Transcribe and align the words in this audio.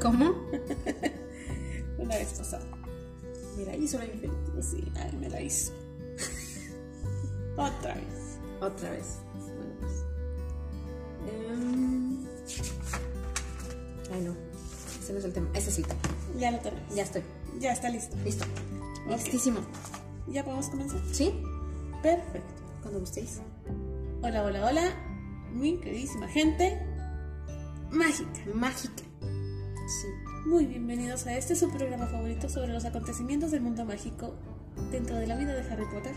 ¿Cómo? 0.00 0.26
Una 1.98 2.16
vez 2.16 2.34
pasada. 2.36 2.64
Mira, 3.56 3.74
hizo 3.76 3.98
la 3.98 4.04
infinito. 4.04 4.62
Sí, 4.62 4.84
ay, 4.96 5.16
me 5.16 5.28
la 5.28 5.40
hizo. 5.40 5.72
Otra 7.56 7.94
vez. 7.94 8.38
Otra 8.60 8.90
vez. 8.90 9.18
Bueno, 9.34 9.72
pues. 9.80 10.04
Em, 11.32 12.26
Ay, 14.12 14.20
no. 14.22 14.36
Ese 15.02 15.12
no 15.12 15.18
es 15.18 15.24
el 15.24 15.32
tema. 15.32 15.48
Ese 15.54 15.70
sí. 15.72 15.84
Ya 16.38 16.50
lo 16.52 16.58
tenemos. 16.60 16.94
Ya 16.94 17.02
estoy. 17.02 17.22
Ya 17.58 17.72
está 17.72 17.88
listo. 17.88 18.16
Listo. 18.24 18.44
Listísimo. 19.08 19.60
¿Ya 20.28 20.44
podemos 20.44 20.68
comenzar? 20.68 21.00
¿Sí? 21.12 21.32
Perfecto. 22.02 22.62
Cuando 22.82 23.00
gustéis. 23.00 23.40
Hola, 24.22 24.44
hola, 24.44 24.66
hola. 24.66 24.82
Mi 25.52 25.78
queridísima 25.78 26.28
gente 26.28 26.78
mágica. 27.90 28.40
Mágica. 28.54 29.07
Muy 30.48 30.64
bienvenidos 30.64 31.26
a 31.26 31.36
este 31.36 31.54
su 31.54 31.68
programa 31.68 32.06
favorito 32.06 32.48
sobre 32.48 32.72
los 32.72 32.86
acontecimientos 32.86 33.50
del 33.50 33.60
mundo 33.60 33.84
mágico 33.84 34.34
dentro 34.90 35.16
de 35.16 35.26
la 35.26 35.36
vida 35.36 35.52
de 35.52 35.60
Harry 35.70 35.84
Potter. 35.92 36.14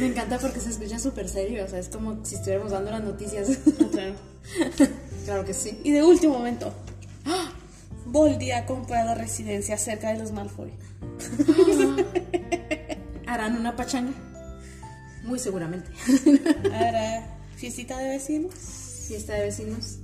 Me 0.00 0.06
encanta 0.06 0.38
porque 0.38 0.60
se 0.60 0.70
escucha 0.70 0.98
súper 0.98 1.28
serio. 1.28 1.62
O 1.62 1.68
sea, 1.68 1.78
es 1.78 1.90
como 1.90 2.24
si 2.24 2.36
estuviéramos 2.36 2.72
dando 2.72 2.90
las 2.90 3.04
noticias. 3.04 3.58
Claro. 3.92 4.14
claro 5.26 5.44
que 5.44 5.52
sí. 5.52 5.78
Y 5.84 5.92
de 5.92 6.02
último 6.02 6.38
momento. 6.38 6.72
Voldy 8.06 8.52
ha 8.52 8.64
comprado 8.64 9.14
residencia 9.14 9.76
cerca 9.76 10.10
de 10.10 10.20
los 10.20 10.32
Malfoy. 10.32 10.72
¿Harán 13.26 13.58
una 13.58 13.76
pachanga? 13.76 14.14
Muy 15.24 15.38
seguramente. 15.38 15.90
Ahora, 16.72 17.26
fiestita 17.56 17.98
de 17.98 18.08
vecinos. 18.08 18.54
Fiesta 19.08 19.32
de 19.32 19.40
vecinos. 19.44 19.98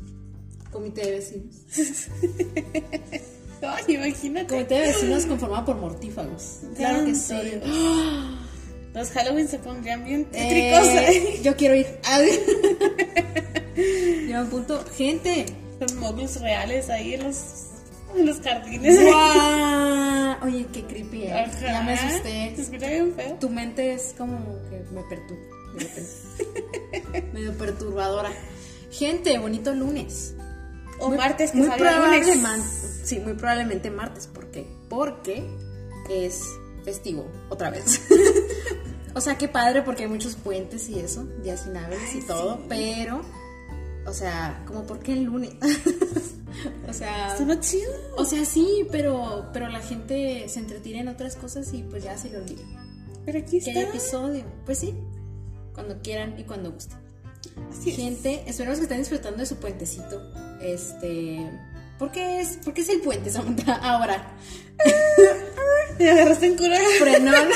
Comité 0.74 1.02
de 1.06 1.10
vecinos. 1.12 1.54
Ay, 3.62 3.94
imagínate. 3.94 4.46
Comité 4.48 4.74
de 4.74 4.80
vecinos 4.88 5.24
conformado 5.24 5.64
por 5.66 5.76
mortífagos. 5.76 6.58
Claro 6.76 7.04
que 7.06 7.14
sí. 7.14 7.34
Los 8.94 9.10
Halloween 9.10 9.48
se 9.48 9.58
pondrían 9.60 10.04
bien 10.04 10.24
tétricos. 10.26 10.86
Eh, 10.88 11.40
yo 11.44 11.56
quiero 11.56 11.74
ir. 11.76 11.86
Yo 14.28 14.40
un 14.42 14.50
punto. 14.50 14.84
Gente. 14.96 15.46
Los 15.80 15.94
módulos 15.94 16.40
reales 16.40 16.88
ahí 16.90 17.14
en 17.14 17.24
los, 17.24 17.36
en 18.16 18.26
los 18.26 18.40
jardines. 18.40 19.00
¡Guau! 19.02 20.36
Oye, 20.44 20.66
qué 20.72 20.82
creepy. 20.84 21.22
eh. 21.24 21.32
Ajá. 21.32 21.60
Ya 21.60 21.82
me 21.82 21.96
Se 21.96 22.06
asusté. 22.06 22.54
escucha 22.60 22.88
bien 22.88 23.12
feo. 23.14 23.34
Tu 23.40 23.48
mente 23.50 23.92
es 23.94 24.14
como 24.18 24.38
que 24.70 24.82
me 24.92 25.02
perturba. 25.04 25.42
Medio 27.32 27.52
perturbadora. 27.58 28.30
Gente, 28.92 29.36
bonito 29.38 29.72
lunes. 29.74 30.34
O 31.04 31.08
Muy- 31.08 31.18
martes 31.18 31.50
que 31.50 31.58
muy 31.58 31.66
salga 31.68 31.90
sí, 33.04 33.18
muy 33.20 33.34
probablemente 33.34 33.90
martes. 33.90 34.26
¿Por 34.26 34.50
qué? 34.50 34.66
Porque 34.88 35.44
es 36.08 36.42
festivo, 36.84 37.26
otra 37.48 37.70
vez. 37.70 38.00
o 39.14 39.20
sea, 39.20 39.36
qué 39.38 39.48
padre 39.48 39.82
porque 39.82 40.04
hay 40.04 40.08
muchos 40.08 40.36
puentes 40.36 40.88
y 40.88 40.98
eso, 40.98 41.24
días 41.42 41.66
inhábiles 41.66 42.14
y 42.14 42.26
todo, 42.26 42.60
pero, 42.68 43.22
o 44.06 44.12
sea, 44.12 44.62
como 44.66 44.86
por 44.86 45.00
qué 45.00 45.12
el 45.14 45.24
lunes. 45.24 45.54
o 46.88 46.92
sea, 46.92 47.32
Está 47.32 47.44
más 47.44 47.60
chido. 47.60 47.90
o 48.16 48.24
sea, 48.24 48.44
sí, 48.44 48.86
pero, 48.90 49.50
pero 49.52 49.68
la 49.68 49.80
gente 49.80 50.48
se 50.48 50.60
entretiene 50.60 51.00
en 51.00 51.08
otras 51.08 51.36
cosas 51.36 51.72
y 51.72 51.82
pues 51.82 52.04
ya 52.04 52.16
se 52.16 52.30
lo 52.30 52.38
olvida. 52.38 52.62
Pero 53.24 53.38
aquí 53.38 53.58
está. 53.58 53.70
hay 53.70 53.78
episodio, 53.80 54.44
pues 54.66 54.78
sí, 54.78 54.94
cuando 55.74 56.00
quieran 56.02 56.38
y 56.38 56.44
cuando 56.44 56.72
gusten. 56.72 56.98
Así 57.70 57.90
es. 57.90 57.96
Gente, 57.96 58.42
esperamos 58.46 58.78
que 58.78 58.84
estén 58.84 58.98
disfrutando 58.98 59.38
de 59.38 59.46
su 59.46 59.56
puentecito. 59.56 60.20
Este. 60.64 61.50
¿Por 61.98 62.10
qué 62.10 62.40
es, 62.40 62.56
por 62.64 62.74
qué 62.74 62.80
es 62.80 62.88
el 62.88 63.00
puente, 63.00 63.30
Samantha? 63.30 63.74
Ahora, 63.82 64.34
Me 65.98 66.10
agarraste 66.10 66.46
en 66.46 66.56
cura. 66.56 66.76
frenón. 66.98 67.48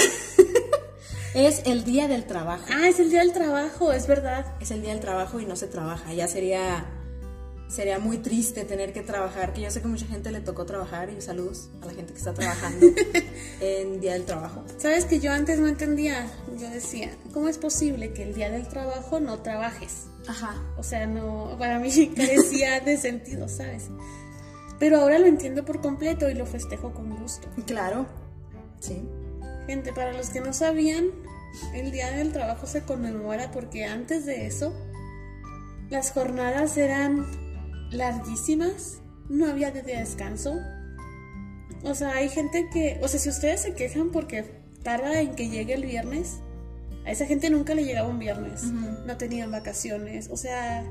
es 1.34 1.62
el 1.66 1.84
día 1.84 2.09
del 2.09 2.25
trabajo. 2.25 2.65
Ah, 2.71 2.88
es 2.88 3.00
el 3.00 3.10
día 3.10 3.21
del 3.21 3.32
trabajo, 3.32 3.93
es 3.93 4.06
verdad. 4.06 4.47
Es 4.60 4.71
el 4.71 4.82
día 4.82 4.93
del 4.93 5.00
trabajo 5.00 5.41
y 5.41 5.47
no 5.47 5.56
se 5.56 5.66
trabaja. 5.66 6.12
Ya 6.12 6.28
sería. 6.28 6.87
Sería 7.69 7.99
muy 7.99 8.17
triste 8.19 8.65
tener 8.65 8.95
que 8.95 9.03
trabajar, 9.03 9.53
que 9.53 9.61
yo 9.61 9.71
sé 9.71 9.83
que 9.83 9.89
mucha 9.89 10.06
gente 10.06 10.33
le 10.33 10.41
tocó 10.41 10.65
trabajar 10.65 11.11
y 11.11 11.21
saludos 11.21 11.69
a 11.83 11.87
la 11.87 11.93
gente 11.93 12.15
que 12.15 12.19
está 12.19 12.33
trabajando 12.33 12.87
en 13.61 14.01
Día 14.01 14.15
del 14.15 14.25
Trabajo. 14.25 14.65
Sabes 14.79 15.05
que 15.05 15.21
yo 15.21 15.31
antes 15.33 15.59
no 15.61 15.67
entendía. 15.67 16.31
Yo 16.59 16.71
decía, 16.71 17.11
¿cómo 17.34 17.49
es 17.49 17.59
posible 17.59 18.12
que 18.15 18.23
el 18.23 18.34
día 18.34 18.51
del 18.51 18.67
trabajo 18.69 19.21
no 19.21 19.41
trabajes? 19.41 20.06
Ajá. 20.27 20.62
O 20.79 20.83
sea, 20.83 21.06
no, 21.06 21.56
para 21.59 21.79
mí 21.79 21.91
carecía 22.17 22.81
de 22.81 22.97
sentido, 22.97 23.49
¿sabes? 23.49 23.91
Pero 24.79 25.00
ahora 25.00 25.19
lo 25.19 25.27
entiendo 25.27 25.65
por 25.65 25.83
completo 25.83 26.31
y 26.31 26.35
lo 26.35 26.47
festejo 26.47 26.95
con 26.95 27.17
gusto. 27.17 27.49
Claro. 27.67 28.06
Sí. 28.81 29.03
Gente, 29.67 29.93
para 29.93 30.15
los 30.15 30.31
que 30.31 30.41
no 30.41 30.55
sabían, 30.55 31.11
el 31.75 31.91
Día 31.91 32.12
del 32.12 32.33
Trabajo 32.33 32.67
se 32.67 32.83
conmemora 32.83 33.50
porque 33.50 33.85
antes 33.85 34.25
de 34.25 34.47
eso 34.47 34.73
las 35.91 36.12
jornadas 36.12 36.77
eran 36.77 37.27
larguísimas, 37.91 38.99
no 39.28 39.47
había 39.47 39.71
día 39.71 39.82
de 39.82 39.97
descanso. 39.97 40.59
O 41.82 41.94
sea, 41.94 42.12
hay 42.15 42.28
gente 42.28 42.69
que, 42.72 42.99
o 43.03 43.09
sea, 43.09 43.21
si 43.21 43.28
ustedes 43.28 43.62
se 43.62 43.75
quejan 43.75 44.10
porque 44.10 44.44
tarda 44.82 45.21
en 45.21 45.34
que 45.34 45.49
llegue 45.49 45.75
el 45.75 45.84
viernes, 45.84 46.38
a 47.04 47.10
esa 47.10 47.26
gente 47.26 47.50
nunca 47.50 47.75
le 47.75 47.84
llegaba 47.84 48.09
un 48.09 48.19
viernes, 48.19 48.65
no 48.65 49.16
tenían 49.16 49.50
vacaciones, 49.50 50.28
o 50.31 50.37
sea, 50.37 50.84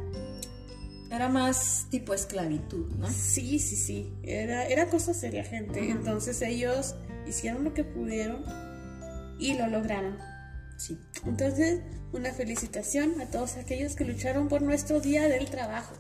Era 1.10 1.30
más 1.30 1.88
tipo 1.90 2.14
esclavitud, 2.14 2.88
¿no? 2.98 3.10
Sí, 3.10 3.60
sí, 3.60 3.76
sí. 3.78 4.14
Era, 4.24 4.66
era 4.66 4.90
cosa 4.90 5.14
seria, 5.14 5.44
gente. 5.44 5.90
Entonces 5.90 6.42
ellos 6.42 6.96
hicieron 7.26 7.64
lo 7.64 7.74
que 7.74 7.84
pudieron 7.86 8.44
y 9.40 9.54
lo 9.54 9.68
lograron. 9.68 10.18
Sí. 10.78 11.00
Entonces, 11.26 11.82
una 12.12 12.34
felicitación 12.34 13.22
a 13.22 13.26
todos 13.28 13.56
aquellos 13.56 13.96
que 13.96 14.04
lucharon 14.06 14.48
por 14.50 14.62
nuestro 14.62 15.00
día 15.00 15.28
del 15.30 15.50
trabajo. 15.50 15.96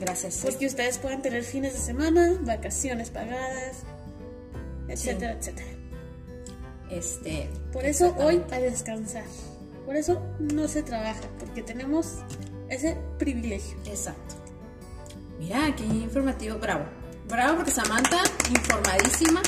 Gracias. 0.00 0.40
Porque 0.42 0.66
ustedes 0.66 0.98
puedan 0.98 1.22
tener 1.22 1.42
fines 1.42 1.74
de 1.74 1.80
semana, 1.80 2.36
vacaciones 2.40 3.10
pagadas, 3.10 3.82
etcétera, 4.88 5.32
etcétera. 5.32 5.68
Este. 6.90 7.50
Por 7.72 7.84
eso 7.84 8.14
hoy 8.18 8.42
a 8.50 8.58
descansar. 8.58 9.24
Por 9.84 9.96
eso 9.96 10.20
no 10.38 10.66
se 10.68 10.82
trabaja, 10.82 11.22
porque 11.38 11.62
tenemos 11.62 12.18
ese 12.68 12.96
privilegio. 13.18 13.76
Exacto. 13.86 14.34
Mira, 15.38 15.74
qué 15.76 15.84
informativo. 15.84 16.58
Bravo. 16.58 16.84
Bravo 17.28 17.56
porque 17.56 17.70
Samantha, 17.70 18.18
informadísima. 18.50 19.42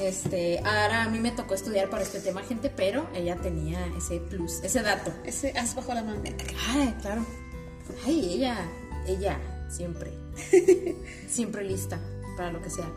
Este, 0.00 0.58
ahora 0.60 1.02
a 1.04 1.08
mí 1.08 1.18
me 1.18 1.32
tocó 1.32 1.54
estudiar 1.54 1.90
para 1.90 2.02
este 2.04 2.20
tema, 2.20 2.42
gente, 2.42 2.70
pero 2.70 3.08
ella 3.14 3.36
tenía 3.36 3.84
ese 3.96 4.20
plus, 4.20 4.62
ese 4.62 4.82
dato. 4.82 5.12
Ese 5.24 5.50
as 5.58 5.74
bajo 5.74 5.92
la 5.92 6.04
manga. 6.04 6.30
Ay, 6.68 6.94
claro. 7.00 7.26
Ay, 8.06 8.34
ella, 8.34 8.56
ella, 9.08 9.40
siempre. 9.68 10.12
siempre 11.28 11.64
lista 11.64 11.98
para 12.36 12.52
lo 12.52 12.62
que 12.62 12.70
sea. 12.70 12.90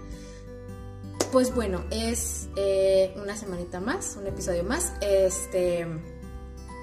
Pues 1.32 1.54
bueno, 1.56 1.84
es 1.92 2.50
eh, 2.58 3.14
una 3.16 3.38
semanita 3.38 3.80
más, 3.80 4.18
un 4.20 4.28
episodio 4.28 4.64
más. 4.64 4.94
Este. 5.02 5.88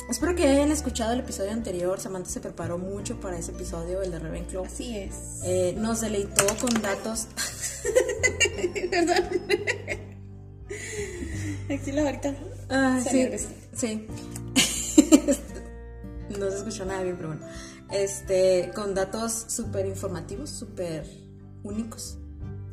Espero 0.09 0.35
que 0.35 0.49
hayan 0.49 0.71
escuchado 0.71 1.13
el 1.13 1.21
episodio 1.21 1.53
anterior. 1.53 2.01
Samantha 2.01 2.31
se 2.31 2.41
preparó 2.41 2.79
mucho 2.79 3.21
para 3.21 3.39
ese 3.39 3.53
episodio, 3.53 4.01
el 4.01 4.11
de 4.11 4.19
Ravenclaw. 4.19 4.65
Así 4.65 4.97
es. 4.97 5.43
Eh, 5.45 5.75
nos 5.77 6.01
deleitó 6.01 6.47
con 6.59 6.81
datos. 6.81 7.27
Perdón. 8.91 9.25
Aquí 11.71 11.93
la 11.93 12.03
ahorita. 12.03 12.35
Ah, 12.71 13.01
sí, 13.07 13.29
sí. 13.75 14.07
no 16.39 16.51
se 16.51 16.57
escuchó 16.57 16.87
nada 16.87 17.03
bien, 17.03 17.17
pero 17.17 17.29
bueno. 17.29 17.47
Este, 17.91 18.71
con 18.75 18.95
datos 18.95 19.47
súper 19.49 19.87
informativos, 19.87 20.51
súper 20.51 21.07
únicos, 21.63 22.19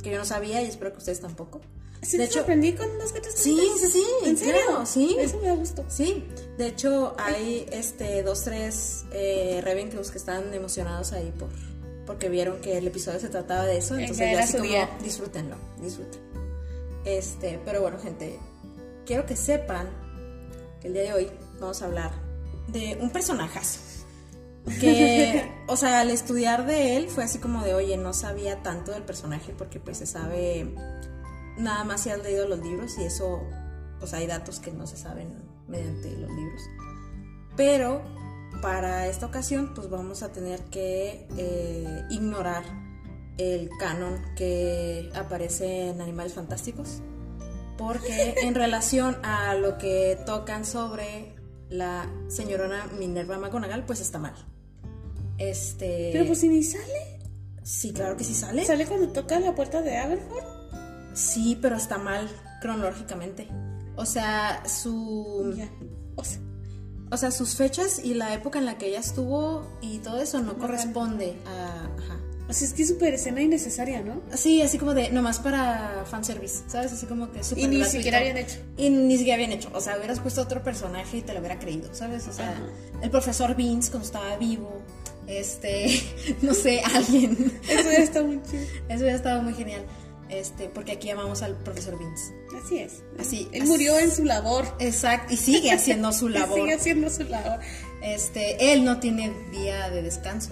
que 0.03 0.11
yo 0.11 0.17
no 0.17 0.25
sabía 0.25 0.61
y 0.61 0.65
espero 0.65 0.91
que 0.91 0.99
ustedes 0.99 1.21
tampoco. 1.21 1.61
¿Sí 2.01 2.17
de 2.17 2.25
te 2.25 2.29
hecho, 2.29 2.39
sorprendí 2.39 2.73
con 2.73 2.97
las 2.99 3.11
cuentas 3.11 3.33
sí, 3.35 3.59
sí, 3.79 3.87
sí, 3.87 4.05
¿En 4.25 4.37
serio? 4.37 4.61
claro, 4.67 4.85
sí. 4.85 5.15
Eso 5.19 5.39
me 5.39 5.47
da 5.47 5.55
gusto. 5.55 5.83
Sí, 5.87 6.23
de 6.57 6.67
hecho 6.67 7.15
hay 7.17 7.65
este 7.71 8.21
dos, 8.21 8.43
tres 8.43 9.05
eh, 9.11 9.61
Ravenclaws 9.63 10.11
que 10.11 10.17
están 10.17 10.53
emocionados 10.53 11.13
ahí 11.13 11.33
por 11.37 11.49
porque 12.05 12.29
vieron 12.29 12.61
que 12.61 12.77
el 12.77 12.87
episodio 12.87 13.19
se 13.19 13.29
trataba 13.29 13.65
de 13.65 13.77
eso, 13.77 13.97
entonces 13.97 14.31
ya 14.31 14.43
así 14.43 14.57
como 14.57 15.03
disfrútenlo, 15.03 15.55
disfruten. 15.81 16.21
Este, 17.03 17.59
pero 17.65 17.81
bueno, 17.81 17.97
gente, 17.99 18.39
quiero 19.05 19.25
que 19.25 19.35
sepan 19.35 19.89
que 20.81 20.87
el 20.87 20.93
día 20.93 21.03
de 21.03 21.13
hoy 21.13 21.31
vamos 21.59 21.81
a 21.81 21.85
hablar 21.85 22.11
de 22.67 22.97
un 23.01 23.09
personajazo. 23.09 23.79
Que, 24.79 25.51
o 25.67 25.77
sea, 25.77 25.99
al 25.99 26.09
estudiar 26.09 26.65
de 26.65 26.97
él 26.97 27.07
fue 27.07 27.23
así 27.23 27.37
como 27.37 27.63
de, 27.63 27.75
oye, 27.75 27.97
no 27.97 28.13
sabía 28.13 28.63
tanto 28.63 28.91
del 28.91 29.03
personaje 29.03 29.53
porque 29.55 29.79
pues 29.79 29.97
se 29.99 30.07
sabe 30.07 30.73
nada 31.57 31.83
más 31.83 32.01
si 32.01 32.09
has 32.09 32.21
leído 32.21 32.47
los 32.47 32.59
libros 32.59 32.97
y 32.97 33.03
eso, 33.03 33.43
pues 33.99 34.13
hay 34.13 34.27
datos 34.27 34.59
que 34.59 34.71
no 34.71 34.87
se 34.87 34.97
saben 34.97 35.35
mediante 35.67 36.11
los 36.17 36.31
libros. 36.31 36.61
Pero 37.55 38.01
para 38.61 39.07
esta 39.07 39.25
ocasión, 39.25 39.73
pues 39.73 39.89
vamos 39.89 40.23
a 40.23 40.31
tener 40.31 40.63
que 40.65 41.27
eh, 41.37 42.03
ignorar 42.09 42.63
el 43.37 43.69
canon 43.79 44.21
que 44.35 45.11
aparece 45.13 45.89
en 45.89 46.01
Animales 46.01 46.33
Fantásticos. 46.33 47.01
Porque 47.77 48.35
en 48.41 48.55
relación 48.55 49.17
a 49.23 49.53
lo 49.55 49.77
que 49.77 50.17
tocan 50.25 50.65
sobre 50.65 51.35
la 51.69 52.07
señorona 52.27 52.87
Minerva 52.97 53.37
McGonagall, 53.37 53.85
pues 53.85 53.99
está 53.99 54.19
mal. 54.19 54.33
Este. 55.37 56.09
Pero 56.13 56.25
pues 56.27 56.39
si 56.39 56.49
ni 56.49 56.63
sale. 56.63 57.19
Sí, 57.63 57.91
claro 57.93 58.15
que 58.15 58.23
sí 58.23 58.33
sale. 58.33 58.63
¿Sale 58.65 58.85
cuando 58.85 59.09
toca 59.09 59.39
la 59.39 59.55
puerta 59.55 59.81
de 59.81 59.97
Aberford? 59.97 60.43
Sí, 61.13 61.57
pero 61.61 61.75
está 61.77 61.97
mal 61.97 62.29
cronológicamente. 62.61 63.47
O 63.95 64.05
sea, 64.05 64.63
su. 64.67 65.53
Ya. 65.57 65.69
O 66.15 66.23
sea, 66.23 66.39
O 67.11 67.17
sea, 67.17 67.31
sus 67.31 67.55
fechas 67.55 67.99
y 68.03 68.13
la 68.13 68.33
época 68.33 68.59
en 68.59 68.65
la 68.65 68.77
que 68.77 68.87
ella 68.87 68.99
estuvo 68.99 69.65
y 69.81 69.99
todo 69.99 70.21
eso 70.21 70.41
no 70.41 70.57
corresponde 70.57 71.37
a. 71.45 71.85
Ajá. 71.97 72.19
o 72.49 72.53
sea, 72.53 72.67
es 72.67 72.73
que 72.73 72.83
es 72.83 72.89
súper 72.89 73.13
escena 73.15 73.41
innecesaria, 73.41 74.01
¿no? 74.03 74.21
Sí, 74.35 74.61
así 74.61 74.77
como 74.77 74.93
de 74.93 75.09
nomás 75.11 75.39
para 75.39 76.03
fanservice, 76.05 76.63
¿sabes? 76.67 76.91
Así 76.93 77.05
como 77.07 77.31
que 77.31 77.43
súper 77.43 77.63
Y 77.63 77.67
ni 77.67 77.77
gratuito. 77.77 77.97
siquiera 77.97 78.17
habían 78.19 78.37
hecho. 78.37 78.57
Y 78.77 78.89
ni 78.89 79.17
siquiera 79.17 79.35
habían 79.35 79.51
hecho. 79.51 79.69
O 79.73 79.81
sea, 79.81 79.97
hubieras 79.97 80.19
puesto 80.19 80.41
otro 80.41 80.61
personaje 80.63 81.17
y 81.17 81.21
te 81.21 81.33
lo 81.33 81.39
hubiera 81.39 81.57
creído, 81.59 81.93
¿sabes? 81.93 82.27
O 82.27 82.33
sea, 82.33 82.51
Ajá. 82.51 82.63
el 83.01 83.09
profesor 83.09 83.55
Vince 83.55 83.89
cuando 83.91 84.05
estaba 84.05 84.35
vivo. 84.37 84.81
Este, 85.27 86.01
no 86.41 86.53
sé, 86.53 86.81
alguien. 86.93 87.59
Eso 87.67 87.91
ya 87.91 87.97
está 87.97 88.23
muy 88.23 88.41
chido. 88.43 88.63
Eso 88.89 88.99
hubiera 89.01 89.15
estado 89.15 89.41
muy 89.41 89.53
genial. 89.53 89.83
Este, 90.29 90.69
porque 90.69 90.93
aquí 90.93 91.07
llamamos 91.07 91.41
al 91.43 91.55
profesor 91.57 91.97
Vince. 91.99 92.33
Así 92.63 92.79
es. 92.79 93.03
Así. 93.19 93.47
Él 93.51 93.65
murió 93.65 93.97
en 93.99 94.11
su 94.11 94.23
labor. 94.25 94.65
Exacto, 94.79 95.33
y 95.33 95.37
sigue 95.37 95.71
haciendo 95.71 96.11
su 96.11 96.29
labor. 96.29 96.59
Sigue 96.59 96.73
haciendo 96.73 97.09
su 97.09 97.23
labor. 97.23 97.59
Este, 98.01 98.73
él 98.73 98.83
no 98.83 98.99
tiene 98.99 99.31
día 99.51 99.89
de 99.91 100.01
descanso. 100.01 100.51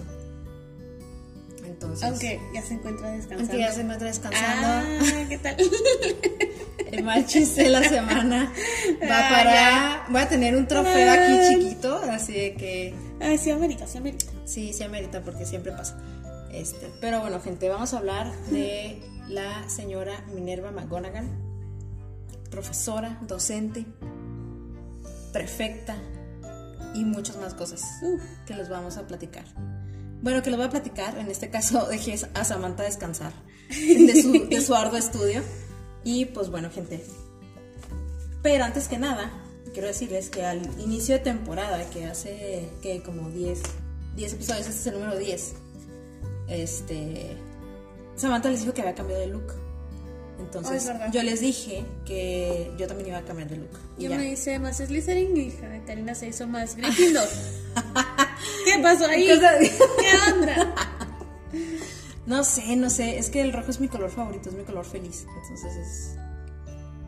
Entonces, 1.65 2.03
Aunque 2.07 2.39
ya 2.53 2.61
se 2.61 2.75
encuentra 2.75 3.09
descansando. 3.11 3.43
aunque 3.51 3.59
ya 3.59 3.71
se 3.71 3.81
encuentra 3.81 4.07
descansando, 4.07 4.67
Ah, 4.67 5.25
¿qué 5.27 5.37
tal? 5.39 5.57
el 6.91 7.03
mal 7.03 7.25
chiste 7.25 7.63
de 7.63 7.69
la 7.69 7.83
semana 7.83 8.53
va 9.01 9.19
Ah, 9.19 9.29
para. 9.29 10.05
Voy 10.09 10.21
a 10.21 10.29
tener 10.29 10.55
un 10.55 10.67
trofeo 10.67 11.11
aquí 11.11 11.33
Ah. 11.33 11.49
chiquito, 11.49 11.95
así 12.11 12.33
de 12.33 12.53
que 12.55 12.93
Ay, 13.19 13.37
sí, 13.37 13.49
amerita, 13.51 13.87
sí, 13.87 13.97
amerita. 13.97 14.25
Sí, 14.45 14.73
se 14.73 14.83
amerita 14.83 15.21
porque 15.21 15.45
siempre 15.45 15.71
pasa. 15.71 15.97
Este, 16.51 16.91
pero 17.01 17.21
bueno, 17.21 17.39
gente, 17.41 17.67
vamos 17.69 17.93
a 17.93 17.97
hablar 17.97 18.31
de 18.51 19.01
la 19.27 19.67
señora 19.69 20.23
Minerva 20.33 20.71
McGonagall, 20.71 21.27
profesora, 22.49 23.19
docente, 23.27 23.85
prefecta 25.31 25.97
y 26.93 27.05
muchas 27.05 27.37
más 27.37 27.53
cosas 27.53 27.81
que 28.45 28.53
les 28.53 28.69
vamos 28.69 28.97
a 28.97 29.07
platicar. 29.07 29.45
Bueno, 30.21 30.41
que 30.41 30.51
les 30.51 30.57
voy 30.57 30.67
a 30.67 30.69
platicar, 30.69 31.17
en 31.17 31.29
este 31.29 31.49
caso 31.49 31.85
dejé 31.89 32.15
a 32.33 32.43
Samantha 32.43 32.83
descansar 32.83 33.33
de 33.69 34.21
su, 34.21 34.47
de 34.47 34.61
su 34.61 34.75
arduo 34.75 34.97
estudio. 34.97 35.41
Y 36.03 36.25
pues 36.25 36.49
bueno, 36.49 36.69
gente. 36.69 37.03
Pero 38.41 38.65
antes 38.65 38.87
que 38.87 38.97
nada, 38.97 39.31
quiero 39.73 39.87
decirles 39.87 40.29
que 40.29 40.45
al 40.45 40.61
inicio 40.79 41.15
de 41.15 41.21
temporada, 41.21 41.89
que 41.89 42.05
hace 42.05 42.69
que 42.81 43.01
como 43.01 43.29
10, 43.29 43.61
10 44.15 44.33
episodios, 44.33 44.67
este 44.67 44.79
es 44.79 44.87
el 44.87 44.93
número 44.99 45.17
10, 45.17 45.53
este, 46.49 47.37
Samantha 48.15 48.49
les 48.49 48.61
dijo 48.61 48.73
que 48.73 48.81
había 48.81 48.95
cambiado 48.95 49.21
de 49.21 49.27
look. 49.27 49.53
Oh, 50.37 50.41
Entonces, 50.41 50.83
es 50.83 50.87
verdad. 50.87 51.11
yo 51.11 51.23
les 51.23 51.39
dije 51.41 51.85
que 52.05 52.71
yo 52.77 52.87
también 52.87 53.09
iba 53.09 53.17
a 53.19 53.23
cambiar 53.23 53.49
de 53.49 53.57
look. 53.57 53.69
Y 53.97 54.03
Yo 54.03 54.09
ya. 54.11 54.17
me 54.17 54.31
hice 54.31 54.57
más 54.59 54.77
Slytherin 54.77 55.37
y 55.37 55.51
Karina 55.85 56.15
se 56.15 56.27
hizo 56.27 56.47
más 56.47 56.75
Gryffindor. 56.75 57.27
¿Qué 58.65 58.81
pasó 58.81 59.05
ahí? 59.05 59.27
¿Qué 59.27 60.31
onda? 60.33 60.75
No 62.25 62.45
sé, 62.45 62.77
no 62.77 62.89
sé. 62.89 63.17
Es 63.17 63.29
que 63.29 63.41
el 63.41 63.51
rojo 63.51 63.69
es 63.69 63.81
mi 63.81 63.89
color 63.89 64.09
favorito, 64.09 64.47
es 64.49 64.55
mi 64.55 64.63
color 64.63 64.85
feliz. 64.85 65.25
Entonces 65.27 65.75
es. 65.75 66.15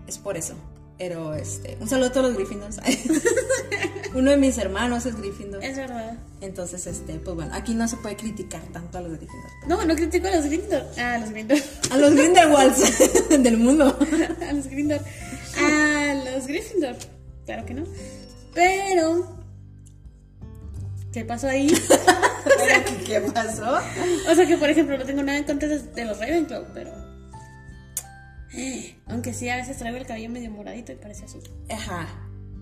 Es 0.07 0.17
por 0.17 0.35
eso. 0.35 0.55
Pero 0.97 1.33
este. 1.33 1.77
Un 1.81 1.89
saludo 1.89 2.07
a 2.07 2.11
todos 2.11 2.27
los 2.27 2.35
Gryffindors. 2.37 2.79
Uno 4.13 4.31
de 4.31 4.37
mis 4.37 4.57
hermanos 4.57 5.05
es 5.05 5.17
Gryffindor. 5.17 5.61
Es 5.63 5.75
verdad. 5.75 6.17
Entonces, 6.39 6.87
este, 6.87 7.15
pues 7.15 7.35
bueno, 7.35 7.53
aquí 7.53 7.73
no 7.73 7.85
se 7.87 7.97
puede 7.97 8.15
criticar 8.15 8.61
tanto 8.71 8.97
a 8.97 9.01
los 9.01 9.11
Gryffindor. 9.17 9.51
No, 9.67 9.83
no 9.83 9.95
critico 9.95 10.27
a 10.27 10.31
los 10.31 10.45
Gryffindor. 10.45 10.83
Ah, 10.97 11.15
a 11.15 11.17
los 11.17 11.31
Gryffindor. 11.31 11.57
A 11.91 11.97
los 11.97 12.15
Grindelwalds 12.15 13.29
del 13.43 13.57
mundo. 13.57 13.97
a 14.49 14.53
los 14.53 14.67
Gryffindor. 14.67 15.01
A 15.57 16.13
los 16.33 16.47
Gryffindor. 16.47 16.95
Claro 17.45 17.65
que 17.65 17.73
no. 17.73 17.83
Pero. 18.53 19.35
¿Qué 21.11 21.25
pasó 21.25 21.47
ahí? 21.47 21.67
¿Qué 23.05 23.21
pasó? 23.21 23.79
O 24.29 24.35
sea 24.35 24.45
que, 24.45 24.57
por 24.57 24.69
ejemplo, 24.69 24.97
no 24.97 25.05
tengo 25.05 25.23
nada 25.23 25.37
en 25.37 25.43
contra 25.43 25.67
de, 25.67 25.79
de 25.79 26.05
los 26.05 26.17
Ravenclaw, 26.19 26.65
pero. 26.73 27.04
Aunque 29.07 29.33
sí, 29.33 29.49
a 29.49 29.57
veces 29.57 29.77
traigo 29.77 29.97
el 29.97 30.05
cabello 30.05 30.29
medio 30.29 30.49
moradito 30.51 30.91
y 30.91 30.95
parece 30.95 31.25
azul. 31.25 31.41
Ajá. 31.69 32.07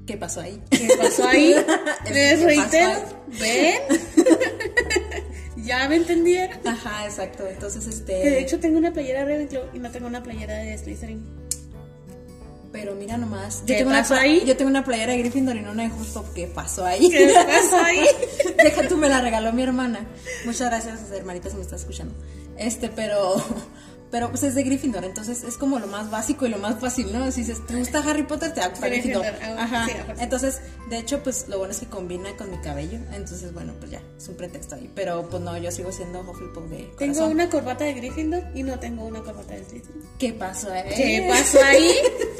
¿Qué 0.05 0.17
pasó 0.17 0.41
ahí? 0.41 0.61
¿Qué 0.69 0.89
pasó 1.01 1.27
ahí? 1.27 1.55
¿Qué 2.05 2.13
Les 2.13 2.41
reitero. 2.43 2.91
¿Ven? 3.39 3.75
ya 5.65 5.87
me 5.87 5.95
entendieron. 5.95 6.59
Ajá, 6.67 7.05
exacto. 7.05 7.47
Entonces, 7.47 7.85
Que 8.01 8.13
de 8.13 8.27
este. 8.27 8.39
hecho 8.41 8.59
tengo 8.59 8.77
una 8.77 8.91
playera 8.91 9.23
de 9.25 9.31
Ravenclaw 9.33 9.63
y 9.73 9.79
no 9.79 9.89
tengo 9.91 10.07
una 10.07 10.21
playera 10.23 10.55
de 10.57 10.77
Slytherin. 10.77 11.43
Pero 12.71 12.95
mira 12.95 13.17
nomás. 13.17 13.59
Yo 13.61 13.65
¿Qué 13.67 13.75
tengo, 13.75 13.91
una, 13.91 13.99
pasó 13.99 14.15
pla- 14.15 14.23
ahí? 14.23 14.43
yo 14.45 14.57
tengo 14.57 14.69
una 14.69 14.83
playera 14.83 15.13
de 15.13 15.19
Gryffindor 15.19 15.55
y 15.55 15.61
no 15.61 15.71
una 15.71 15.83
de 15.83 15.89
justo. 15.89 16.25
¿Qué 16.33 16.47
pasó 16.47 16.85
ahí? 16.85 17.07
¿Qué 17.09 17.31
pasó 17.33 17.77
ahí? 17.77 18.03
Deja 18.57 18.87
tú, 18.87 18.97
me 18.97 19.07
la 19.09 19.21
regaló 19.21 19.53
mi 19.53 19.61
hermana. 19.61 20.05
Muchas 20.43 20.69
gracias, 20.69 21.11
hermanita, 21.11 21.49
si 21.49 21.55
me 21.55 21.61
está 21.61 21.75
escuchando. 21.75 22.15
Este, 22.57 22.89
pero. 22.89 23.35
Pero 24.13 24.29
pues 24.29 24.43
es 24.43 24.53
de 24.53 24.61
Gryffindor, 24.61 25.05
entonces 25.05 25.43
es 25.43 25.57
como 25.57 25.79
lo 25.79 25.87
más 25.87 26.11
básico 26.11 26.45
y 26.45 26.49
lo 26.49 26.59
más 26.59 26.79
fácil, 26.79 27.11
¿no? 27.11 27.31
Si 27.31 27.41
dices, 27.41 27.65
¿te 27.65 27.75
gusta 27.75 27.97
Harry 28.07 28.21
Potter? 28.21 28.53
Te 28.53 28.59
va 28.59 28.67
a 28.67 28.69
gustar 28.69 28.91
Gryffindor, 28.91 29.25
Gryffindor. 29.25 29.59
Ajá. 29.59 29.87
sí. 29.87 29.93
Entonces, 30.19 30.61
de 30.87 30.99
hecho, 30.99 31.23
pues 31.23 31.47
lo 31.47 31.57
bueno 31.57 31.73
es 31.73 31.79
que 31.79 31.87
combina 31.87 32.37
con 32.37 32.51
mi 32.51 32.57
cabello. 32.57 32.99
Entonces, 33.11 33.51
bueno, 33.55 33.73
pues 33.79 33.89
ya, 33.89 34.03
es 34.15 34.27
un 34.27 34.35
pretexto 34.35 34.75
ahí. 34.75 34.87
Pero 34.93 35.27
pues 35.31 35.41
no, 35.41 35.57
yo 35.57 35.71
sigo 35.71 35.91
siendo 35.91 36.21
Hufflepuff 36.21 36.69
de 36.69 36.93
Tengo 36.99 37.25
una 37.25 37.49
corbata 37.49 37.85
de 37.85 37.95
Gryffindor 37.95 38.43
y 38.53 38.61
no 38.61 38.77
tengo 38.77 39.03
una 39.03 39.23
corbata 39.23 39.55
de 39.55 39.65
Slytherin. 39.65 40.03
¿Qué 40.19 40.31
pasó 40.31 40.71
ahí? 40.71 40.93
¿Qué 40.95 41.25
pasó 41.27 41.57
ahí? 41.63 41.91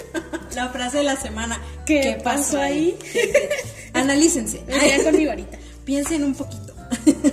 La 0.56 0.70
frase 0.70 1.00
de 1.00 1.04
la 1.06 1.16
semana. 1.16 1.60
¿Qué 1.88 2.22
pasó 2.24 2.62
ahí? 2.62 2.96
Gente, 3.04 3.50
Analícense. 3.94 4.64
Con 5.04 5.18
mi 5.18 5.26
varita. 5.26 5.58
Piensen 5.84 6.24
un 6.24 6.36
poquito. 6.36 6.76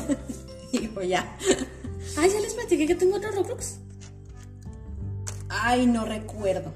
y 0.73 0.88
pues 0.88 1.11
ya. 1.11 1.37
Ah, 2.17 2.26
ya 2.26 2.41
les 2.41 2.55
platiqué 2.55 2.87
que 2.87 2.95
tengo 2.95 3.17
otro 3.17 3.33
Roblox. 3.33 3.81
Ay, 5.50 5.87
no 5.87 6.04
recuerdo. 6.04 6.73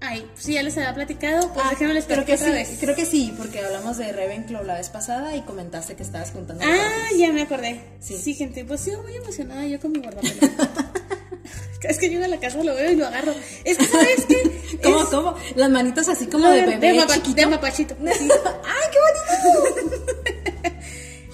Ay, 0.00 0.30
sí, 0.36 0.54
ya 0.54 0.62
les 0.62 0.76
había 0.76 0.94
platicado, 0.94 1.52
pues 1.52 1.64
Ah, 1.66 1.70
déjenme 1.70 1.94
les 1.94 2.04
creo 2.04 2.24
que 2.24 2.34
otra 2.34 2.46
sí, 2.46 2.52
vez. 2.52 2.76
creo 2.80 2.94
que 2.94 3.04
sí, 3.04 3.34
porque 3.36 3.58
hablamos 3.64 3.96
de 3.96 4.12
Ravenclaw 4.12 4.62
la 4.64 4.74
vez 4.74 4.90
pasada 4.90 5.34
y 5.34 5.40
comentaste 5.42 5.96
que 5.96 6.04
estabas 6.04 6.30
juntando. 6.30 6.62
Ah, 6.64 7.08
ya 7.18 7.32
me 7.32 7.42
acordé. 7.42 7.80
Sí. 8.00 8.16
Sí. 8.16 8.34
gente, 8.34 8.64
pues 8.64 8.80
sigo 8.82 9.02
muy 9.02 9.14
emocionada 9.16 9.66
yo 9.66 9.80
con 9.80 9.90
mi 9.90 9.98
guardapelo. 10.00 10.34
es 11.82 11.98
que 11.98 12.10
llego 12.10 12.24
a 12.24 12.28
la 12.28 12.38
casa, 12.38 12.62
lo 12.62 12.74
veo 12.76 12.92
y 12.92 12.96
lo 12.96 13.06
agarro. 13.08 13.34
Es 13.64 13.76
que, 13.78 13.86
¿sabes 13.86 14.24
qué? 14.28 14.78
¿Cómo, 14.84 15.00
Es- 15.02 15.06
cómo? 15.08 15.34
Las 15.56 15.70
manitas 15.70 16.08
así 16.08 16.26
como 16.28 16.48
de 16.48 16.60
de, 16.60 16.66
bebé 16.76 16.94
mapa- 17.00 17.14
chiquito. 17.14 17.36
de 17.40 17.46
mapachito. 17.46 17.96
Sí. 18.18 18.28
¡Ay, 18.64 18.90
qué 18.92 18.98
bonito! 19.88 20.58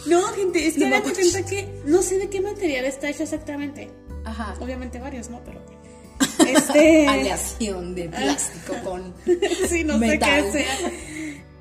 No, 0.06 0.22
gente, 0.34 0.66
es 0.66 0.74
que 0.74 0.80
De 0.80 0.90
de 0.90 1.02
cuenta 1.02 1.42
que 1.48 1.68
no 1.86 2.02
sé 2.02 2.18
de 2.18 2.28
qué 2.28 2.40
material 2.40 2.84
está 2.84 3.08
hecho 3.08 3.22
exactamente. 3.24 3.90
Ajá. 4.24 4.54
Obviamente 4.60 4.98
varios, 4.98 5.28
¿no? 5.30 5.42
Pero. 5.44 5.62
Este. 6.46 7.06
Aleación 7.08 7.94
de 7.94 8.08
plástico 8.08 8.74
con. 8.84 9.14
sí, 9.68 9.84
no 9.84 9.98
Metal. 9.98 10.44
sé 10.52 10.58
qué 10.58 10.64
sea. 10.64 10.90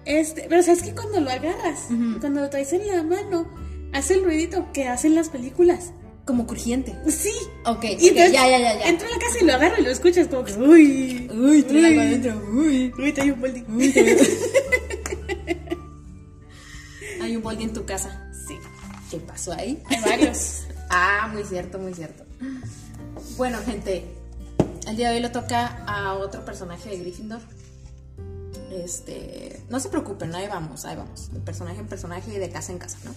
Este, 0.06 0.46
pero 0.50 0.62
sabes 0.64 0.84
que 0.84 0.94
cuando 0.94 1.22
lo 1.22 1.30
agarras, 1.30 1.86
cuando 2.20 2.42
lo 2.42 2.50
traes 2.50 2.74
en 2.74 2.86
la 2.88 3.04
mano, 3.04 3.48
hace 3.94 4.16
el 4.16 4.24
ruidito 4.26 4.68
que 4.74 4.88
hacen 4.88 5.16
las 5.16 5.30
películas. 5.30 5.92
como 6.26 6.46
crujiente. 6.48 6.94
Sí. 7.10 7.32
Ok, 7.66 7.84
Y 7.86 8.08
entonces 8.10 8.32
ya, 8.34 8.48
ya, 8.50 8.60
ya, 8.60 8.80
ya. 8.80 8.86
entro 8.90 9.08
a 9.08 9.12
la 9.12 9.18
casa 9.20 9.38
y 9.42 9.46
lo 9.46 9.54
agarro 9.54 9.76
y 9.80 9.84
lo 9.84 9.90
escuchas 9.92 10.28
como 10.28 10.44
que, 10.46 10.54
uy, 10.54 11.30
Uy, 11.34 11.64
trae 11.64 11.86
algo 11.86 12.02
adentro. 12.02 12.42
Uy. 12.54 12.94
uy, 12.98 13.12
trae 13.14 13.32
un 13.32 13.42
boldi. 13.42 13.64
Uy, 13.70 13.94
Hay 17.22 17.36
un 17.36 17.42
boldi 17.44 17.64
en 17.64 17.74
tu 17.74 17.86
casa. 17.86 18.30
Sí, 18.48 18.56
¿Qué 19.10 19.18
pasó 19.20 19.54
ahí? 19.54 19.82
hay 19.86 20.02
varios. 20.02 20.64
Ah, 20.90 21.30
muy 21.32 21.44
cierto, 21.44 21.80
muy 21.80 21.94
cierto. 21.94 22.24
Bueno, 23.38 23.60
gente, 23.66 24.04
el 24.88 24.98
día 24.98 25.10
de 25.10 25.16
hoy 25.16 25.22
le 25.22 25.30
toca 25.30 25.84
a 25.88 26.13
otro 26.13 26.44
personaje 26.46 26.90
de 26.90 26.98
Gryffindor. 26.98 27.42
Este, 28.72 29.62
no 29.70 29.80
se 29.80 29.90
preocupen, 29.90 30.34
ahí 30.34 30.48
vamos, 30.48 30.86
ahí 30.86 30.96
vamos, 30.96 31.32
de 31.32 31.40
personaje 31.40 31.80
en 31.80 31.88
personaje 31.88 32.34
y 32.34 32.40
de 32.40 32.50
casa 32.50 32.72
en 32.72 32.80
casa, 32.80 32.98
¿no? 33.04 33.13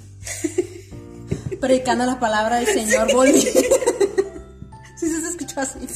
Predicando 1.61 2.05
la 2.05 2.21
palabra 2.21 2.57
del 2.57 2.67
señor. 2.67 3.09
¿Sí 3.35 3.55
Sí, 4.99 5.11
se 5.11 5.29
escuchó 5.29 5.61
así. 5.61 5.87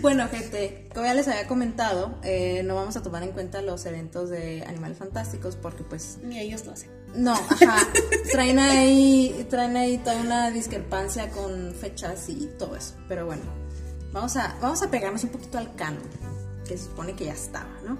Bueno, 0.00 0.28
gente, 0.28 0.88
como 0.94 1.06
ya 1.06 1.14
les 1.14 1.26
había 1.26 1.48
comentado, 1.48 2.16
eh, 2.22 2.62
no 2.64 2.76
vamos 2.76 2.96
a 2.96 3.02
tomar 3.02 3.24
en 3.24 3.32
cuenta 3.32 3.62
los 3.62 3.84
eventos 3.84 4.30
de 4.30 4.64
Animales 4.64 4.98
Fantásticos 4.98 5.56
porque 5.56 5.82
pues... 5.82 6.18
Ni 6.22 6.38
ellos 6.38 6.64
lo 6.66 6.72
hacen. 6.72 6.88
No, 7.16 7.32
ajá. 7.32 7.78
Traen 8.32 8.60
ahí, 8.60 9.44
traen 9.50 9.76
ahí 9.76 9.98
toda 9.98 10.20
una 10.20 10.52
discrepancia 10.52 11.30
con 11.30 11.74
fechas 11.74 12.28
y 12.28 12.48
todo 12.58 12.76
eso. 12.76 12.94
Pero 13.08 13.26
bueno, 13.26 13.42
vamos 14.16 14.34
a, 14.36 14.56
vamos 14.62 14.82
a 14.82 14.90
pegarnos 14.90 15.24
un 15.24 15.30
poquito 15.30 15.58
al 15.58 15.74
canon, 15.76 16.02
que 16.66 16.78
se 16.78 16.84
supone 16.84 17.14
que 17.14 17.26
ya 17.26 17.34
estaba, 17.34 17.68
¿no? 17.86 17.98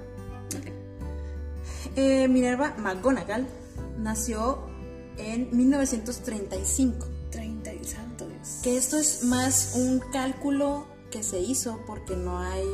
Eh, 1.94 2.26
Minerva 2.28 2.74
McGonagall 2.78 3.46
nació 3.98 4.58
en 5.18 5.54
1935. 5.54 7.06
30 7.30 7.74
y 7.74 7.84
santo 7.84 8.26
Dios. 8.26 8.60
Que 8.62 8.78
esto 8.78 8.96
es 8.96 9.24
más 9.24 9.74
un 9.76 10.00
cálculo 10.10 10.86
que 11.10 11.22
se 11.22 11.38
hizo 11.38 11.80
porque 11.86 12.16
no 12.16 12.38
hay 12.38 12.64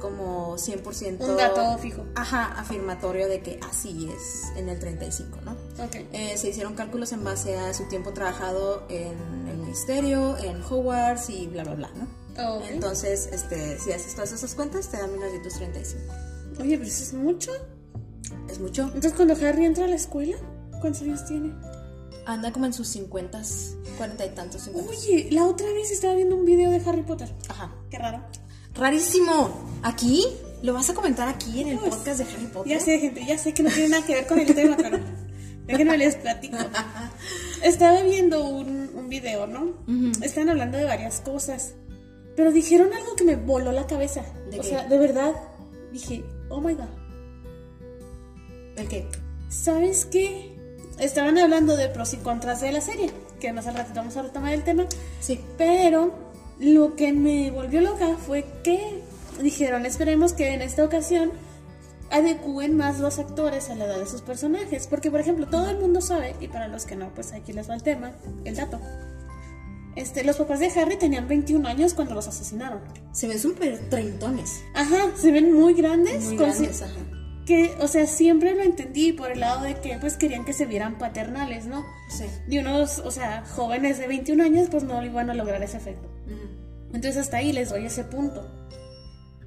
como 0.00 0.56
100%... 0.56 1.20
Un 1.20 1.36
dato 1.36 1.78
fijo. 1.78 2.04
Ajá, 2.14 2.58
afirmatorio 2.58 3.28
de 3.28 3.40
que 3.40 3.60
así 3.68 4.10
es 4.10 4.56
en 4.56 4.70
el 4.70 4.78
35, 4.78 5.38
¿no? 5.44 5.52
Ok. 5.84 5.96
Eh, 6.12 6.36
se 6.36 6.48
hicieron 6.48 6.74
cálculos 6.74 7.12
en 7.12 7.24
base 7.24 7.58
a 7.58 7.74
su 7.74 7.84
tiempo 7.88 8.12
trabajado 8.12 8.86
en 8.88 9.48
el 9.48 9.58
ministerio, 9.58 10.38
en 10.38 10.62
Hogwarts 10.62 11.28
y 11.28 11.46
bla, 11.46 11.64
bla, 11.64 11.74
bla, 11.74 11.90
¿no? 11.94 12.25
Ok. 12.38 12.64
Entonces, 12.70 13.28
este, 13.32 13.78
si 13.78 13.92
haces 13.92 14.14
todas 14.14 14.32
esas 14.32 14.54
cuentas, 14.54 14.88
te 14.88 14.96
dan 14.98 15.12
1935. 15.12 16.12
Oye, 16.60 16.76
pero 16.78 16.88
eso 16.88 17.02
es 17.02 17.12
mucho. 17.14 17.52
Es 18.48 18.58
mucho. 18.60 18.82
Entonces, 18.84 19.12
cuando 19.14 19.34
Harry 19.34 19.64
entra 19.64 19.84
a 19.84 19.88
la 19.88 19.96
escuela, 19.96 20.36
¿cuántos 20.80 21.02
años 21.02 21.24
tiene? 21.26 21.52
Anda 22.26 22.52
como 22.52 22.66
en 22.66 22.72
sus 22.72 22.88
50, 22.88 23.40
40 23.98 24.26
y 24.26 24.30
tantos, 24.30 24.62
50. 24.62 24.90
Oye, 24.90 25.28
la 25.30 25.46
otra 25.46 25.66
vez 25.72 25.90
estaba 25.90 26.14
viendo 26.14 26.34
un 26.36 26.44
video 26.44 26.70
de 26.70 26.82
Harry 26.86 27.02
Potter. 27.02 27.32
Ajá. 27.48 27.72
Qué 27.90 27.98
raro. 27.98 28.24
Rarísimo. 28.74 29.50
¿Aquí? 29.82 30.26
¿Lo 30.62 30.72
vas 30.74 30.90
a 30.90 30.94
comentar 30.94 31.28
aquí 31.28 31.60
en 31.62 31.68
el 31.68 31.78
Pues, 31.78 31.94
podcast 31.94 32.18
de 32.18 32.24
Harry 32.24 32.46
Potter? 32.46 32.72
Ya 32.72 32.80
sé, 32.84 32.98
gente, 32.98 33.24
ya 33.24 33.38
sé 33.38 33.54
que 33.54 33.62
no 33.62 33.70
tiene 33.70 33.90
nada 33.90 34.04
que 34.04 34.14
ver 34.14 34.26
con 34.26 34.38
el 34.40 34.54
tema, 34.54 34.76
pero 34.76 34.98
déjenme 35.66 35.98
les 35.98 36.16
platico. 36.16 36.56
Estaba 37.62 38.02
viendo 38.02 38.44
un, 38.48 38.90
un 38.94 39.08
video, 39.08 39.46
¿no? 39.46 39.74
Están 40.22 40.48
hablando 40.48 40.78
de 40.78 40.84
varias 40.84 41.20
cosas, 41.20 41.74
pero 42.36 42.52
dijeron 42.52 42.92
algo 42.92 43.16
que 43.16 43.24
me 43.24 43.36
voló 43.36 43.72
la 43.72 43.86
cabeza. 43.86 44.22
¿De 44.50 44.58
o 44.58 44.62
qué? 44.62 44.68
sea, 44.68 44.86
de 44.86 44.98
verdad, 44.98 45.32
dije, 45.92 46.24
oh 46.50 46.60
my 46.60 46.74
god. 46.74 46.84
¿El 48.76 48.88
qué? 48.88 49.08
¿Sabes 49.48 50.04
qué? 50.04 50.54
Estaban 50.98 51.38
hablando 51.38 51.76
de 51.76 51.88
pros 51.88 52.12
y 52.14 52.18
contras 52.18 52.60
de 52.60 52.72
la 52.72 52.80
serie, 52.80 53.10
que 53.40 53.52
más 53.52 53.66
al 53.66 53.74
ratito 53.74 53.96
vamos 53.96 54.16
a 54.16 54.22
retomar 54.22 54.52
el 54.52 54.64
tema. 54.64 54.86
Sí. 55.20 55.40
Pero 55.56 56.14
lo 56.58 56.94
que 56.94 57.12
me 57.12 57.50
volvió 57.50 57.80
loca 57.80 58.16
fue 58.16 58.44
que 58.62 59.02
dijeron, 59.42 59.86
esperemos 59.86 60.32
que 60.32 60.52
en 60.52 60.62
esta 60.62 60.84
ocasión 60.84 61.32
adecúen 62.10 62.76
más 62.76 62.98
los 63.00 63.18
actores 63.18 63.68
a 63.70 63.74
la 63.74 63.86
edad 63.86 63.98
de 63.98 64.06
sus 64.06 64.22
personajes. 64.22 64.86
Porque, 64.86 65.10
por 65.10 65.20
ejemplo, 65.20 65.46
todo 65.46 65.68
el 65.70 65.78
mundo 65.78 66.00
sabe, 66.00 66.34
y 66.40 66.48
para 66.48 66.68
los 66.68 66.84
que 66.84 66.96
no, 66.96 67.10
pues 67.14 67.32
aquí 67.32 67.52
les 67.52 67.68
va 67.68 67.74
el 67.74 67.82
tema, 67.82 68.12
el 68.44 68.56
dato. 68.56 68.80
Este, 69.96 70.22
los 70.24 70.36
papás 70.36 70.60
de 70.60 70.66
Harry 70.78 70.96
tenían 70.96 71.26
21 71.26 71.66
años 71.66 71.94
cuando 71.94 72.14
los 72.14 72.28
asesinaron. 72.28 72.80
Se 73.12 73.26
ven 73.26 73.38
súper 73.38 73.88
treintones. 73.88 74.62
Ajá, 74.74 75.10
se 75.16 75.32
ven 75.32 75.52
muy 75.52 75.74
grandes. 75.74 76.26
Muy 76.26 76.36
grandes, 76.36 76.82
ajá. 76.82 77.00
Que, 77.46 77.74
o 77.80 77.88
sea, 77.88 78.06
siempre 78.06 78.54
lo 78.54 78.62
entendí 78.62 79.12
por 79.12 79.30
el 79.30 79.40
lado 79.40 79.62
de 79.62 79.76
que, 79.80 79.96
pues, 79.98 80.16
querían 80.16 80.44
que 80.44 80.52
se 80.52 80.66
vieran 80.66 80.98
paternales, 80.98 81.66
¿no? 81.66 81.84
Sí. 82.10 82.24
Y 82.48 82.58
unos, 82.58 82.98
o 82.98 83.10
sea, 83.10 83.44
jóvenes 83.46 83.98
de 83.98 84.08
21 84.08 84.42
años, 84.44 84.68
pues 84.70 84.82
no 84.82 85.02
iban 85.04 85.30
a 85.30 85.34
lograr 85.34 85.62
ese 85.62 85.76
efecto. 85.78 86.08
Entonces 86.92 87.16
hasta 87.16 87.38
ahí 87.38 87.52
les 87.52 87.70
doy 87.70 87.86
ese 87.86 88.04
punto. 88.04 88.50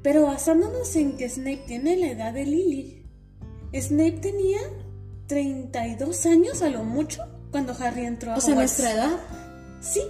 Pero 0.02 0.26
basándonos 0.28 0.96
en 0.96 1.18
que 1.18 1.28
Snape 1.30 1.64
tiene 1.68 1.98
la 1.98 2.08
edad 2.12 2.34
de 2.34 2.46
Lily, 2.46 3.06
Snape 3.74 4.20
tenía 4.22 4.60
32 5.28 6.26
años 6.26 6.62
a 6.62 6.70
lo 6.70 6.84
mucho 6.84 7.24
cuando 7.52 7.76
Harry 7.80 8.06
entró 8.06 8.32
a 8.32 8.38
O 8.38 8.42
sea, 8.42 8.54
Hogwarts. 8.54 8.80
nuestra 8.80 8.94
edad 8.94 9.18
Sí, 9.82 10.02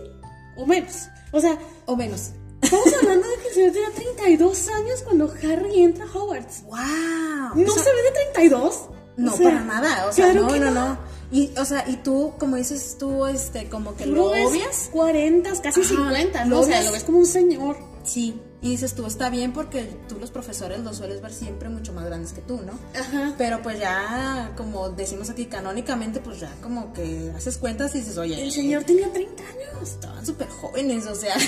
o 0.61 0.65
menos. 0.65 1.07
O 1.31 1.39
sea, 1.39 1.57
o 1.85 1.95
menos. 1.95 2.31
estamos 2.61 2.93
hablando 3.01 3.27
de 3.27 3.35
que 3.37 3.47
el 3.49 3.53
señor 3.53 3.71
tenía 3.71 3.91
32 3.91 4.67
años 4.69 5.01
cuando 5.03 5.33
Harry 5.43 5.81
entra 5.83 6.05
a 6.05 6.17
Hogwarts. 6.17 6.63
¡Wow! 6.63 7.55
¿No 7.55 7.73
se 7.73 7.89
ve 7.93 8.01
de 8.03 8.11
32? 8.33 8.81
No, 9.17 9.33
O 9.33 9.37
sea, 9.37 9.43
para 9.49 9.63
nada. 9.63 10.07
O 10.07 10.13
sea, 10.13 10.25
claro 10.31 10.47
no, 10.47 10.53
que 10.53 10.59
no, 10.59 10.71
no. 10.71 10.97
Y, 11.31 11.51
o 11.57 11.65
sea, 11.65 11.83
y 11.87 11.97
tú, 11.97 12.33
como 12.39 12.55
dices 12.55 12.97
tú, 12.99 13.25
este, 13.27 13.69
como 13.69 13.95
que 13.95 14.05
lo 14.07 14.15
Lo 14.15 14.29
ves 14.31 14.47
obvias. 14.47 14.89
40, 14.91 15.49
casi 15.61 15.81
Ajá, 15.81 15.89
50, 15.89 16.45
lo 16.45 16.55
¿no? 16.55 16.59
O 16.61 16.63
sea, 16.63 16.77
ves- 16.77 16.85
lo 16.87 16.91
ves 16.93 17.03
como 17.03 17.19
un 17.19 17.25
señor. 17.25 17.77
Sí. 18.03 18.41
Y 18.61 18.71
dices 18.71 18.93
tú, 18.93 19.05
está 19.05 19.29
bien 19.29 19.53
porque 19.53 19.83
tú 20.09 20.17
los 20.19 20.31
profesores 20.31 20.81
los 20.81 20.97
sueles 20.97 21.21
ver 21.21 21.31
siempre 21.31 21.69
mucho 21.69 21.93
más 21.93 22.05
grandes 22.05 22.33
que 22.33 22.41
tú, 22.41 22.59
¿no? 22.61 22.73
Ajá. 22.99 23.33
Pero 23.37 23.61
pues 23.61 23.79
ya, 23.79 24.51
como 24.57 24.89
decimos 24.89 25.29
aquí 25.29 25.45
canónicamente, 25.45 26.19
pues 26.19 26.41
ya 26.41 26.53
como 26.61 26.91
que 26.91 27.31
haces 27.35 27.57
cuentas 27.57 27.95
y 27.95 27.99
dices, 27.99 28.17
oye, 28.17 28.41
El 28.43 28.51
señor 28.51 28.83
tenía 28.83 29.11
30 29.13 29.43
años. 29.43 29.89
estaban 29.91 30.25
súper 30.25 30.49
jóvenes, 30.49 31.05
o 31.07 31.15
sea. 31.15 31.35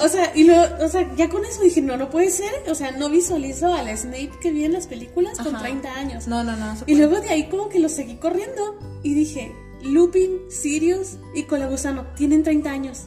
O 0.00 0.08
sea, 0.08 0.30
y 0.36 0.44
lo, 0.44 0.54
o 0.84 0.88
sea, 0.88 1.12
ya 1.16 1.28
con 1.28 1.44
eso 1.44 1.60
dije, 1.60 1.80
no, 1.82 1.96
no 1.96 2.08
puede 2.08 2.30
ser. 2.30 2.52
O 2.70 2.74
sea, 2.76 2.92
no 2.92 3.08
visualizo 3.08 3.74
al 3.74 3.88
Snape 3.98 4.30
que 4.40 4.52
vi 4.52 4.64
en 4.64 4.72
las 4.72 4.86
películas 4.86 5.38
con 5.38 5.56
Ajá. 5.56 5.64
30 5.64 5.92
años. 5.92 6.28
No, 6.28 6.44
no, 6.44 6.56
no. 6.56 6.76
Y 6.86 6.94
luego 6.94 7.20
de 7.20 7.30
ahí 7.30 7.48
como 7.48 7.68
que 7.68 7.80
lo 7.80 7.88
seguí 7.88 8.14
corriendo 8.16 8.78
y 9.02 9.14
dije, 9.14 9.52
Lupin, 9.82 10.38
Sirius 10.50 11.16
y 11.34 11.42
Colagusano 11.44 12.06
tienen 12.14 12.44
30 12.44 12.70
años. 12.70 13.06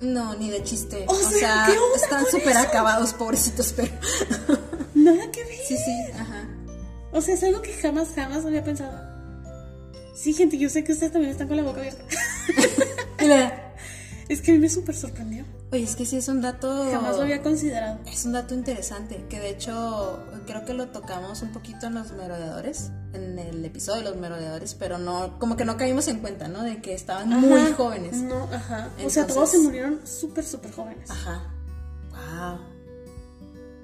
No, 0.00 0.34
ni 0.34 0.50
de 0.50 0.62
chiste. 0.64 1.04
O 1.06 1.12
O, 1.12 1.14
sea, 1.14 1.30
sea, 1.38 1.64
¿qué 1.66 1.78
onda 1.78 1.96
están 1.96 2.26
súper 2.26 2.56
acabados, 2.56 3.12
pobrecitos, 3.12 3.72
pero. 3.76 3.92
Nada 4.94 5.30
que 5.30 5.44
ver. 5.44 5.58
sí, 5.66 5.76
sí, 5.76 6.12
ajá. 6.14 6.48
O 7.12 7.20
sea, 7.20 7.34
es 7.34 7.42
algo 7.42 7.60
que 7.60 7.72
jamás, 7.74 8.08
jamás 8.14 8.44
había 8.44 8.64
pensado. 8.64 8.98
Sí, 10.14 10.32
gente, 10.32 10.58
yo 10.58 10.68
sé 10.68 10.84
que 10.84 10.92
ustedes 10.92 11.12
también 11.12 11.32
están 11.32 11.48
con 11.48 11.56
la 11.56 11.62
boca 11.62 11.80
abierta. 11.80 12.04
es 14.28 14.42
que 14.42 14.50
a 14.50 14.54
mí 14.54 14.60
me 14.60 14.68
súper 14.68 14.94
sorprendió. 14.96 15.44
Oye, 15.72 15.84
es 15.84 15.94
que 15.94 16.04
sí 16.04 16.16
es 16.16 16.26
un 16.26 16.40
dato. 16.40 16.90
Jamás 16.90 17.16
lo 17.16 17.22
había 17.22 17.42
considerado. 17.42 18.00
Es 18.06 18.24
un 18.24 18.32
dato 18.32 18.54
interesante, 18.54 19.24
que 19.28 19.38
de 19.38 19.50
hecho 19.50 20.18
creo 20.46 20.64
que 20.64 20.74
lo 20.74 20.88
tocamos 20.88 21.42
un 21.42 21.52
poquito 21.52 21.86
en 21.86 21.94
los 21.94 22.10
merodeadores, 22.10 22.90
en 23.12 23.38
el 23.38 23.64
episodio 23.64 24.02
de 24.02 24.10
los 24.10 24.18
merodeadores, 24.18 24.74
pero 24.74 24.98
no, 24.98 25.38
como 25.38 25.56
que 25.56 25.64
no 25.64 25.76
caímos 25.76 26.08
en 26.08 26.18
cuenta, 26.18 26.48
¿no? 26.48 26.64
De 26.64 26.82
que 26.82 26.94
estaban 26.94 27.28
muy 27.28 27.72
jóvenes. 27.72 28.16
No, 28.16 28.48
ajá. 28.52 28.90
o 29.04 29.10
sea, 29.10 29.26
todos 29.28 29.50
se 29.50 29.58
murieron 29.58 30.00
súper, 30.04 30.44
súper 30.44 30.72
jóvenes. 30.72 31.08
Ajá. 31.08 31.54
Wow. 32.10 32.58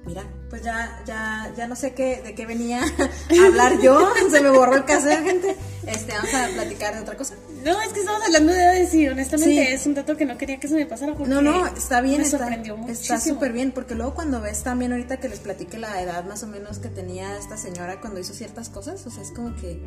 Mira, 0.07 0.23
pues 0.49 0.63
ya, 0.63 1.03
ya, 1.05 1.53
ya 1.55 1.67
no 1.67 1.75
sé 1.75 1.93
qué, 1.93 2.21
de 2.21 2.33
qué 2.33 2.45
venía 2.45 2.81
a 3.41 3.45
hablar 3.45 3.81
yo. 3.81 4.09
Se 4.31 4.39
me 4.39 4.49
borró 4.49 4.75
el 4.75 4.85
cassette, 4.85 5.23
gente. 5.23 5.57
Este, 5.85 6.13
vamos 6.13 6.33
a 6.33 6.47
platicar 6.53 6.95
de 6.95 7.01
otra 7.01 7.17
cosa. 7.17 7.35
No, 7.67 7.81
es 7.81 7.93
que 7.93 7.99
estamos 7.99 8.21
hablando 8.23 8.53
de 8.53 8.59
edades 8.63 8.93
y 8.93 9.07
honestamente 9.07 9.65
Sí. 9.67 9.73
es 9.73 9.85
un 9.85 9.93
dato 9.93 10.15
que 10.17 10.25
no 10.25 10.37
quería 10.37 10.59
que 10.59 10.67
se 10.67 10.75
me 10.75 10.85
pasara 10.85 11.13
porque 11.13 11.29
No, 11.33 11.41
no, 11.41 11.67
está 11.67 12.01
bien, 12.01 12.17
me 12.19 12.23
está 12.23 12.37
sorprendió 12.39 12.77
muchísimo. 12.77 13.15
está 13.15 13.19
súper 13.29 13.51
bien, 13.53 13.71
porque 13.71 13.95
luego 13.95 14.13
cuando 14.15 14.41
ves 14.41 14.63
también 14.63 14.91
ahorita 14.93 15.17
que 15.17 15.29
les 15.29 15.39
platique 15.39 15.77
la 15.77 16.01
edad 16.01 16.23
más 16.25 16.43
o 16.43 16.47
menos 16.47 16.79
que 16.79 16.89
tenía 16.89 17.37
esta 17.37 17.57
señora 17.57 17.99
cuando 18.01 18.19
hizo 18.19 18.33
ciertas 18.33 18.69
cosas, 18.69 19.05
o 19.05 19.09
sea, 19.11 19.21
es 19.23 19.31
como 19.31 19.55
que, 19.55 19.81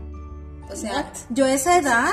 o 0.71 0.77
sea, 0.77 0.93
What? 0.93 1.07
yo 1.31 1.47
esa 1.47 1.77
edad, 1.79 2.11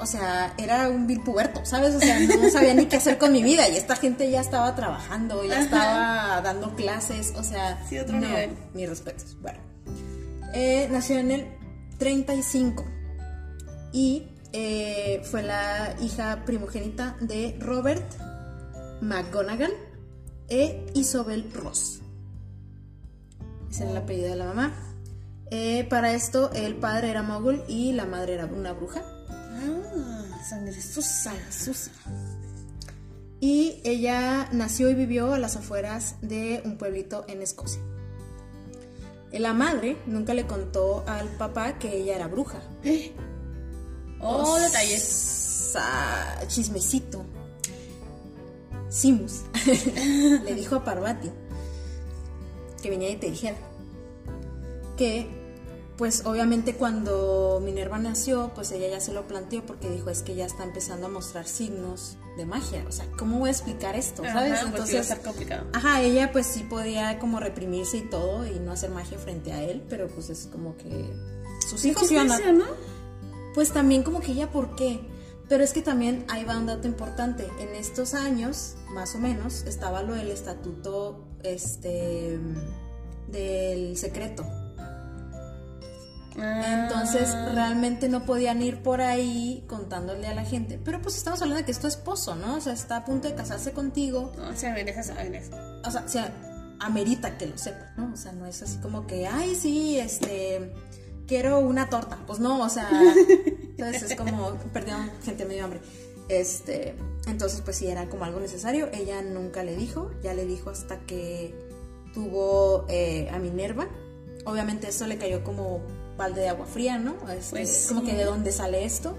o 0.00 0.06
sea, 0.06 0.54
era 0.56 0.88
un 0.88 1.06
vil 1.06 1.20
puberto, 1.20 1.64
¿sabes? 1.64 1.94
O 1.94 2.00
sea, 2.00 2.18
no 2.20 2.48
sabía 2.50 2.74
ni 2.74 2.86
qué 2.86 2.96
hacer 2.96 3.18
con 3.18 3.32
mi 3.32 3.42
vida 3.42 3.68
y 3.68 3.76
esta 3.76 3.96
gente 3.96 4.30
ya 4.30 4.40
estaba 4.40 4.74
trabajando, 4.74 5.44
ya 5.44 5.54
Ajá. 5.54 5.62
estaba 5.62 6.40
dando 6.42 6.74
clases, 6.74 7.32
o 7.36 7.42
sea, 7.44 7.84
Sí, 7.88 7.98
otro 7.98 8.16
no, 8.18 8.26
nivel. 8.26 8.50
mis 8.74 8.88
respetos. 8.88 9.36
Bueno, 9.42 9.58
Eh, 10.54 10.88
nació 10.90 11.18
en 11.18 11.30
el 11.30 11.46
35 11.98 12.84
y 13.92 14.24
eh, 14.52 15.22
fue 15.24 15.42
la 15.42 15.96
hija 16.00 16.44
primogénita 16.44 17.16
de 17.20 17.56
Robert 17.60 18.04
McGonagall 19.00 19.72
e 20.48 20.86
Isobel 20.94 21.50
Ross. 21.52 22.00
Ese 23.70 23.82
era 23.82 23.92
el 23.92 23.96
apellido 23.98 24.30
de 24.30 24.36
la 24.36 24.46
mamá. 24.46 24.72
Eh, 25.50 25.86
para 25.88 26.12
esto, 26.12 26.50
el 26.52 26.76
padre 26.76 27.10
era 27.10 27.22
mogul 27.22 27.62
y 27.68 27.92
la 27.92 28.04
madre 28.04 28.34
era 28.34 28.46
una 28.46 28.72
bruja. 28.72 29.02
Ah, 29.28 30.42
sangre 30.48 30.80
sucia. 30.80 31.32
sucia. 31.50 31.92
Y 33.40 33.80
ella 33.84 34.48
nació 34.52 34.90
y 34.90 34.94
vivió 34.94 35.32
a 35.32 35.38
las 35.38 35.56
afueras 35.56 36.16
de 36.20 36.60
un 36.64 36.76
pueblito 36.76 37.24
en 37.26 37.42
Escocia. 37.42 37.80
La 39.32 39.54
madre 39.54 39.96
nunca 40.06 40.34
le 40.34 40.46
contó 40.46 41.04
al 41.06 41.28
papá 41.28 41.78
que 41.78 41.96
ella 41.96 42.16
era 42.16 42.26
bruja. 42.26 42.60
Oh, 44.22 44.58
detalles. 44.58 45.76
chismecito. 46.48 47.24
Simus 48.88 49.42
le 50.44 50.54
dijo 50.54 50.74
a 50.74 50.84
Parvati 50.84 51.30
que 52.82 52.90
viniera 52.90 53.14
y 53.14 53.16
te 53.18 53.30
dijera 53.30 53.56
que 54.96 55.28
pues 55.96 56.24
obviamente 56.24 56.76
cuando 56.76 57.60
Minerva 57.62 57.98
nació, 57.98 58.52
pues 58.54 58.72
ella 58.72 58.88
ya 58.88 59.00
se 59.00 59.12
lo 59.12 59.28
planteó 59.28 59.66
porque 59.66 59.90
dijo, 59.90 60.08
es 60.08 60.22
que 60.22 60.34
ya 60.34 60.46
está 60.46 60.64
empezando 60.64 61.06
a 61.06 61.08
mostrar 61.10 61.46
signos 61.46 62.16
de 62.38 62.46
magia. 62.46 62.82
O 62.88 62.92
sea, 62.92 63.04
¿cómo 63.18 63.38
voy 63.38 63.48
a 63.48 63.52
explicar 63.52 63.94
esto? 63.96 64.22
¿Sabes? 64.24 64.60
Ajá, 64.60 64.72
iba 64.74 65.00
a 65.00 65.04
ser 65.04 65.20
complicado. 65.20 65.66
Ajá, 65.74 66.00
ella 66.00 66.32
pues 66.32 66.46
sí 66.46 66.62
podía 66.62 67.18
como 67.18 67.38
reprimirse 67.38 67.98
y 67.98 68.08
todo 68.08 68.46
y 68.46 68.58
no 68.60 68.72
hacer 68.72 68.88
magia 68.88 69.18
frente 69.18 69.52
a 69.52 69.62
él, 69.62 69.84
pero 69.90 70.08
pues 70.08 70.30
es 70.30 70.48
como 70.50 70.74
que 70.78 71.14
sus 71.68 71.84
hijos 71.84 72.10
iban 72.10 72.32
a... 72.32 72.38
¿no? 72.50 72.64
Pues 73.54 73.72
también 73.72 74.02
como 74.02 74.20
que 74.20 74.32
ella, 74.32 74.50
¿por 74.50 74.74
qué? 74.76 75.00
Pero 75.48 75.64
es 75.64 75.72
que 75.72 75.82
también 75.82 76.24
ahí 76.28 76.44
va 76.44 76.56
un 76.56 76.66
dato 76.66 76.86
importante. 76.86 77.48
En 77.58 77.74
estos 77.74 78.14
años, 78.14 78.76
más 78.94 79.14
o 79.14 79.18
menos, 79.18 79.64
estaba 79.66 80.02
lo 80.02 80.14
del 80.14 80.30
estatuto 80.30 81.26
este 81.42 82.38
del 83.28 83.96
secreto. 83.96 84.44
Entonces 86.36 87.28
Ah. 87.34 87.50
realmente 87.52 88.08
no 88.08 88.24
podían 88.24 88.62
ir 88.62 88.82
por 88.82 89.00
ahí 89.00 89.64
contándole 89.68 90.26
a 90.28 90.34
la 90.34 90.44
gente. 90.44 90.80
Pero 90.82 91.02
pues 91.02 91.16
estamos 91.16 91.42
hablando 91.42 91.58
de 91.58 91.64
que 91.64 91.72
es 91.72 91.80
tu 91.80 91.88
esposo, 91.88 92.36
¿no? 92.36 92.56
O 92.56 92.60
sea, 92.60 92.72
está 92.72 92.96
a 92.98 93.04
punto 93.04 93.28
de 93.28 93.34
casarse 93.34 93.72
contigo. 93.72 94.32
Merece. 95.24 95.50
O 95.84 95.90
sea, 95.90 96.04
o 96.04 96.08
sea, 96.08 96.32
amerita 96.78 97.36
que 97.36 97.46
lo 97.46 97.58
sepa, 97.58 97.92
¿no? 97.96 98.12
O 98.14 98.16
sea, 98.16 98.32
no 98.32 98.46
es 98.46 98.62
así 98.62 98.78
como 98.78 99.06
que, 99.06 99.26
ay, 99.26 99.54
sí, 99.54 99.98
este, 99.98 100.72
quiero 101.30 101.60
una 101.60 101.88
torta. 101.88 102.18
Pues 102.26 102.40
no, 102.40 102.60
o 102.60 102.68
sea, 102.68 102.90
entonces 103.70 104.10
es 104.10 104.16
como, 104.16 104.54
perdón, 104.72 105.08
gente 105.24 105.44
medio 105.46 105.64
hambre. 105.64 105.80
Este, 106.28 106.96
entonces 107.28 107.60
pues 107.60 107.76
sí 107.76 107.86
era 107.86 108.08
como 108.08 108.24
algo 108.24 108.40
necesario. 108.40 108.88
Ella 108.92 109.22
nunca 109.22 109.62
le 109.62 109.76
dijo, 109.76 110.10
ya 110.24 110.34
le 110.34 110.44
dijo 110.44 110.70
hasta 110.70 110.98
que 111.06 111.54
tuvo 112.12 112.84
eh, 112.88 113.30
a 113.32 113.38
Minerva. 113.38 113.86
Obviamente 114.44 114.88
eso 114.88 115.06
le 115.06 115.18
cayó 115.18 115.44
como 115.44 115.80
balde 116.18 116.40
de 116.40 116.48
agua 116.48 116.66
fría, 116.66 116.98
¿no? 116.98 117.14
Este, 117.30 117.50
Pues 117.50 117.86
como 117.88 118.00
sí. 118.00 118.06
que 118.08 118.16
de 118.16 118.24
dónde 118.24 118.50
sale 118.50 118.84
esto. 118.84 119.14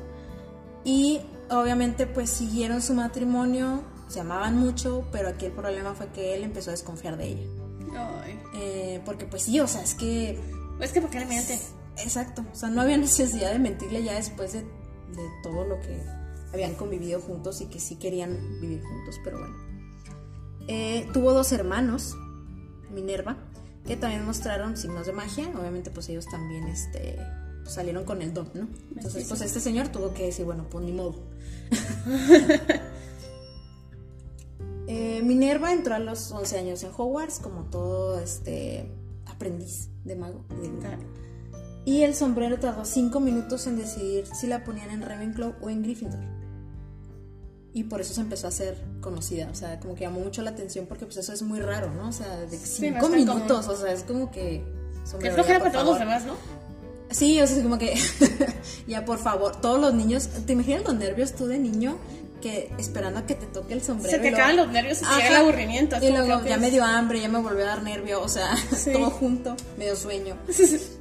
Y 0.84 1.22
obviamente 1.50 2.08
pues 2.08 2.30
siguieron 2.30 2.82
su 2.82 2.94
matrimonio, 2.94 3.84
se 4.10 4.20
amaban 4.20 4.58
mucho, 4.58 5.08
pero 5.13 5.30
aquí 5.30 5.46
el 5.46 5.53
problema 5.53 5.94
fue 5.96 6.08
que 6.08 6.36
él 6.36 6.44
empezó 6.44 6.72
a 6.72 6.74
desconfiar 6.74 7.15
de 7.15 7.27
ella. 7.30 7.48
Ay. 7.96 8.38
Eh, 8.56 9.01
porque 9.06 9.25
pues 9.25 9.44
sí, 9.44 9.62
o 9.62 9.68
sea, 9.68 9.82
es 9.82 9.94
que... 9.96 10.38
Es 10.82 10.91
que, 10.91 11.00
¿por 11.00 11.10
qué 11.10 11.20
le 11.20 11.25
miente? 11.27 11.58
Exacto, 11.98 12.44
o 12.52 12.56
sea, 12.56 12.70
no 12.70 12.82
había 12.82 12.98
necesidad 12.98 13.52
de 13.52 13.60
mentirle 13.60 14.04
ya 14.04 14.16
después 14.16 14.54
de, 14.54 14.62
de 14.62 15.30
todo 15.44 15.66
lo 15.66 15.80
que 15.80 16.02
habían 16.54 16.76
convivido 16.76 17.20
juntos 17.20 17.62
y 17.62 17.66
que 17.68 17.80
sí 17.80 17.96
querían 17.96 18.60
vivir 18.60 18.82
juntos, 18.84 19.20
pero 19.24 19.40
bueno. 19.40 19.56
Eh, 20.68 21.08
tuvo 21.14 21.34
dos 21.34 21.52
hermanos, 21.52 22.16
Minerva, 22.94 23.38
que 23.86 23.98
también 23.98 24.26
mostraron 24.26 24.78
signos 24.78 25.08
de 25.08 25.14
magia, 25.14 25.50
obviamente 25.58 25.90
pues 25.92 26.10
ellos 26.10 26.26
también 26.26 26.68
este, 26.68 27.18
pues, 27.64 27.74
salieron 27.74 28.04
con 28.04 28.22
el 28.22 28.34
don, 28.34 28.50
¿no? 28.54 28.68
Entonces 28.96 29.26
pues 29.28 29.42
este 29.42 29.60
señor 29.60 29.90
tuvo 29.90 30.14
que 30.14 30.26
decir, 30.26 30.46
bueno, 30.46 30.68
pues 30.70 30.86
ni 30.86 30.92
modo. 30.92 31.16
Eh, 34.94 35.22
Minerva 35.24 35.72
entró 35.72 35.96
a 35.96 36.00
los 36.00 36.34
11 36.34 36.58
años 36.58 36.84
en 36.84 36.92
Hogwarts 36.92 37.40
como 37.40 37.64
todo 37.70 38.20
este 38.20 38.92
aprendiz 39.26 39.88
de 40.04 40.18
mago. 40.18 40.44
de. 40.50 40.80
Claro. 40.80 41.00
Y 41.86 42.04
el 42.04 42.14
sombrero 42.16 42.58
tardó 42.60 42.86
5 42.86 43.20
minutos 43.20 43.66
en 43.68 43.76
decidir 43.78 44.26
si 44.28 44.48
la 44.48 44.64
ponían 44.64 44.92
en 44.92 45.02
Ravenclaw 45.02 45.56
o 45.62 45.70
en 45.70 45.82
Gryffindor. 45.82 46.20
Y 47.74 47.86
por 47.86 48.02
eso 48.02 48.14
se 48.14 48.22
empezó 48.22 48.48
a 48.48 48.50
hacer 48.50 48.78
conocida, 49.00 49.48
o 49.50 49.56
sea, 49.56 49.80
como 49.80 49.96
que 49.96 50.02
llamó 50.02 50.20
mucho 50.20 50.42
la 50.42 50.50
atención 50.52 50.86
porque 50.88 51.06
pues 51.06 51.18
eso 51.18 51.32
es 51.34 51.42
muy 51.42 51.60
raro, 51.62 51.90
¿no? 51.94 52.10
O 52.10 52.12
sea, 52.12 52.28
de 52.42 52.58
Sí, 52.58 52.58
no 52.58 52.60
5 52.60 52.86
es 52.86 52.92
tan 52.94 53.02
común. 53.02 53.16
minutos, 53.18 53.68
o 53.68 53.76
sea, 53.78 53.92
es 53.94 54.04
como 54.04 54.30
que... 54.30 54.62
Sombrero, 55.06 55.36
flojera 55.36 55.60
para 55.60 55.72
todos 55.72 55.88
los 55.88 56.00
demás, 56.00 56.26
¿no? 56.26 56.34
Sí, 57.10 57.42
o 57.42 57.48
sea, 57.48 57.58
es 57.58 57.64
como 57.64 57.78
que, 57.78 57.94
ya 58.88 59.04
por 59.06 59.18
favor, 59.20 59.60
todos 59.62 59.80
los 59.80 59.94
niños, 59.94 60.28
¿te 60.46 60.54
imaginas 60.54 60.84
los 60.84 60.96
nervios 60.96 61.34
tú 61.34 61.48
de 61.48 61.58
niño 61.60 61.98
que 62.42 62.72
esperando 62.78 63.20
a 63.22 63.26
que 63.26 63.36
te 63.36 63.46
toque 63.48 63.74
el 63.74 63.82
sombrero? 63.82 64.18
Se 64.18 64.20
te 64.22 64.30
acaban 64.30 64.58
los 64.58 64.68
nervios 64.70 65.02
y 65.02 65.06
llega 65.16 65.28
el 65.30 65.36
aburrimiento. 65.38 65.96
Y 66.02 66.10
luego 66.12 66.42
que 66.44 66.50
ya 66.50 66.58
me 66.58 66.70
dio 66.72 66.84
hambre, 66.84 67.22
ya 67.22 67.30
me 67.30 67.40
volvió 67.40 67.64
a 67.64 67.68
dar 67.68 67.84
nervio, 67.84 68.22
o 68.22 68.28
sea, 68.28 68.56
Sí. 68.76 68.92
todo 68.94 69.10
junto, 69.10 69.56
medio 69.78 69.96
sueño. 69.96 70.36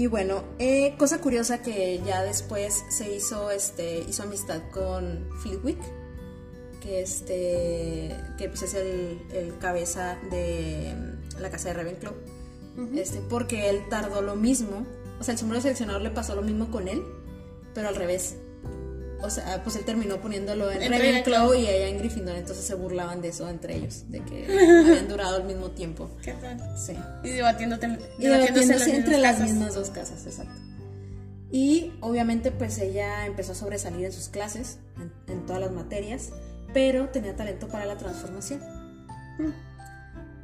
Y 0.00 0.06
bueno, 0.06 0.44
eh, 0.58 0.94
cosa 0.96 1.20
curiosa 1.20 1.60
que 1.60 2.00
ya 2.06 2.22
después 2.22 2.86
se 2.88 3.14
hizo, 3.14 3.50
este, 3.50 3.98
hizo 4.08 4.22
amistad 4.22 4.62
con 4.72 5.28
Flitwick, 5.42 5.76
que 6.80 7.02
este, 7.02 8.16
que 8.38 8.48
pues 8.48 8.62
es 8.62 8.72
el, 8.72 9.20
el 9.30 9.58
cabeza 9.58 10.16
de 10.30 10.94
mm, 10.96 11.42
la 11.42 11.50
casa 11.50 11.68
de 11.68 11.74
Ravenclaw, 11.74 12.14
este, 12.96 13.20
porque 13.28 13.68
él 13.68 13.82
tardó 13.90 14.22
lo 14.22 14.36
mismo, 14.36 14.86
o 15.20 15.22
sea, 15.22 15.32
el 15.32 15.38
sombrero 15.38 15.60
seleccionador 15.60 16.00
le 16.00 16.08
pasó 16.08 16.34
lo 16.34 16.40
mismo 16.40 16.70
con 16.70 16.88
él, 16.88 17.02
pero 17.74 17.88
al 17.88 17.94
revés. 17.94 18.36
O 19.22 19.30
sea, 19.30 19.62
pues 19.62 19.76
él 19.76 19.84
terminó 19.84 20.20
poniéndolo 20.20 20.70
en 20.70 20.82
En 20.82 20.92
Ravenclaw 20.92 21.54
y 21.54 21.66
ella 21.66 21.88
en 21.88 21.98
Gryffindor, 21.98 22.36
entonces 22.36 22.64
se 22.64 22.74
burlaban 22.74 23.20
de 23.20 23.28
eso 23.28 23.48
entre 23.48 23.76
ellos, 23.76 24.04
de 24.10 24.20
que 24.24 24.44
habían 24.88 25.08
durado 25.08 25.36
al 25.36 25.44
mismo 25.44 25.70
tiempo. 25.70 26.10
¿Qué 26.22 26.32
tal? 26.34 26.58
Sí. 26.78 26.94
Y 27.24 27.28
debatiéndote, 27.30 27.98
Y 28.18 28.24
debatiéndose 28.26 28.90
en 28.90 28.96
entre 28.96 29.18
las 29.18 29.36
casas. 29.36 29.50
mismas 29.50 29.74
dos 29.74 29.90
casas, 29.90 30.24
exacto. 30.26 30.54
Y 31.52 31.92
obviamente 32.00 32.50
pues 32.52 32.78
ella 32.78 33.26
empezó 33.26 33.52
a 33.52 33.54
sobresalir 33.56 34.04
en 34.06 34.12
sus 34.12 34.28
clases, 34.28 34.78
en, 34.96 35.12
en 35.34 35.46
todas 35.46 35.60
las 35.60 35.72
materias, 35.72 36.30
pero 36.72 37.08
tenía 37.08 37.34
talento 37.36 37.66
para 37.68 37.84
la 37.86 37.96
transformación. 37.98 38.60
Mm. 39.38 39.50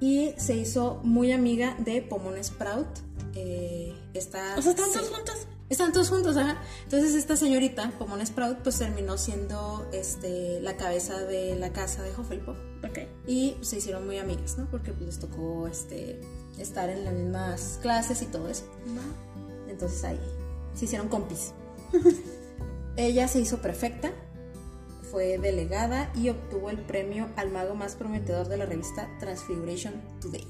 Y 0.00 0.34
se 0.36 0.54
hizo 0.56 1.00
muy 1.04 1.32
amiga 1.32 1.76
de 1.78 2.02
Pomona 2.02 2.42
Sprout. 2.42 2.88
eh, 3.34 3.94
O 4.14 4.20
sea, 4.20 4.56
¿están 4.58 4.92
todos 4.92 5.08
juntos? 5.08 5.46
Están 5.68 5.92
todos 5.92 6.11
juntos, 6.11 6.37
ajá. 6.37 6.62
Entonces 6.85 7.14
esta 7.14 7.37
señorita, 7.37 7.90
Pomona 7.98 8.24
Sprout, 8.24 8.59
pues 8.59 8.79
terminó 8.79 9.18
siendo 9.18 9.88
este, 9.92 10.61
la 10.61 10.76
cabeza 10.76 11.18
de 11.22 11.57
la 11.57 11.72
casa 11.72 12.02
de 12.02 12.11
Hufflepuff. 12.11 12.57
Ok. 12.88 12.98
Y 13.26 13.57
se 13.62 13.79
hicieron 13.79 14.07
muy 14.07 14.18
amigas, 14.18 14.57
¿no? 14.59 14.70
Porque 14.70 14.92
pues, 14.92 15.07
les 15.07 15.18
tocó 15.18 15.66
este, 15.66 16.20
estar 16.59 16.88
en 16.88 17.05
las 17.05 17.14
mismas 17.14 17.79
clases 17.83 18.22
y 18.22 18.26
todo 18.26 18.48
eso. 18.48 18.64
Entonces 19.68 20.05
ahí 20.05 20.20
se 20.74 20.85
hicieron 20.85 21.09
compis. 21.09 21.52
Ella 22.96 23.26
se 23.29 23.40
hizo 23.40 23.61
prefecta, 23.61 24.12
fue 25.11 25.38
delegada 25.38 26.11
y 26.14 26.29
obtuvo 26.29 26.70
el 26.70 26.79
premio 26.79 27.29
al 27.37 27.50
mago 27.50 27.74
más 27.74 27.94
prometedor 27.96 28.48
de 28.48 28.57
la 28.57 28.66
revista 28.66 29.09
Transfiguration 29.18 29.94
Today. 30.20 30.46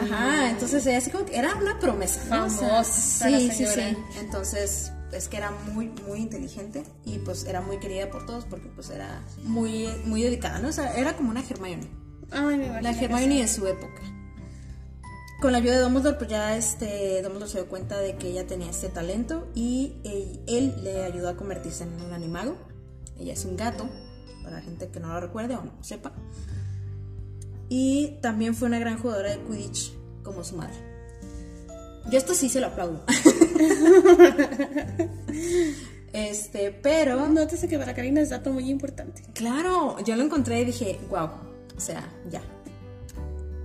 Ajá, 0.00 0.50
entonces 0.50 0.86
ella 0.86 0.98
así 0.98 1.10
como 1.10 1.26
que 1.26 1.36
era 1.36 1.54
una 1.54 1.78
promesa. 1.78 2.22
¿no? 2.28 2.46
O 2.46 2.50
sea, 2.50 2.68
Famosa 2.68 2.84
sí, 2.84 3.50
sí, 3.50 3.66
sí. 3.66 3.96
Entonces, 4.18 4.92
es 5.12 5.28
que 5.28 5.36
era 5.36 5.50
muy, 5.50 5.90
muy 6.06 6.20
inteligente 6.20 6.84
y 7.04 7.18
pues 7.18 7.44
era 7.44 7.60
muy 7.60 7.78
querida 7.78 8.10
por 8.10 8.26
todos 8.26 8.44
porque 8.44 8.68
pues 8.68 8.90
era 8.90 9.24
muy, 9.44 9.88
muy 10.04 10.22
dedicada, 10.22 10.58
¿no? 10.58 10.68
O 10.68 10.72
sea, 10.72 10.96
era 10.96 11.16
como 11.16 11.30
una 11.30 11.42
Hermione. 11.42 11.88
Ay, 12.30 12.58
me 12.58 12.82
La 12.82 12.90
Hermione 12.90 13.40
de 13.40 13.48
su 13.48 13.66
época. 13.66 14.02
Con 15.40 15.52
la 15.52 15.58
ayuda 15.58 15.76
de 15.76 15.80
Dumbledore, 15.80 16.18
pues 16.18 16.28
ya 16.28 16.56
este, 16.56 17.22
Dumbledore 17.22 17.50
se 17.50 17.58
dio 17.58 17.68
cuenta 17.68 17.98
de 17.98 18.16
que 18.16 18.28
ella 18.28 18.46
tenía 18.46 18.70
este 18.70 18.90
talento 18.90 19.48
y 19.54 19.96
él, 20.04 20.40
él 20.46 20.74
le 20.84 21.04
ayudó 21.04 21.30
a 21.30 21.36
convertirse 21.36 21.84
en 21.84 21.94
un 21.94 22.12
animago. 22.12 22.56
Ella 23.18 23.32
es 23.32 23.44
un 23.46 23.56
gato, 23.56 23.88
para 24.42 24.56
la 24.56 24.62
gente 24.62 24.88
que 24.88 25.00
no 25.00 25.08
lo 25.08 25.20
recuerde 25.20 25.56
o 25.56 25.64
no 25.64 25.72
sepa. 25.82 26.12
Y 27.70 28.18
también 28.20 28.54
fue 28.54 28.68
una 28.68 28.80
gran 28.80 28.98
jugadora 28.98 29.30
de 29.30 29.38
Quidditch 29.38 29.94
como 30.24 30.44
su 30.44 30.56
madre. 30.56 30.74
Yo 32.10 32.18
esto 32.18 32.34
sí 32.34 32.48
se 32.48 32.60
lo 32.60 32.66
aplaudo. 32.66 33.04
este, 36.12 36.72
pero 36.72 37.28
Nótese 37.28 37.68
que 37.68 37.78
para 37.78 37.94
Karina 37.94 38.20
es 38.20 38.30
dato 38.30 38.52
muy 38.52 38.68
importante. 38.68 39.22
Claro, 39.32 39.96
yo 40.04 40.16
lo 40.16 40.24
encontré 40.24 40.62
y 40.62 40.64
dije, 40.64 40.98
wow, 41.08 41.28
o 41.76 41.80
sea, 41.80 42.12
ya. 42.28 42.42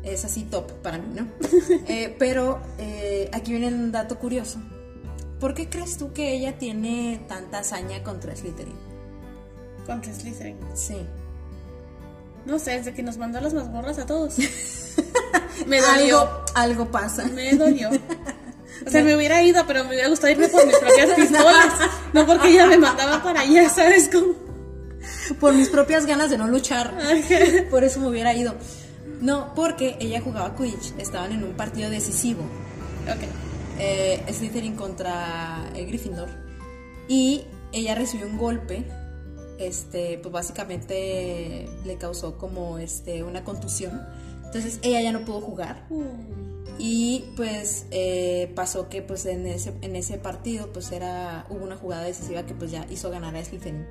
Es 0.03 0.23
así 0.23 0.43
top 0.43 0.71
para 0.83 0.99
mí, 0.99 1.07
¿no? 1.15 1.27
Eh, 1.87 2.15
pero 2.19 2.61
eh, 2.77 3.27
aquí 3.33 3.51
viene 3.51 3.69
un 3.69 3.91
dato 3.91 4.19
curioso. 4.19 4.59
¿Por 5.39 5.55
qué 5.55 5.67
crees 5.67 5.97
tú 5.97 6.13
que 6.13 6.33
ella 6.33 6.59
tiene 6.59 7.21
tanta 7.27 7.59
hazaña 7.59 8.03
contra 8.03 8.35
Slytherin? 8.35 8.75
Contra 9.87 10.13
Slytherin. 10.13 10.57
Sí. 10.75 10.97
No 12.45 12.59
sé, 12.59 12.71
desde 12.77 12.93
que 12.93 13.03
nos 13.03 13.17
mandó 13.17 13.41
las 13.41 13.53
mazmorras 13.53 13.97
a 13.99 14.05
todos. 14.05 14.35
me 15.67 15.81
dolió. 15.81 16.21
Algo, 16.21 16.45
algo 16.53 16.91
pasa. 16.91 17.25
Me 17.25 17.53
dolió. 17.55 17.89
O 18.85 18.89
sea, 18.89 19.03
me 19.03 19.15
hubiera 19.15 19.41
ido, 19.41 19.65
pero 19.65 19.83
me 19.83 19.91
hubiera 19.91 20.09
gustado 20.09 20.31
irme 20.33 20.47
por 20.49 20.65
mis 20.67 20.77
propias 20.77 21.09
pistolas. 21.15 21.73
No 22.13 22.25
porque 22.27 22.49
ella 22.49 22.67
me 22.67 22.77
mandaba 22.77 23.23
para 23.23 23.41
allá, 23.41 23.67
¿sabes 23.69 24.09
cómo? 24.11 24.33
Por 25.39 25.53
mis 25.53 25.69
propias 25.69 26.05
ganas 26.05 26.29
de 26.29 26.37
no 26.37 26.47
luchar. 26.47 26.93
Por 27.71 27.83
eso 27.83 27.99
me 27.99 28.07
hubiera 28.09 28.33
ido. 28.33 28.53
No, 29.21 29.53
porque 29.55 29.95
ella 29.99 30.21
jugaba 30.21 30.55
Quidditch. 30.55 30.93
Estaban 30.99 31.31
en 31.31 31.43
un 31.43 31.53
partido 31.53 31.89
decisivo. 31.89 32.41
Ok. 33.03 33.23
eh, 33.79 34.23
Slytherin 34.31 34.75
contra 34.75 35.63
eh, 35.73 35.85
Gryffindor 35.85 36.29
y 37.07 37.45
ella 37.71 37.93
recibió 37.95 38.25
un 38.27 38.37
golpe 38.37 38.83
este 39.59 40.17
pues 40.17 40.31
básicamente 40.31 41.67
le 41.85 41.97
causó 41.97 42.37
como 42.37 42.77
este 42.79 43.23
una 43.23 43.43
contusión 43.43 44.01
entonces 44.43 44.79
ella 44.83 45.01
ya 45.01 45.11
no 45.11 45.25
pudo 45.25 45.41
jugar 45.41 45.85
Y 46.77 47.23
pues 47.37 47.85
eh, 47.91 48.51
pasó 48.53 48.89
que 48.89 49.01
pues 49.01 49.25
en 49.25 49.47
ese, 49.47 49.73
en 49.81 49.95
ese 49.95 50.17
partido 50.17 50.73
pues 50.73 50.91
era 50.91 51.45
hubo 51.49 51.63
una 51.63 51.77
jugada 51.77 52.03
decisiva 52.03 52.45
que 52.45 52.53
pues 52.53 52.69
ya 52.69 52.85
hizo 52.89 53.09
ganar 53.09 53.33
a 53.35 53.43
Slytherin. 53.43 53.85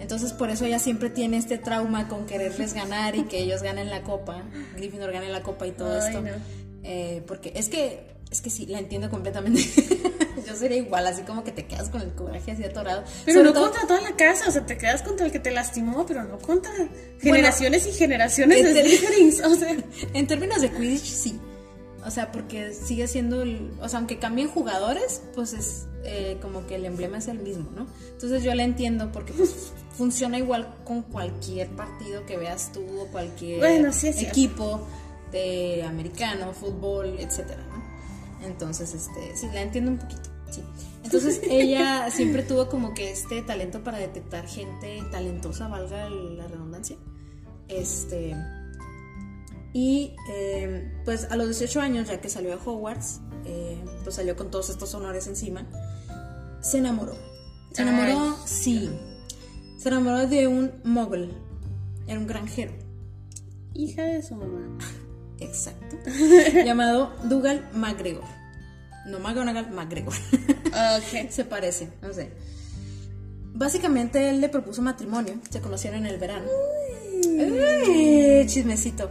Entonces 0.00 0.34
por 0.34 0.50
eso 0.50 0.66
ella 0.66 0.78
siempre 0.78 1.08
tiene 1.08 1.38
este 1.38 1.56
trauma 1.56 2.08
con 2.08 2.26
quererles 2.26 2.74
ganar 2.74 3.16
y 3.16 3.22
que 3.24 3.38
ellos 3.38 3.62
ganen 3.62 3.88
la 3.88 4.02
copa, 4.02 4.42
Gryffindor 4.76 5.12
gane 5.12 5.30
la 5.30 5.42
copa 5.42 5.66
y 5.66 5.72
todo 5.72 5.98
Ay, 5.98 6.08
esto. 6.08 6.20
no. 6.20 6.28
Eh, 6.82 7.22
porque 7.26 7.52
es 7.56 7.68
que 7.70 8.14
es 8.30 8.42
que 8.42 8.50
sí, 8.50 8.66
la 8.66 8.80
entiendo 8.80 9.08
completamente. 9.08 9.62
Yo 10.56 10.60
sería 10.60 10.78
igual, 10.78 11.06
así 11.06 11.22
como 11.22 11.44
que 11.44 11.52
te 11.52 11.66
quedas 11.66 11.90
con 11.90 12.00
el 12.00 12.12
coraje 12.14 12.52
así 12.52 12.64
atorado. 12.64 13.04
Pero 13.26 13.40
Sobre 13.40 13.48
no 13.48 13.52
todo- 13.52 13.64
contra 13.70 13.86
toda 13.86 14.00
la 14.00 14.16
casa, 14.16 14.48
o 14.48 14.50
sea, 14.50 14.64
te 14.64 14.78
quedas 14.78 15.02
contra 15.02 15.26
el 15.26 15.32
que 15.32 15.38
te 15.38 15.50
lastimó, 15.50 16.06
pero 16.06 16.24
no 16.24 16.38
contra 16.38 16.72
generaciones 17.20 17.86
y 17.86 17.92
generaciones 17.92 18.62
de 18.74 18.82
Slytherins, 18.84 19.40
o 19.44 19.54
sea. 19.54 19.76
En 20.14 20.26
términos 20.26 20.62
de 20.62 20.70
Quidditch, 20.70 21.04
sí. 21.04 21.38
O 22.04 22.10
sea, 22.10 22.32
porque 22.32 22.72
sigue 22.72 23.06
siendo 23.06 23.42
el. 23.42 23.70
O 23.82 23.88
sea, 23.88 23.98
aunque 23.98 24.18
cambien 24.18 24.48
jugadores, 24.48 25.22
pues 25.34 25.52
es 25.52 25.86
eh, 26.04 26.38
como 26.40 26.66
que 26.66 26.76
el 26.76 26.84
emblema 26.86 27.18
es 27.18 27.28
el 27.28 27.38
mismo, 27.40 27.68
¿no? 27.74 27.86
Entonces 28.12 28.42
yo 28.42 28.54
la 28.54 28.62
entiendo 28.62 29.10
porque 29.12 29.32
pues, 29.32 29.72
funciona 29.96 30.38
igual 30.38 30.74
con 30.84 31.02
cualquier 31.02 31.68
partido 31.70 32.24
que 32.24 32.36
veas 32.38 32.70
tú 32.72 32.80
o 33.00 33.06
cualquier 33.08 33.58
Bueno, 33.58 33.92
sí 33.92 34.08
equipo 34.08 34.86
de 35.32 35.82
americano, 35.82 36.52
fútbol, 36.52 37.16
etcétera, 37.18 37.62
¿no? 37.68 38.46
Entonces, 38.46 38.94
este, 38.94 39.36
sí, 39.36 39.48
la 39.52 39.62
entiendo 39.62 39.90
un 39.90 39.98
poquito. 39.98 40.30
Sí. 40.50 40.62
Entonces 41.04 41.40
ella 41.48 42.10
siempre 42.10 42.42
tuvo 42.42 42.68
como 42.68 42.92
que 42.92 43.10
este 43.10 43.40
talento 43.42 43.84
para 43.84 43.98
detectar 43.98 44.46
gente 44.46 45.02
talentosa, 45.10 45.68
valga 45.68 46.10
la 46.10 46.48
redundancia. 46.48 46.96
Este. 47.68 48.34
Y 49.72 50.16
eh, 50.30 51.00
pues 51.04 51.28
a 51.30 51.36
los 51.36 51.46
18 51.46 51.80
años, 51.80 52.08
ya 52.08 52.20
que 52.20 52.28
salió 52.28 52.54
a 52.54 52.56
Hogwarts, 52.56 53.20
eh, 53.44 53.78
pues 54.02 54.16
salió 54.16 54.34
con 54.34 54.50
todos 54.50 54.70
estos 54.70 54.94
honores 54.94 55.26
encima, 55.26 55.66
se 56.60 56.78
enamoró. 56.78 57.14
Se 57.72 57.82
Ay. 57.82 57.88
enamoró, 57.88 58.36
sí. 58.44 58.90
Se 59.78 59.88
enamoró 59.88 60.26
de 60.26 60.48
un 60.48 60.72
muggle. 60.82 61.30
Era 62.06 62.18
un 62.18 62.26
granjero. 62.26 62.72
Hija 63.74 64.02
de 64.02 64.22
su 64.22 64.34
mamá. 64.34 64.78
Exacto. 65.38 65.96
llamado 66.64 67.12
Dougal 67.24 67.68
MacGregor. 67.74 68.24
No 69.06 69.18
McGonagall, 69.20 69.70
MacGregor. 69.70 70.14
Ok. 70.14 71.28
Se 71.30 71.44
parece, 71.44 71.90
no 72.02 72.12
sé. 72.12 72.30
Básicamente 73.54 74.28
él 74.28 74.40
le 74.40 74.48
propuso 74.48 74.82
matrimonio. 74.82 75.34
Se 75.48 75.60
conocieron 75.60 76.00
en 76.00 76.06
el 76.06 76.18
verano. 76.18 76.46
Ay, 77.38 78.44
chismecito. 78.46 79.10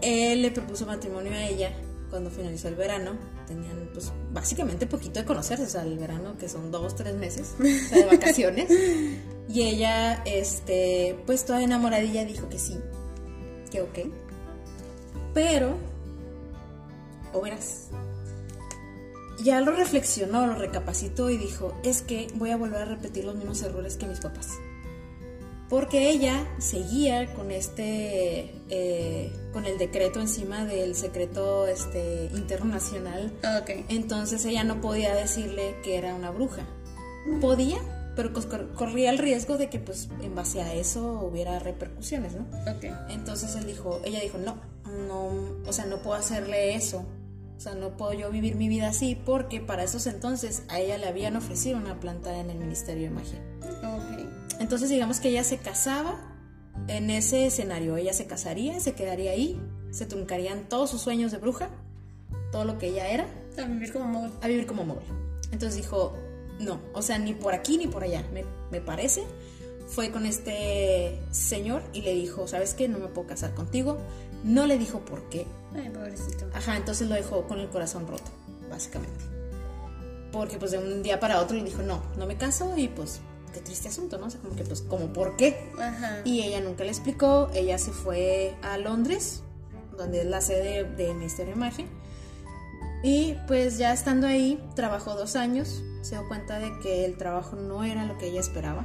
Él 0.00 0.42
le 0.42 0.50
propuso 0.50 0.86
matrimonio 0.86 1.32
a 1.32 1.44
ella 1.44 1.72
cuando 2.08 2.30
finalizó 2.30 2.68
el 2.68 2.74
verano. 2.74 3.12
Tenían, 3.46 3.90
pues, 3.92 4.12
básicamente 4.32 4.86
poquito 4.86 5.20
de 5.20 5.26
conocerse. 5.26 5.64
O 5.64 5.68
sea, 5.68 5.82
el 5.82 5.98
verano, 5.98 6.36
que 6.38 6.48
son 6.48 6.70
dos, 6.70 6.94
tres 6.94 7.14
meses 7.16 7.54
o 7.58 7.88
sea, 7.88 7.98
de 7.98 8.04
vacaciones. 8.06 8.70
y 9.48 9.62
ella, 9.62 10.22
este, 10.24 11.18
pues, 11.26 11.44
toda 11.44 11.62
enamoradilla 11.62 12.24
dijo 12.24 12.48
que 12.48 12.58
sí. 12.58 12.78
Que 13.70 13.82
ok. 13.82 13.98
Pero, 15.34 15.76
o 17.34 17.42
verás, 17.42 17.88
ya 19.42 19.60
lo 19.60 19.72
reflexionó, 19.72 20.46
lo 20.46 20.54
recapacitó 20.54 21.30
y 21.30 21.36
dijo, 21.36 21.74
es 21.84 22.02
que 22.02 22.28
voy 22.34 22.50
a 22.50 22.56
volver 22.56 22.82
a 22.82 22.84
repetir 22.86 23.24
los 23.24 23.34
mismos 23.36 23.62
errores 23.62 23.96
que 23.96 24.06
mis 24.06 24.20
papás. 24.20 24.48
Porque 25.68 26.10
ella 26.10 26.46
seguía 26.58 27.34
con 27.34 27.50
este, 27.50 28.54
eh, 28.70 29.32
con 29.52 29.66
el 29.66 29.78
decreto 29.78 30.20
encima 30.20 30.64
del 30.64 30.94
secreto 30.94 31.66
este, 31.66 32.30
internacional. 32.34 33.32
Ok. 33.60 33.84
Entonces 33.88 34.44
ella 34.44 34.62
no 34.62 34.80
podía 34.80 35.12
decirle 35.16 35.74
que 35.82 35.96
era 35.96 36.14
una 36.14 36.30
bruja. 36.30 36.62
Podía, 37.40 37.78
pero 38.14 38.32
cor- 38.32 38.72
corría 38.74 39.10
el 39.10 39.18
riesgo 39.18 39.58
de 39.58 39.68
que 39.68 39.80
pues 39.80 40.08
en 40.22 40.36
base 40.36 40.62
a 40.62 40.72
eso 40.72 41.20
hubiera 41.28 41.58
repercusiones, 41.58 42.34
¿no? 42.36 42.46
Ok. 42.70 42.84
Entonces 43.10 43.56
él 43.56 43.66
dijo, 43.66 44.00
ella 44.04 44.20
dijo, 44.20 44.38
no, 44.38 44.58
no, 45.08 45.30
o 45.68 45.72
sea, 45.72 45.86
no 45.86 45.96
puedo 45.96 46.14
hacerle 46.16 46.76
eso. 46.76 47.04
O 47.56 47.60
sea, 47.60 47.74
no 47.74 47.96
puedo 47.96 48.12
yo 48.12 48.30
vivir 48.30 48.54
mi 48.56 48.68
vida 48.68 48.88
así 48.88 49.14
porque 49.14 49.60
para 49.60 49.82
esos 49.82 50.06
entonces 50.06 50.62
a 50.68 50.78
ella 50.78 50.98
le 50.98 51.06
habían 51.06 51.36
ofrecido 51.36 51.78
una 51.78 51.98
planta 52.00 52.38
en 52.38 52.50
el 52.50 52.58
Ministerio 52.58 53.04
de 53.04 53.10
Magia. 53.10 53.40
Ok. 53.62 54.60
Entonces 54.60 54.90
digamos 54.90 55.20
que 55.20 55.28
ella 55.30 55.42
se 55.44 55.58
casaba 55.58 56.20
en 56.88 57.10
ese 57.10 57.46
escenario. 57.46 57.96
Ella 57.96 58.12
se 58.12 58.26
casaría, 58.26 58.78
se 58.80 58.92
quedaría 58.94 59.30
ahí, 59.32 59.60
se 59.90 60.06
truncarían 60.06 60.68
todos 60.68 60.90
sus 60.90 61.00
sueños 61.00 61.32
de 61.32 61.38
bruja, 61.38 61.70
todo 62.52 62.64
lo 62.64 62.78
que 62.78 62.88
ella 62.88 63.08
era, 63.08 63.26
A 63.58 63.64
vivir 63.64 63.92
como 63.92 64.04
mogul. 64.06 64.30
a 64.42 64.48
vivir 64.48 64.66
como 64.66 64.84
móvil. 64.84 65.04
Entonces 65.52 65.76
dijo, 65.76 66.14
no, 66.60 66.80
o 66.92 67.02
sea, 67.02 67.18
ni 67.18 67.32
por 67.34 67.54
aquí 67.54 67.78
ni 67.78 67.86
por 67.86 68.02
allá, 68.04 68.24
me, 68.32 68.44
me 68.70 68.80
parece. 68.80 69.24
Fue 69.86 70.10
con 70.10 70.26
este 70.26 71.20
señor 71.30 71.82
y 71.92 72.02
le 72.02 72.14
dijo, 72.14 72.48
¿sabes 72.48 72.74
qué? 72.74 72.88
No 72.88 72.98
me 72.98 73.08
puedo 73.08 73.28
casar 73.28 73.54
contigo. 73.54 73.98
No 74.44 74.66
le 74.66 74.78
dijo 74.78 75.00
por 75.00 75.28
qué. 75.28 75.46
Ay, 75.74 75.90
pobrecito. 75.90 76.46
Ajá, 76.54 76.76
entonces 76.76 77.08
lo 77.08 77.14
dejó 77.14 77.46
con 77.46 77.60
el 77.60 77.68
corazón 77.68 78.06
roto, 78.06 78.30
básicamente. 78.70 79.24
Porque 80.32 80.58
pues 80.58 80.72
de 80.72 80.78
un 80.78 81.02
día 81.02 81.20
para 81.20 81.40
otro 81.40 81.56
le 81.56 81.64
dijo, 81.64 81.82
no, 81.82 82.02
no 82.18 82.26
me 82.26 82.36
caso 82.36 82.76
y 82.76 82.88
pues 82.88 83.20
qué 83.52 83.60
triste 83.60 83.88
asunto, 83.88 84.18
¿no? 84.18 84.26
O 84.26 84.30
sea, 84.30 84.40
como 84.40 84.54
que 84.54 84.64
pues, 84.64 84.82
como 84.82 85.12
por 85.12 85.36
qué. 85.36 85.70
Ajá. 85.80 86.20
Y 86.24 86.42
ella 86.42 86.60
nunca 86.60 86.84
le 86.84 86.90
explicó, 86.90 87.48
ella 87.54 87.78
se 87.78 87.92
fue 87.92 88.54
a 88.62 88.76
Londres, 88.76 89.42
donde 89.96 90.20
es 90.20 90.26
la 90.26 90.40
sede 90.40 90.84
de 90.84 91.54
Magia. 91.54 91.86
Y 93.02 93.36
pues 93.46 93.78
ya 93.78 93.92
estando 93.92 94.26
ahí, 94.26 94.62
trabajó 94.74 95.14
dos 95.14 95.36
años, 95.36 95.82
se 96.02 96.16
dio 96.16 96.26
cuenta 96.28 96.58
de 96.58 96.78
que 96.80 97.04
el 97.04 97.16
trabajo 97.16 97.56
no 97.56 97.84
era 97.84 98.04
lo 98.04 98.18
que 98.18 98.26
ella 98.26 98.40
esperaba. 98.40 98.84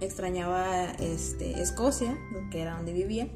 Extrañaba 0.00 0.92
este, 0.98 1.60
Escocia, 1.60 2.16
que 2.50 2.60
era 2.60 2.76
donde 2.76 2.92
vivía. 2.92 3.28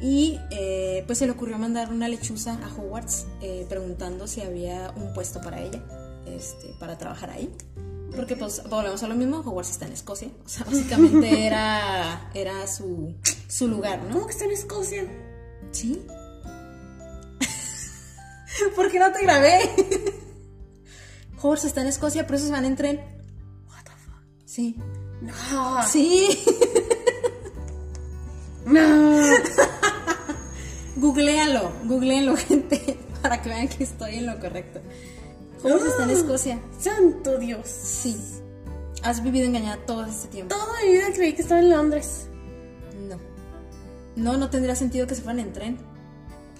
Y 0.00 0.38
eh, 0.50 1.02
pues 1.06 1.18
se 1.18 1.26
le 1.26 1.32
ocurrió 1.32 1.58
mandar 1.58 1.90
una 1.90 2.08
lechuza 2.08 2.58
a 2.62 2.68
Hogwarts 2.74 3.26
eh, 3.40 3.66
preguntando 3.68 4.26
si 4.26 4.42
había 4.42 4.92
un 4.96 5.12
puesto 5.14 5.40
para 5.40 5.60
ella, 5.60 5.82
este, 6.26 6.74
para 6.78 6.98
trabajar 6.98 7.30
ahí. 7.30 7.54
Porque 8.14 8.36
pues 8.36 8.62
volvemos 8.68 9.02
a 9.02 9.08
lo 9.08 9.14
mismo, 9.14 9.38
Hogwarts 9.38 9.70
está 9.70 9.86
en 9.86 9.92
Escocia. 9.92 10.28
O 10.44 10.48
sea, 10.48 10.64
básicamente 10.64 11.46
era, 11.46 12.30
era 12.34 12.66
su, 12.66 13.14
su 13.48 13.68
lugar, 13.68 14.02
¿no? 14.02 14.14
¿Cómo 14.14 14.26
que 14.26 14.32
está 14.32 14.44
en 14.44 14.52
Escocia? 14.52 15.04
Sí. 15.72 16.06
¿Por 18.76 18.90
qué 18.90 18.98
no 18.98 19.12
te 19.12 19.22
grabé? 19.22 19.58
Hogwarts 21.40 21.64
está 21.64 21.80
en 21.80 21.88
Escocia, 21.88 22.26
por 22.26 22.36
eso 22.36 22.46
se 22.46 22.52
van 22.52 22.64
en 22.64 22.76
tren. 22.76 23.00
What 23.68 23.84
the 23.84 23.90
fuck? 23.90 24.22
Sí. 24.44 24.76
No. 25.20 25.82
Sí. 25.86 26.44
No. 28.66 29.20
Googlealo, 30.96 31.72
googleenlo, 31.84 32.36
gente, 32.48 32.98
para 33.20 33.42
que 33.42 33.48
vean 33.48 33.68
que 33.68 33.84
estoy 33.84 34.16
en 34.16 34.26
lo 34.26 34.38
correcto. 34.38 34.80
Hogwarts 35.62 35.86
está 35.86 36.04
en 36.04 36.10
Escocia. 36.10 36.60
Santo 36.78 37.38
Dios. 37.38 37.66
Sí. 37.66 38.16
Has 39.02 39.22
vivido 39.22 39.46
engañada 39.46 39.78
todo 39.86 40.04
este 40.06 40.28
tiempo. 40.28 40.54
Toda 40.54 40.66
mi 40.82 40.92
vida 40.92 41.06
creí 41.14 41.32
que 41.34 41.42
estaba 41.42 41.60
en 41.60 41.70
Londres. 41.70 42.26
No. 43.08 43.18
No, 44.16 44.36
no 44.38 44.50
tendría 44.50 44.76
sentido 44.76 45.06
que 45.06 45.14
se 45.14 45.22
fueran 45.22 45.40
en 45.40 45.52
tren. 45.52 45.78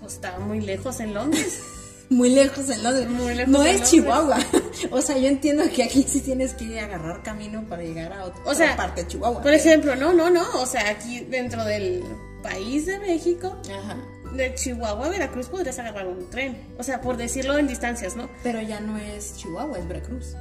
Pues 0.00 0.14
estaba 0.14 0.38
muy 0.38 0.60
lejos 0.60 1.00
en 1.00 1.14
Londres. 1.14 1.62
Muy 2.10 2.30
lejos 2.30 2.68
en 2.70 2.82
Londres. 2.82 3.08
Muy 3.08 3.34
lejos 3.34 3.52
no 3.52 3.62
es. 3.62 3.90
Chihuahua. 3.90 4.38
O 4.90 5.00
sea, 5.00 5.16
yo 5.16 5.28
entiendo 5.28 5.62
que 5.74 5.84
aquí 5.84 6.04
sí 6.06 6.20
tienes 6.20 6.52
que 6.54 6.78
agarrar 6.80 7.22
camino 7.22 7.64
para 7.68 7.82
llegar 7.82 8.12
a 8.12 8.24
otra 8.24 8.42
O 8.44 8.54
sea, 8.54 8.76
parte 8.76 9.02
de 9.02 9.08
Chihuahua. 9.08 9.40
Por 9.40 9.52
ejemplo, 9.52 9.94
no, 9.96 10.12
no, 10.12 10.30
no. 10.30 10.42
O 10.60 10.66
sea, 10.66 10.90
aquí 10.90 11.20
dentro 11.20 11.64
del 11.64 12.02
país 12.42 12.84
de 12.86 12.98
México, 12.98 13.56
Ajá. 13.72 13.96
de 14.34 14.54
Chihuahua 14.54 15.06
a 15.06 15.08
Veracruz 15.08 15.46
podrías 15.48 15.78
agarrar 15.78 16.06
un 16.08 16.28
tren. 16.28 16.58
O 16.76 16.82
sea, 16.82 17.00
por 17.00 17.16
decirlo 17.16 17.56
en 17.56 17.68
distancias, 17.68 18.16
¿no? 18.16 18.28
Pero 18.42 18.60
ya 18.60 18.80
no 18.80 18.98
es 18.98 19.36
Chihuahua, 19.36 19.78
es 19.78 19.88
Veracruz. 19.88 20.34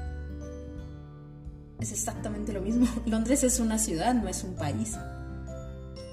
Es 1.80 1.91
exactamente 1.91 2.52
lo 2.54 2.62
mismo. 2.62 2.88
Londres 3.06 3.43
es 3.43 3.60
una 3.60 3.78
ciudad, 3.78 4.13
no 4.13 4.28
es 4.28 4.43
un 4.43 4.56
país. 4.56 4.93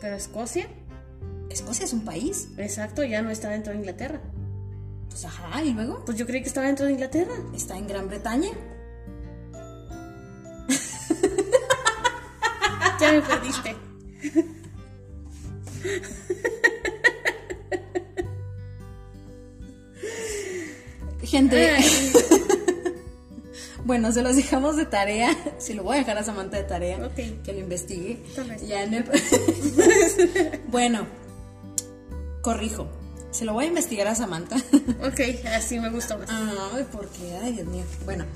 Pero 0.00 0.14
Escocia, 0.14 0.68
Escocia 1.48 1.84
es 1.86 1.92
un 1.92 2.04
país. 2.04 2.48
exacto, 2.58 3.02
ya 3.02 3.22
no 3.22 3.30
está 3.30 3.48
dentro 3.48 3.72
de 3.72 3.78
Inglaterra. 3.78 4.20
Pues 5.10 5.24
ajá, 5.24 5.62
y 5.62 5.72
luego 5.74 6.02
Pues 6.06 6.16
yo 6.16 6.26
creí 6.26 6.40
que 6.42 6.48
estaba 6.48 6.66
dentro 6.66 6.86
de 6.86 6.92
Inglaterra. 6.92 7.34
está 7.54 7.76
en 7.76 7.86
Gran 7.86 8.08
Bretaña. 8.08 8.50
Ya 13.00 13.12
me 13.12 13.22
perdiste. 13.22 13.74
Gente, 21.22 21.76
bueno, 23.84 24.10
se 24.10 24.22
los 24.22 24.36
dejamos 24.36 24.76
de 24.76 24.86
tarea. 24.86 25.36
Si 25.58 25.74
lo 25.74 25.82
voy 25.84 25.96
a 25.96 25.98
dejar 26.00 26.18
a 26.18 26.24
Samantha 26.24 26.56
de 26.56 26.64
tarea, 26.64 26.98
Ok. 27.06 27.42
que 27.44 27.52
lo 27.52 27.58
investigue. 27.60 28.22
Ya 28.66 28.82
en 28.84 28.94
el- 28.94 29.04
bueno, 30.68 31.06
corrijo. 32.42 32.88
Se 33.40 33.46
lo 33.46 33.54
voy 33.54 33.64
a 33.64 33.68
investigar 33.68 34.06
a 34.06 34.14
Samantha. 34.14 34.56
Ok, 35.00 35.18
así 35.54 35.80
me 35.80 35.88
gusta 35.88 36.18
más. 36.18 36.28
Ay, 36.30 36.84
¿por 36.92 37.08
qué? 37.08 37.34
Ay, 37.42 37.54
Dios 37.54 37.66
mío. 37.68 37.84
Bueno, 38.04 38.26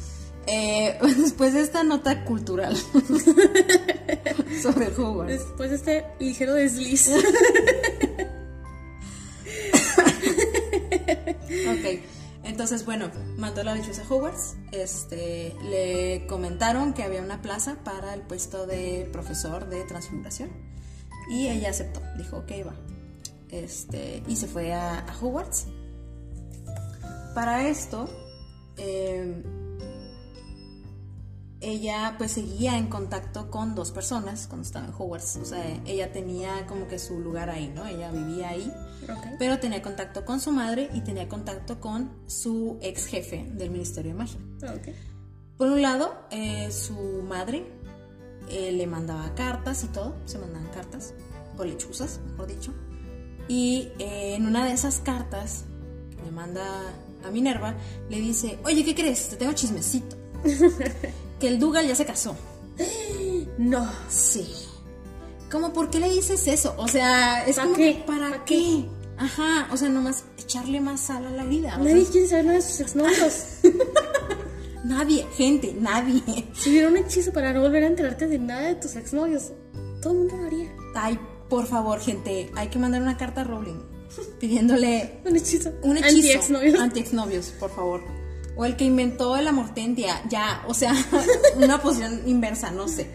eh, 0.47 0.99
después 1.19 1.53
de 1.53 1.61
esta 1.61 1.85
nota 1.85 2.25
cultural 2.25 2.75
sobre 4.63 4.87
Hogwarts. 4.97 5.31
Después 5.31 5.69
de 5.69 5.77
este 5.77 6.07
ligero 6.19 6.55
desliz. 6.55 7.11
Ok, 11.69 12.01
entonces 12.45 12.87
bueno, 12.87 13.11
mandó 13.37 13.63
la 13.63 13.75
lechuza 13.75 14.01
a 14.01 14.09
Hogwarts. 14.09 14.55
Este, 14.73 15.55
le 15.65 16.27
comentaron 16.27 16.95
que 16.95 17.03
había 17.03 17.21
una 17.21 17.43
plaza 17.43 17.77
para 17.85 18.15
el 18.15 18.23
puesto 18.23 18.67
de 18.67 19.07
profesor 19.13 19.69
de 19.69 19.85
transfiguración. 19.85 20.49
Y 21.29 21.49
ella 21.49 21.69
aceptó, 21.69 22.01
dijo, 22.17 22.39
ok, 22.39 22.53
va. 22.67 22.94
Este, 23.55 24.23
y 24.27 24.35
se 24.35 24.49
fue 24.49 24.73
a, 24.73 24.99
a 24.99 25.17
Hogwarts. 25.21 25.69
Para 27.37 27.69
esto, 27.69 28.09
eh, 28.77 29.45
ella 31.61 32.17
pues 32.19 32.33
seguía 32.33 32.77
en 32.77 32.89
contacto 32.89 33.51
con 33.51 33.77
dos 33.77 33.93
personas 33.93 34.49
cuando 34.49 34.67
estaba 34.67 34.87
en 34.87 34.93
Hogwarts. 34.93 35.37
O 35.37 35.45
sea, 35.45 35.65
ella 35.87 36.13
tenía 36.13 36.67
como 36.67 36.89
que 36.89 36.99
su 36.99 37.21
lugar 37.21 37.49
ahí, 37.49 37.69
¿no? 37.69 37.87
Ella 37.87 38.11
vivía 38.11 38.49
ahí. 38.51 38.73
Pero 39.39 39.61
tenía 39.61 39.83
contacto 39.83 40.25
con 40.25 40.41
su 40.41 40.51
madre 40.51 40.91
y 40.93 41.03
tenía 41.03 41.29
contacto 41.29 41.81
con 41.81 42.11
su 42.27 42.79
ex 42.83 43.07
jefe 43.07 43.49
del 43.53 43.71
Ministerio 43.71 44.13
de 44.13 44.19
Magia. 44.19 44.41
Por 45.57 45.69
un 45.69 45.81
lado, 45.81 46.27
eh, 46.33 46.73
su 46.73 47.23
madre 47.23 47.65
eh, 48.49 48.73
le 48.73 48.87
mandaba 48.89 49.33
cartas 49.37 49.85
y 49.85 49.89
todo, 49.89 50.17
se 50.25 50.39
mandaban 50.39 50.69
cartas, 50.73 51.15
o 51.57 51.65
lechuzas, 51.65 52.21
mejor 52.27 52.49
dicho. 52.49 52.73
Y 53.49 53.89
eh, 53.99 54.35
en 54.37 54.47
una 54.47 54.65
de 54.67 54.73
esas 54.73 55.01
cartas 55.01 55.65
que 56.17 56.23
le 56.25 56.31
manda 56.31 56.65
a 57.25 57.31
Minerva, 57.31 57.75
le 58.09 58.21
dice, 58.21 58.59
oye, 58.65 58.85
¿qué 58.85 58.95
crees? 58.95 59.29
Te 59.31 59.37
tengo 59.37 59.53
chismecito. 59.53 60.17
que 61.41 61.49
el 61.49 61.59
Dougal 61.59 61.87
ya 61.87 61.95
se 61.95 62.05
casó. 62.05 62.37
No. 63.59 63.89
Sí. 64.09 64.47
¿Cómo 65.51 65.73
por 65.73 65.91
qué 65.91 66.01
le 66.01 66.11
dices 66.11 66.47
eso? 66.49 66.75
O 66.79 66.89
sea, 66.89 67.45
es 67.47 67.57
¿Para 67.57 67.67
como 67.69 67.77
qué? 67.79 67.97
que, 67.97 68.03
¿para, 68.03 68.31
¿Para 68.31 68.45
qué? 68.45 68.85
Ajá, 69.17 69.69
o 69.71 69.77
sea, 69.77 69.89
nomás 69.89 70.25
echarle 70.39 70.81
más 70.81 71.01
sal 71.01 71.27
a 71.27 71.31
la 71.31 71.45
vida. 71.45 71.77
o 71.79 71.85
sea, 71.85 71.93
Nadie 71.95 72.07
quiere 72.07 72.27
saber 72.27 72.45
nada 72.47 72.57
de 72.57 72.63
sus 72.63 72.81
exnovios. 72.81 73.45
nadie, 74.85 75.27
gente, 75.37 75.77
nadie. 75.79 76.23
si 76.55 76.71
hubiera 76.71 76.89
un 76.89 76.97
hechizo 76.97 77.33
para 77.33 77.53
no 77.53 77.61
volver 77.61 77.85
a 77.85 77.87
enterarte 77.87 78.27
de 78.27 78.39
nada 78.39 78.63
de 78.63 78.75
tus 78.75 78.97
exnovios, 78.97 79.53
todo 80.03 80.13
el 80.15 80.19
mundo 80.21 80.37
lo 80.37 80.47
haría. 80.47 80.73
Ay, 80.97 81.19
por 81.55 81.67
favor, 81.67 82.01
gente, 82.01 82.51
hay 82.57 82.69
que 82.69 82.79
mandar 82.79 83.01
una 83.01 83.17
carta 83.17 83.43
a 83.43 83.45
Rowling 83.45 83.81
pidiéndole 84.41 85.21
Un 85.25 85.37
hechizo. 85.37 85.71
un 85.83 85.97
hechizo 85.97 86.17
Anti-exnovios. 86.17 86.81
anti-exnovios, 86.81 87.47
por 87.61 87.71
favor. 87.71 88.03
O 88.57 88.65
el 88.65 88.77
que 88.77 88.85
inventó 88.85 89.37
el 89.37 89.47
amortentia, 89.49 90.23
ya, 90.29 90.63
o 90.67 90.75
sea, 90.75 90.93
una 91.57 91.81
posición 91.81 92.23
inversa, 92.27 92.71
no 92.71 92.89
sé. 92.89 93.09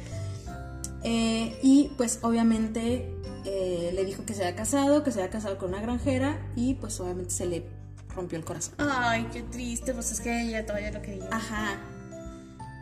Eh, 1.03 1.57
y 1.63 1.91
pues 1.97 2.19
obviamente 2.23 3.13
eh, 3.45 3.91
le 3.93 4.05
dijo 4.05 4.25
que 4.25 4.33
se 4.33 4.43
había 4.43 4.55
casado, 4.55 5.03
que 5.03 5.11
se 5.11 5.19
había 5.19 5.31
casado 5.31 5.57
con 5.57 5.69
una 5.69 5.81
granjera 5.81 6.37
y 6.55 6.73
pues 6.75 6.99
obviamente 6.99 7.31
se 7.31 7.45
le 7.45 7.65
rompió 8.13 8.37
el 8.37 8.43
corazón. 8.45 8.73
Ay, 8.77 9.27
qué 9.31 9.43
triste, 9.43 9.93
pues 9.93 10.11
es 10.11 10.19
que 10.19 10.41
ella 10.43 10.65
todavía 10.65 10.91
lo 10.91 11.01
quería. 11.01 11.27
Ajá. 11.31 11.79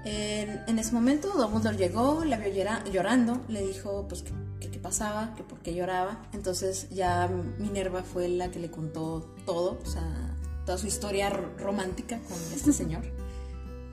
En, 0.05 0.61
en 0.67 0.79
ese 0.79 0.93
momento 0.93 1.29
Dumbledore 1.35 1.75
llegó, 1.77 2.23
la 2.23 2.37
vio 2.37 2.53
llora- 2.53 2.83
llorando, 2.85 3.41
le 3.49 3.61
dijo 3.65 4.05
pues 4.07 4.21
que, 4.21 4.31
que 4.59 4.69
qué 4.71 4.79
pasaba, 4.79 5.33
que 5.35 5.43
por 5.43 5.59
qué 5.59 5.73
lloraba. 5.73 6.21
Entonces 6.33 6.89
ya 6.91 7.27
Minerva 7.59 8.03
fue 8.03 8.29
la 8.29 8.49
que 8.49 8.59
le 8.59 8.71
contó 8.71 9.33
todo, 9.45 9.77
o 9.83 9.85
sea, 9.85 10.35
toda 10.65 10.77
su 10.77 10.87
historia 10.87 11.29
romántica 11.29 12.19
con 12.19 12.37
este 12.55 12.71
señor. 12.81 13.03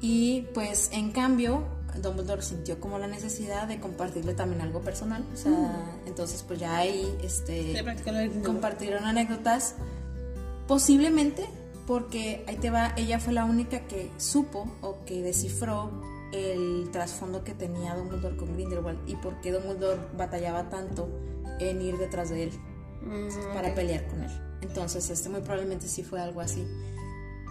Y 0.00 0.42
pues 0.54 0.90
en 0.92 1.10
cambio 1.12 1.64
Dumbledore 2.02 2.42
sintió 2.42 2.78
como 2.80 2.98
la 2.98 3.06
necesidad 3.06 3.66
de 3.68 3.80
compartirle 3.80 4.34
también 4.34 4.60
algo 4.60 4.80
personal, 4.82 5.24
o 5.32 5.36
sea, 5.36 5.52
entonces 6.06 6.42
pues 6.46 6.58
ya 6.60 6.76
ahí 6.76 7.16
este 7.22 7.72
compartieron 8.44 9.04
anécdotas, 9.04 9.76
posiblemente 10.66 11.48
porque 11.86 12.44
ahí 12.48 12.56
te 12.56 12.70
va, 12.70 12.94
ella 12.96 13.18
fue 13.18 13.32
la 13.32 13.44
única 13.44 13.86
que 13.86 14.10
supo 14.16 14.70
o 14.80 15.04
que 15.04 15.22
descifró 15.22 15.90
el 16.32 16.88
trasfondo 16.90 17.44
que 17.44 17.54
tenía 17.54 17.94
Dumbledore 17.94 18.36
con 18.36 18.54
Grindelwald 18.54 18.98
y 19.06 19.16
por 19.16 19.40
qué 19.40 19.52
Dumbledore 19.52 20.00
batallaba 20.16 20.68
tanto 20.68 21.08
en 21.60 21.80
ir 21.80 21.96
detrás 21.98 22.30
de 22.30 22.44
él 22.44 22.50
Mm, 23.04 23.54
para 23.54 23.74
pelear 23.74 24.06
con 24.06 24.22
él. 24.22 24.30
Entonces, 24.62 25.10
este 25.10 25.28
muy 25.28 25.40
probablemente 25.40 25.88
sí 25.88 26.02
fue 26.02 26.20
algo 26.20 26.40
así. 26.40 26.66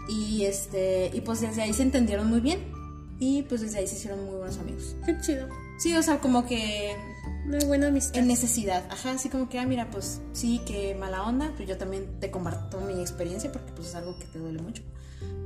Y 0.09 0.45
este 0.45 1.11
y 1.13 1.21
pues 1.21 1.41
desde 1.41 1.61
ahí 1.61 1.73
se 1.73 1.83
entendieron 1.83 2.27
muy 2.27 2.41
bien 2.41 2.59
y 3.19 3.43
pues 3.43 3.61
desde 3.61 3.79
ahí 3.79 3.87
se 3.87 3.95
hicieron 3.95 4.25
muy 4.25 4.35
buenos 4.35 4.57
amigos. 4.57 4.95
Qué 5.05 5.17
chido. 5.21 5.47
Sí, 5.77 5.95
o 5.95 6.03
sea, 6.03 6.19
como 6.19 6.45
que 6.45 6.95
Una 7.45 7.59
buena 7.65 7.87
amistad. 7.87 8.17
en 8.17 8.27
necesidad, 8.27 8.85
ajá, 8.89 9.11
así 9.11 9.29
como 9.29 9.49
que, 9.49 9.59
ah, 9.59 9.65
mira, 9.65 9.89
pues 9.91 10.21
sí, 10.31 10.61
que 10.65 10.95
mala 10.95 11.23
onda, 11.23 11.51
pues 11.57 11.67
yo 11.67 11.77
también 11.77 12.19
te 12.19 12.31
comparto 12.31 12.79
mi 12.81 12.99
experiencia 13.01 13.51
porque 13.51 13.71
pues 13.73 13.89
es 13.89 13.95
algo 13.95 14.17
que 14.17 14.25
te 14.25 14.39
duele 14.39 14.61
mucho. 14.61 14.83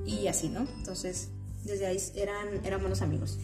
Y 0.06 0.28
así, 0.28 0.50
¿no? 0.50 0.62
Entonces, 0.78 1.30
desde 1.64 1.88
ahí 1.88 1.98
eran, 2.16 2.66
eran 2.66 2.80
buenos 2.80 3.02
amigos. 3.02 3.40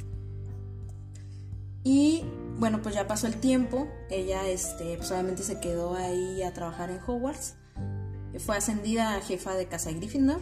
Y 1.83 2.23
bueno, 2.59 2.81
pues 2.81 2.95
ya 2.95 3.07
pasó 3.07 3.27
el 3.27 3.35
tiempo, 3.35 3.87
ella, 4.09 4.47
este, 4.47 4.97
pues 4.97 5.11
se 5.45 5.59
quedó 5.59 5.95
ahí 5.95 6.43
a 6.43 6.53
trabajar 6.53 6.89
en 6.91 6.99
Hogwarts, 7.05 7.55
fue 8.39 8.57
ascendida 8.57 9.15
a 9.15 9.21
jefa 9.21 9.53
de 9.55 9.67
casa 9.67 9.89
de 9.89 9.95
Gryffindor 9.95 10.39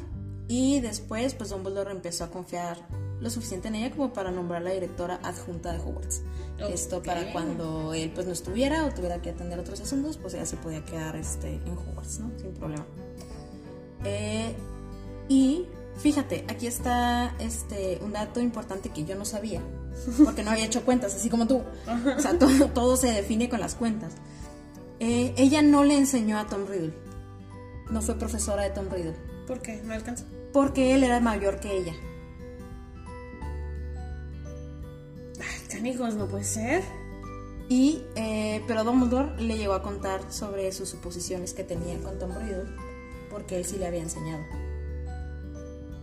y 0.47 0.80
después, 0.82 1.34
pues 1.34 1.50
Dumbledore 1.50 1.91
empezó 1.91 2.26
a 2.26 2.30
confiar 2.30 2.78
lo 3.21 3.29
suficiente 3.29 3.67
en 3.67 3.75
ella 3.75 3.91
como 3.91 4.12
para 4.12 4.31
nombrar 4.31 4.63
la 4.63 4.71
directora 4.71 5.19
adjunta 5.23 5.71
de 5.71 5.79
Hogwarts. 5.79 6.23
Esto 6.69 7.01
para 7.01 7.31
cuando 7.31 7.93
él 7.93 8.12
pues 8.13 8.27
no 8.27 8.34
estuviera 8.34 8.86
o 8.86 8.91
tuviera 8.91 9.21
que 9.21 9.29
atender 9.29 9.60
otros 9.60 9.79
asuntos, 9.81 10.17
pues 10.17 10.34
ella 10.34 10.45
se 10.45 10.57
podía 10.57 10.84
quedar 10.84 11.15
este, 11.15 11.55
en 11.55 11.77
Hogwarts, 11.77 12.19
¿no? 12.19 12.31
Sin 12.39 12.51
problema. 12.53 12.86
Eh, 14.03 14.53
y 15.27 15.65
fíjate, 15.97 16.45
aquí 16.49 16.67
está 16.67 17.36
este, 17.39 17.99
un 18.03 18.13
dato 18.13 18.39
importante 18.39 18.89
que 18.89 19.05
yo 19.05 19.15
no 19.15 19.25
sabía, 19.25 19.62
porque 20.23 20.43
no 20.43 20.51
había 20.51 20.65
hecho 20.65 20.84
cuentas, 20.84 21.15
así 21.15 21.29
como 21.29 21.47
tú. 21.47 21.62
O 22.17 22.19
sea, 22.19 22.38
todo, 22.38 22.67
todo 22.69 22.95
se 22.95 23.12
define 23.12 23.49
con 23.49 23.60
las 23.60 23.75
cuentas. 23.75 24.13
Eh, 24.99 25.34
ella 25.38 25.62
no 25.62 25.84
le 25.84 25.97
enseñó 25.97 26.38
a 26.38 26.47
Tom 26.47 26.67
Riddle, 26.67 26.93
no 27.89 28.01
fue 28.01 28.15
profesora 28.15 28.63
de 28.63 28.69
Tom 28.69 28.88
Riddle, 28.89 29.15
¿Por 29.47 29.62
qué? 29.62 29.81
No 29.84 29.93
alcanza. 29.93 30.25
porque 30.53 30.93
él 30.93 31.03
era 31.03 31.19
mayor 31.19 31.60
que 31.60 31.75
ella. 31.75 31.93
Ay, 35.41 35.67
canijos, 35.69 36.15
no 36.15 36.27
puede 36.27 36.43
ser. 36.43 36.84
Y, 37.69 38.04
eh, 38.15 38.62
pero 38.67 38.84
Dumbledore 38.84 39.41
le 39.41 39.58
llegó 39.58 39.73
a 39.73 39.82
contar 39.82 40.32
sobre 40.32 40.71
sus 40.71 40.89
suposiciones 40.89 41.54
que 41.54 41.63
tenía 41.63 41.97
con 41.99 42.19
Tom 42.19 42.32
Riddle, 42.38 42.65
porque 43.30 43.58
él 43.58 43.65
sí 43.65 43.77
le 43.77 43.88
había 43.88 44.01
enseñado. 44.01 44.43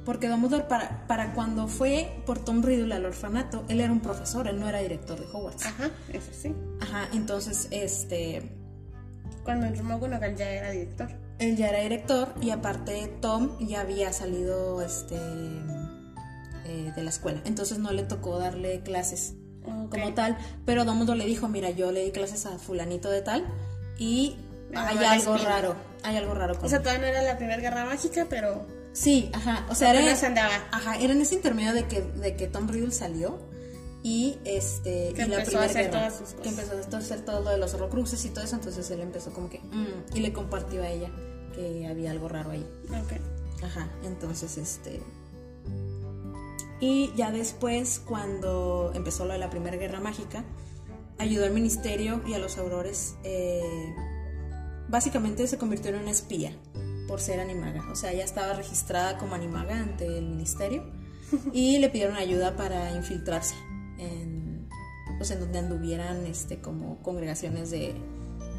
Porque 0.06 0.28
Dumbledore, 0.28 0.64
para, 0.64 1.06
para 1.06 1.34
cuando 1.34 1.68
fue 1.68 2.22
por 2.24 2.38
Tom 2.38 2.62
Riddle 2.62 2.94
al 2.94 3.04
orfanato, 3.04 3.64
él 3.68 3.80
era 3.82 3.92
un 3.92 4.00
profesor, 4.00 4.48
él 4.48 4.58
no 4.58 4.66
era 4.66 4.78
director 4.78 5.20
de 5.20 5.26
Hogwarts. 5.26 5.66
Ajá, 5.66 5.90
eso 6.10 6.30
sí. 6.32 6.54
Ajá, 6.80 7.08
entonces, 7.12 7.68
este, 7.70 8.50
Cuando 9.44 9.66
entró 9.66 9.84
McGonagall 9.84 10.34
ya 10.36 10.48
era 10.50 10.70
director. 10.70 11.08
él 11.38 11.56
ya 11.58 11.68
era 11.68 11.80
director 11.80 12.28
y 12.40 12.48
aparte 12.50 13.12
Tom 13.20 13.58
ya 13.60 13.82
había 13.82 14.10
salido, 14.14 14.80
este, 14.80 15.18
eh, 16.66 16.92
de 16.94 17.02
la 17.02 17.10
escuela. 17.10 17.40
Entonces 17.44 17.78
no 17.78 17.92
le 17.92 18.02
tocó 18.04 18.38
darle 18.38 18.80
clases 18.80 19.34
Ok. 19.64 19.90
como 19.90 20.14
tal, 20.14 20.36
pero 20.64 20.84
Dumbledore 20.84 21.18
le 21.18 21.26
dijo, 21.26 21.48
mira, 21.48 21.70
yo 21.70 21.92
le 21.92 22.04
di 22.04 22.10
clases 22.10 22.46
a 22.46 22.58
fulanito 22.58 23.10
de 23.10 23.20
tal 23.22 23.44
y 23.98 24.36
Me 24.70 24.78
hay 24.78 24.96
algo 25.04 25.34
espina". 25.34 25.50
raro, 25.56 25.76
hay 26.02 26.16
algo 26.16 26.34
raro 26.34 26.54
con 26.56 26.66
O 26.66 26.68
sea, 26.68 26.80
todavía 26.80 27.00
no 27.02 27.06
era 27.08 27.22
la 27.22 27.36
primera 27.36 27.60
guerra 27.60 27.84
mágica, 27.84 28.26
pero 28.30 28.66
Sí, 28.92 29.30
ajá, 29.34 29.66
o 29.68 29.74
sea, 29.74 29.92
era, 29.94 30.26
andaba. 30.26 30.54
ajá, 30.72 30.96
era 30.98 31.12
en 31.12 31.20
ese 31.20 31.34
intermedio 31.36 31.72
de 31.74 31.84
que, 31.86 32.00
de 32.02 32.34
que 32.36 32.48
Tom 32.48 32.66
Riddle 32.68 32.90
salió 32.90 33.38
y 34.02 34.38
este 34.44 35.12
Que 35.14 35.22
y 35.24 35.28
la 35.28 35.38
empezó 35.40 35.58
a 35.60 35.64
hacer 35.64 35.86
guerra, 35.90 35.98
todas 36.08 36.12
sus 36.18 36.28
cosas. 36.30 36.40
que 36.42 36.48
empezó 36.48 36.96
a 36.96 36.98
hacer 36.98 37.20
todo 37.24 37.40
lo 37.42 37.50
de 37.50 37.58
los 37.58 37.74
horrocruxes 37.74 38.24
y 38.24 38.30
todo 38.30 38.44
eso, 38.44 38.56
entonces 38.56 38.90
él 38.90 39.00
empezó 39.00 39.32
como 39.32 39.50
que 39.50 39.58
mm, 39.60 40.14
y 40.16 40.20
le 40.20 40.32
compartió 40.32 40.82
a 40.82 40.88
ella 40.88 41.10
que 41.54 41.86
había 41.86 42.10
algo 42.12 42.28
raro 42.28 42.50
ahí. 42.50 42.66
Ok. 42.90 43.12
Ajá, 43.64 43.88
entonces 44.04 44.56
este. 44.56 45.02
Y 46.80 47.12
ya 47.16 47.30
después, 47.30 48.00
cuando 48.04 48.92
empezó 48.94 49.24
lo 49.24 49.32
de 49.32 49.38
la 49.38 49.50
Primera 49.50 49.76
Guerra 49.76 50.00
Mágica, 50.00 50.44
ayudó 51.18 51.44
al 51.44 51.52
ministerio 51.52 52.22
y 52.26 52.34
a 52.34 52.38
los 52.38 52.58
aurores. 52.58 53.16
eh, 53.24 53.94
básicamente 54.88 55.46
se 55.46 55.58
convirtió 55.58 55.90
en 55.90 55.98
una 56.00 56.10
espía 56.10 56.52
por 57.06 57.20
ser 57.20 57.40
animaga. 57.40 57.84
O 57.90 57.94
sea, 57.94 58.12
ella 58.12 58.24
estaba 58.24 58.54
registrada 58.54 59.18
como 59.18 59.34
animaga 59.34 59.80
ante 59.80 60.06
el 60.18 60.26
ministerio 60.26 60.84
y 61.52 61.78
le 61.78 61.90
pidieron 61.90 62.16
ayuda 62.16 62.56
para 62.56 62.94
infiltrarse 62.94 63.54
en, 63.98 64.68
pues, 65.16 65.30
en 65.30 65.40
donde 65.40 65.58
anduvieran 65.58 66.26
este, 66.26 66.60
como 66.60 67.02
congregaciones 67.02 67.70
de, 67.70 67.94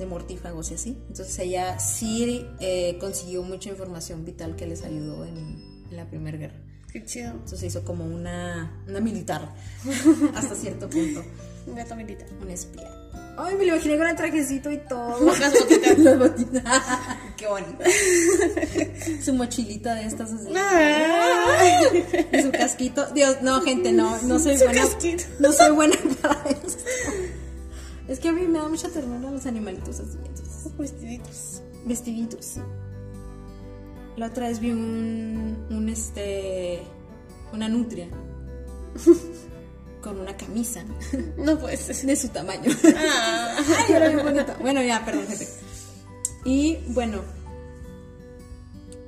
mortífagos 0.08 0.72
y 0.72 0.76
así. 0.76 0.98
Entonces 1.10 1.38
ella 1.40 1.78
sí 1.78 2.46
eh, 2.62 2.98
consiguió 3.02 3.44
mucha 3.44 3.70
información 3.70 4.24
vital 4.24 4.56
que 4.56 4.66
les 4.66 4.84
ayudó 4.84 5.26
en 5.26 5.62
la 5.92 6.10
Primera 6.10 6.38
Guerra. 6.38 6.69
Qué 6.92 7.06
chido. 7.06 7.32
Entonces 7.32 7.60
se 7.60 7.68
hizo 7.68 7.84
como 7.84 8.06
una, 8.06 8.72
una 8.88 9.00
militar 9.00 9.48
hasta 10.36 10.56
cierto 10.56 10.90
punto, 10.90 11.24
Un 11.68 11.76
gato 11.76 11.96
militar. 11.96 12.28
una 12.42 12.54
espía. 12.54 12.90
Ay, 13.38 13.56
me 13.56 13.66
lo 13.66 13.76
imaginé 13.76 13.98
con 13.98 14.08
el 14.08 14.16
trajecito 14.18 14.70
y 14.70 14.80
todo. 14.80 15.32
Las 15.40 15.54
botitas. 15.54 15.98
Las 16.00 16.20
botitas. 16.20 16.64
Qué 17.38 17.48
bonito. 17.48 17.84
Su 19.24 19.34
mochilita 19.34 19.96
de 19.96 20.06
estas 20.06 20.32
así. 20.34 20.50
Y 22.34 22.42
su 22.42 22.52
casquito. 22.52 23.06
Dios, 23.14 23.38
no, 23.42 23.62
gente, 23.62 23.94
no, 23.94 24.22
no 24.24 24.40
soy 24.40 24.58
Su 24.58 24.66
buena. 24.66 24.82
casquito. 24.82 25.24
No 25.40 25.54
soy 25.54 25.72
buena 25.72 25.96
para 26.22 26.50
eso. 26.50 26.78
Es 28.10 28.20
que 28.20 28.28
a 28.28 28.34
mí 28.34 28.42
me 28.48 28.60
da 28.60 28.68
mucha 28.68 28.90
ternura 28.90 29.32
los 29.32 29.46
animalitos 29.46 30.00
así. 30.02 30.18
Entonces, 30.26 30.78
Vestiditos. 30.78 31.62
vestiditos. 31.86 32.56
La 34.20 34.28
otra 34.28 34.48
vez 34.50 34.60
vi 34.60 34.72
un, 34.72 35.66
un 35.70 35.88
este, 35.90 36.82
una 37.54 37.70
nutria 37.70 38.08
con 40.02 40.20
una 40.20 40.36
camisa 40.36 40.84
No 41.38 41.58
puede 41.58 41.78
ser. 41.78 41.96
de 42.06 42.16
su 42.16 42.28
tamaño. 42.30 42.70
Ah. 42.98 43.58
Ay, 43.88 43.94
era 43.96 44.24
bonito. 44.24 44.54
Bueno, 44.60 44.82
ya, 44.84 45.04
perdón, 45.06 45.26
gente. 45.28 45.48
Y 46.46 46.78
bueno, 46.88 47.22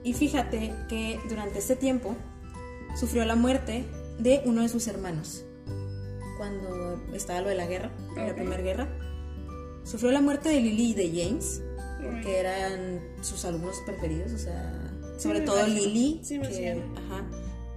y 0.03 0.13
fíjate 0.13 0.73
que 0.89 1.19
durante 1.29 1.59
ese 1.59 1.75
tiempo 1.75 2.15
sufrió 2.99 3.25
la 3.25 3.35
muerte 3.35 3.85
de 4.19 4.41
uno 4.45 4.61
de 4.61 4.69
sus 4.69 4.87
hermanos. 4.87 5.43
Cuando 6.37 7.01
estaba 7.13 7.41
lo 7.41 7.49
de 7.49 7.55
la 7.55 7.65
guerra, 7.67 7.91
la 8.15 8.27
Ok. 8.27 8.35
primera 8.35 8.61
guerra. 8.63 8.87
Sufrió 9.83 10.11
la 10.11 10.21
muerte 10.21 10.49
de 10.49 10.59
Lily 10.61 10.91
y 10.91 10.93
de 10.93 11.23
James, 11.23 11.61
que 12.23 12.37
eran 12.39 12.99
sus 13.21 13.45
alumnos 13.45 13.75
preferidos, 13.85 14.31
o 14.33 14.37
sea, 14.37 14.80
sobre 15.21 15.41
todo. 15.41 15.65
Lily. 15.67 16.19
Sí, 16.23 16.39
me 16.39 16.49
que- 16.49 16.71
ajá, 16.95 17.25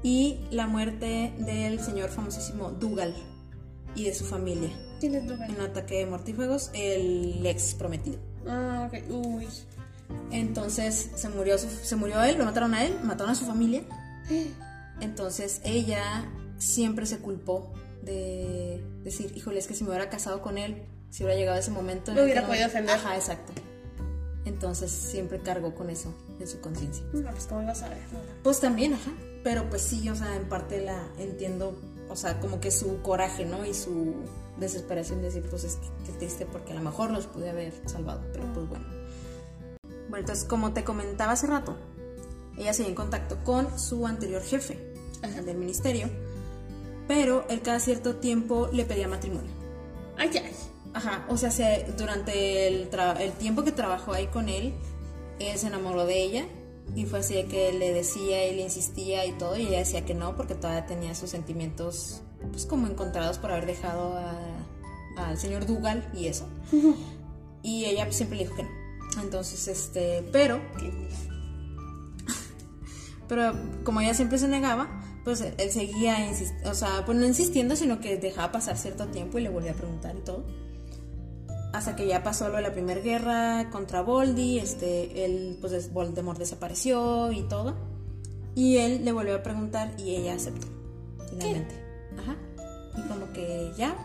y 0.02 0.38
la 0.50 0.66
muerte 0.66 1.33
del 1.38 1.80
señor 1.80 2.11
famosísimo 2.11 2.70
Dougal 2.70 3.14
y 3.94 4.04
de 4.04 4.14
su 4.14 4.24
familia. 4.24 4.70
¿Quién 5.00 5.14
es 5.14 5.26
Dugan? 5.26 5.50
En 5.50 5.57
un 5.57 5.62
ataque 5.62 5.98
de 5.98 6.07
mortífagos, 6.07 6.70
el 6.74 7.44
ex 7.46 7.74
prometido. 7.74 8.18
Ah, 8.46 8.88
ok. 8.90 9.11
Uy. 9.11 9.46
Entonces 10.30 11.11
se 11.14 11.28
murió, 11.30 11.57
su- 11.59 11.68
se 11.68 11.96
murió 11.96 12.22
él, 12.22 12.37
lo 12.38 12.44
mataron 12.44 12.74
a 12.74 12.85
él, 12.85 12.96
mataron 13.02 13.33
a 13.33 13.35
su 13.35 13.44
familia. 13.46 13.83
Entonces 15.00 15.61
ella 15.64 16.30
siempre 16.59 17.07
se 17.07 17.18
culpó 17.18 17.72
de 18.02 18.83
decir, 19.02 19.33
híjole, 19.35 19.59
es 19.59 19.66
que 19.66 19.74
si 19.74 19.83
me 19.85 19.90
hubiera 19.90 20.09
casado 20.11 20.42
con 20.42 20.59
él, 20.59 20.83
si 21.11 21.24
hubiera 21.24 21.38
llegado 21.38 21.59
ese 21.59 21.70
momento... 21.70 22.11
en 22.11 22.16
Lo 22.18 22.24
hubiera 22.24 22.42
no- 22.42 22.48
podido 22.48 22.66
ofender. 22.66 22.94
Ajá, 22.96 23.16
exacto. 23.16 23.52
Entonces 24.44 24.90
siempre 24.90 25.40
cargó 25.40 25.74
con 25.74 25.90
eso 25.90 26.12
en 26.38 26.46
su 26.46 26.61
conciencia. 26.61 27.04
No, 27.12 27.30
pues 27.30 27.46
cómo. 27.46 27.62
Pues 28.42 28.61
también, 28.61 28.94
ajá. 28.94 29.12
Pero 29.42 29.68
pues 29.68 29.83
sí, 29.83 30.09
o 30.09 30.14
sea, 30.14 30.37
en 30.37 30.48
parte 30.48 30.85
la 30.85 31.07
entiendo, 31.18 31.76
o 32.09 32.16
sea, 32.16 32.40
como 32.40 32.61
que 32.61 32.70
su 32.70 33.00
coraje, 33.02 33.44
¿no? 33.44 33.64
Y 33.64 33.72
su 33.74 34.14
desesperación 34.59 35.20
de 35.20 35.26
decir, 35.26 35.44
pues 35.48 35.64
es 35.64 35.76
que 35.76 35.88
qué 36.07 36.18
triste 36.18 36.46
porque 36.46 36.72
a 36.72 36.76
lo 36.76 36.83
mejor 36.83 37.11
los 37.11 37.26
pude 37.26 37.50
haber 37.50 37.72
salvado, 37.87 38.22
pero 38.33 38.44
pues 38.52 38.68
bueno. 38.68 38.85
Bueno, 40.09 40.18
entonces 40.18 40.44
como 40.44 40.72
te 40.72 40.85
comentaba 40.85 41.33
hace 41.33 41.46
rato, 41.46 41.76
ella 42.57 42.72
seguía 42.72 42.90
en 42.90 42.94
contacto 42.94 43.42
con 43.44 43.78
su 43.78 44.07
anterior 44.07 44.42
jefe, 44.42 44.78
Ajá. 45.22 45.38
el 45.38 45.46
del 45.46 45.57
ministerio, 45.57 46.09
pero 47.09 47.44
él 47.48 47.62
cada 47.62 47.80
cierto 47.80 48.16
tiempo 48.16 48.68
le 48.72 48.85
pedía 48.85 49.09
matrimonio. 49.09 49.50
Ay, 50.16 50.30
ay. 50.35 50.52
Ajá, 50.94 51.26
o 51.28 51.37
sea, 51.37 51.50
se- 51.50 51.87
durante 51.98 52.68
el, 52.68 52.88
el 53.20 53.33
tiempo 53.33 53.64
que 53.64 53.72
trabajó 53.72 54.12
ahí 54.12 54.28
con 54.28 54.48
él, 54.48 54.72
él 55.40 55.59
se 55.59 55.66
enamoró 55.66 56.07
de 56.07 56.22
ella 56.22 56.46
y 56.94 57.04
fue 57.07 57.18
así 57.18 57.35
de 57.35 57.46
que 57.46 57.72
le 57.72 57.92
decía 57.92 58.46
y 58.48 58.54
le 58.54 58.62
insistía 58.62 59.26
y 59.26 59.33
todo, 59.33 59.57
y 59.57 59.66
ella 59.66 59.78
decía 59.80 60.04
que 60.04 60.14
no, 60.14 60.37
porque 60.37 60.54
todavía 60.54 60.87
tenía 60.87 61.14
sus 61.14 61.30
sentimientos, 61.30 62.22
pues 62.52 62.66
como 62.66 62.87
encontrados 62.87 63.38
por 63.38 63.50
haber 63.50 63.66
dejado 63.66 64.16
al 65.16 65.38
señor 65.38 65.66
Dougal 65.66 66.09
y 66.14 66.26
eso. 66.26 66.46
Y 67.62 67.87
ella 67.87 68.04
pues, 68.04 68.16
siempre 68.16 68.38
le 68.38 68.44
dijo 68.44 68.57
que 68.57 68.62
no. 68.62 68.70
Entonces, 69.22 69.66
este, 69.68 70.22
pero, 70.30 70.61
pero 73.28 73.52
como 73.85 74.00
ella 74.00 74.14
siempre 74.14 74.38
se 74.38 74.48
negaba, 74.48 75.00
pues 75.24 75.40
él, 75.40 75.70
seguía, 75.70 76.16
o 76.66 76.74
sea, 76.74 77.04
pues 77.07 77.16
no 77.18 77.24
insistiendo, 77.26 77.76
sino 77.76 78.00
que 78.00 78.16
dejaba 78.18 78.52
pasar 78.52 78.76
cierto 78.76 79.07
tiempo 79.07 79.38
y 79.38 79.42
le 79.42 79.48
volvía 79.48 79.72
a 79.72 79.74
preguntar 79.74 80.14
y 80.16 80.20
todo. 80.20 80.44
Hasta 81.74 81.96
que 81.96 82.06
ya 82.06 82.22
pasó 82.22 82.48
lo 82.50 82.54
de 82.54 82.62
la 82.62 82.72
primera 82.72 83.00
guerra 83.00 83.68
contra 83.70 84.00
Voldy, 84.00 84.60
este, 84.60 85.24
él, 85.24 85.58
pues 85.60 85.92
Voldemort 85.92 86.38
desapareció 86.38 87.32
y 87.32 87.42
todo. 87.48 87.74
Y 88.54 88.76
él 88.76 89.04
le 89.04 89.10
volvió 89.10 89.34
a 89.34 89.42
preguntar 89.42 89.92
y 89.98 90.14
ella 90.14 90.34
aceptó, 90.34 90.68
finalmente. 91.28 91.74
Ajá. 92.16 92.37
Y 92.96 93.02
como 93.08 93.32
que 93.32 93.72
ya, 93.76 93.96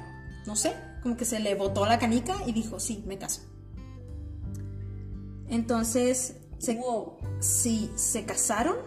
no 0.47 0.55
sé, 0.55 0.73
como 1.03 1.15
que 1.15 1.25
se 1.25 1.39
le 1.39 1.53
botó 1.53 1.85
la 1.85 1.99
canica 1.99 2.37
y 2.47 2.53
dijo, 2.53 2.79
sí, 2.79 3.03
me 3.05 3.19
caso. 3.19 3.41
Entonces, 5.47 6.37
se, 6.57 6.73
Wow. 6.73 7.17
Sí, 7.39 7.91
se 7.93 8.25
casaron. 8.25 8.77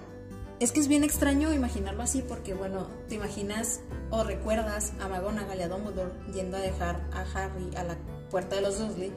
Es 0.59 0.73
que 0.73 0.81
es 0.81 0.89
bien 0.89 1.05
extraño 1.05 1.53
imaginarlo 1.53 2.03
así 2.03 2.23
porque, 2.23 2.53
bueno, 2.55 2.89
te 3.09 3.15
imaginas 3.15 3.79
o 4.11 4.25
recuerdas 4.25 4.93
a 5.01 5.07
McGonagall 5.07 5.59
y 5.61 5.63
a 5.63 5.69
Dumbledore 5.69 6.13
yendo 6.35 6.57
a 6.57 6.61
dejar 6.61 7.09
a 7.13 7.21
Harry 7.21 7.71
a 7.77 7.85
la 7.85 7.97
puerta 8.33 8.57
de 8.57 8.63
los 8.63 8.81
Dursley. 8.81 9.13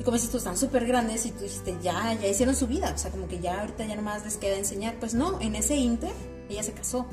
Y 0.00 0.04
como 0.04 0.16
si 0.18 0.28
tú 0.28 0.38
están 0.38 0.56
súper 0.56 0.86
grandes 0.86 1.26
y 1.26 1.32
tú 1.32 1.42
dijiste, 1.42 1.76
ya, 1.82 2.14
ya 2.14 2.26
hicieron 2.26 2.56
su 2.56 2.66
vida. 2.66 2.92
O 2.94 2.98
sea, 2.98 3.10
como 3.12 3.28
que 3.28 3.38
ya 3.38 3.60
ahorita 3.60 3.84
ya 3.84 3.94
nomás 3.94 4.24
les 4.24 4.36
queda 4.38 4.56
enseñar. 4.56 4.96
Pues 4.98 5.14
no, 5.14 5.40
en 5.40 5.54
ese 5.54 5.76
inter 5.76 6.12
ella 6.48 6.62
se 6.62 6.72
casó. 6.72 7.06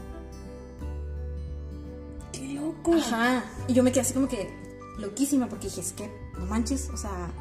Qué 2.32 2.54
loco. 2.54 2.94
Ajá. 2.96 3.44
Y 3.68 3.74
yo 3.74 3.84
me 3.84 3.92
quedé 3.92 4.02
así 4.02 4.14
como 4.14 4.28
que 4.28 4.50
loquísima 4.98 5.48
porque 5.50 5.68
dije, 5.68 5.82
es 5.82 5.92
que, 5.92 6.10
no 6.40 6.46
manches, 6.46 6.90
o 6.90 6.98
sea, 6.98 7.32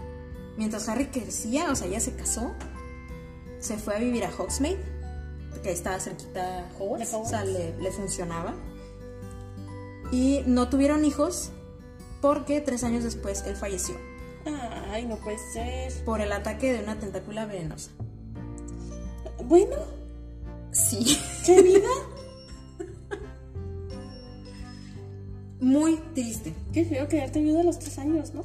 mientras 0.56 0.88
Harry 0.88 1.06
crecía, 1.06 1.70
o 1.70 1.76
sea, 1.76 1.86
ella 1.86 2.00
se 2.00 2.14
casó, 2.14 2.52
se 3.60 3.76
fue 3.76 3.94
a 3.94 3.98
vivir 3.98 4.24
a 4.24 4.30
Hogsmeade, 4.36 4.82
porque 5.50 5.68
ahí 5.68 5.74
estaba 5.74 6.00
cerquita 6.00 6.68
Hogwarts. 6.78 7.14
o 7.14 7.24
sea, 7.24 7.44
le, 7.44 7.76
le 7.78 7.92
funcionaba. 7.92 8.54
Y 10.10 10.42
no 10.46 10.68
tuvieron 10.68 11.04
hijos 11.04 11.50
porque 12.24 12.62
tres 12.62 12.82
años 12.84 13.04
después 13.04 13.44
él 13.46 13.54
falleció 13.54 13.96
Ay, 14.90 15.04
no 15.04 15.16
puede 15.16 15.36
ser. 15.52 15.92
por 16.06 16.22
el 16.22 16.32
ataque 16.32 16.72
de 16.72 16.82
una 16.82 16.98
tentácula 16.98 17.44
venenosa. 17.44 17.90
Bueno, 19.44 19.76
Sí. 20.72 21.18
qué 21.44 21.60
vida. 21.62 21.88
Muy 25.60 25.96
triste. 26.14 26.54
Qué 26.72 26.84
feo 26.84 27.08
quedarte 27.08 27.40
viuda 27.40 27.60
a 27.60 27.64
los 27.64 27.78
tres 27.78 27.98
años, 27.98 28.34
¿no? 28.34 28.44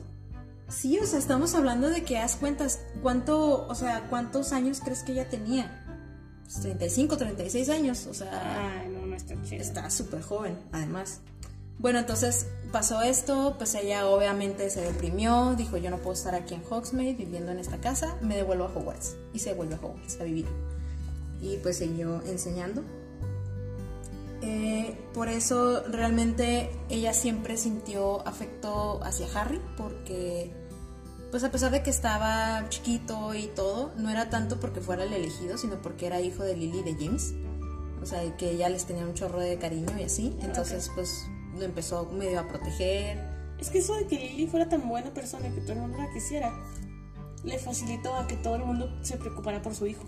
Sí, 0.70 0.98
o 1.00 1.06
sea, 1.06 1.20
estamos 1.20 1.56
hablando 1.56 1.90
de 1.90 2.04
que 2.04 2.18
haz 2.18 2.36
cuentas, 2.36 2.80
¿cuánto, 3.02 3.68
o 3.68 3.76
sea, 3.76 4.08
cuántos 4.10 4.52
años 4.54 4.80
crees 4.84 5.04
que 5.04 5.14
ella 5.14 5.28
tenía? 5.30 5.86
Pues 6.44 6.62
35, 6.62 7.18
36 7.18 7.70
años, 7.70 8.06
o 8.08 8.14
sea, 8.14 8.80
Ay, 8.82 8.90
no, 8.90 9.06
no 9.06 9.16
está 9.16 9.34
chido. 9.44 9.62
está 9.62 9.90
súper 9.90 10.22
joven, 10.22 10.58
además. 10.72 11.22
Bueno, 11.80 12.00
entonces 12.00 12.48
pasó 12.74 13.02
esto, 13.02 13.56
pues 13.58 13.74
ella 13.74 14.06
obviamente 14.08 14.70
se 14.70 14.82
deprimió, 14.82 15.56
dijo 15.56 15.78
yo 15.78 15.90
no 15.90 15.98
puedo 15.98 16.14
estar 16.14 16.36
aquí 16.36 16.54
en 16.54 16.62
Hogsmeade 16.70 17.14
viviendo 17.14 17.54
en 17.54 17.60
esta 17.60 17.78
casa, 17.78 18.18
me 18.22 18.36
devuelvo 18.36 18.66
a 18.66 18.68
Hogwarts. 18.68 19.16
Y 19.34 19.40
se 19.40 19.54
vuelve 19.54 19.76
a 19.76 19.78
Hogwarts 19.78 20.20
a 20.20 20.26
vivir. 20.26 20.46
Y 21.42 21.56
pues 21.58 21.78
siguió 21.78 22.22
enseñando. 22.26 22.84
Eh, 24.42 24.98
por 25.14 25.30
eso 25.30 25.84
realmente 25.88 26.70
ella 26.90 27.14
siempre 27.14 27.56
sintió 27.56 28.28
afecto 28.28 29.02
hacia 29.04 29.28
Harry, 29.34 29.62
porque 29.78 30.52
pues 31.32 31.46
a 31.46 31.52
pesar 31.52 31.72
de 31.72 31.82
que 31.82 31.92
estaba 31.92 32.68
chiquito 32.68 33.34
y 33.36 33.48
todo, 33.48 33.94
no 33.96 34.10
era 34.10 34.30
tanto 34.30 34.60
porque 34.60 34.82
fuera 34.82 35.04
el 35.04 35.14
elegido, 35.14 35.58
sino 35.58 35.82
porque 35.82 36.08
era 36.08 36.20
hijo 36.20 36.44
de 36.44 36.58
Lily 36.58 36.80
y 36.80 36.84
de 36.84 37.06
James. 37.06 37.34
O 38.02 38.06
sea, 38.06 38.36
que 38.36 38.52
ella 38.52 38.68
les 38.68 38.86
tenía 38.86 39.06
un 39.06 39.14
chorro 39.14 39.40
de 39.40 39.58
cariño 39.58 39.94
y 39.98 40.04
así. 40.04 40.36
Entonces, 40.42 40.90
pues 40.96 41.26
lo 41.58 41.66
empezó 41.66 42.06
medio 42.06 42.40
a 42.40 42.48
proteger. 42.48 43.20
Es 43.60 43.70
que 43.70 43.80
eso 43.80 43.96
de 43.96 44.08
que 44.08 44.18
Lily 44.18 44.48
fuera 44.48 44.70
tan 44.70 44.88
buena 44.88 45.14
persona 45.14 45.54
que 45.54 45.62
todo 45.62 45.74
el 45.74 45.80
mundo 45.80 45.98
la 45.98 46.10
quisiera, 46.12 46.54
le 47.44 47.58
facilitó 47.60 48.16
a 48.16 48.28
que 48.28 48.36
todo 48.38 48.56
el 48.56 48.64
mundo 48.64 48.98
se 49.02 49.18
preocupara 49.18 49.62
por 49.62 49.76
su 49.76 49.88
hijo. 49.88 50.06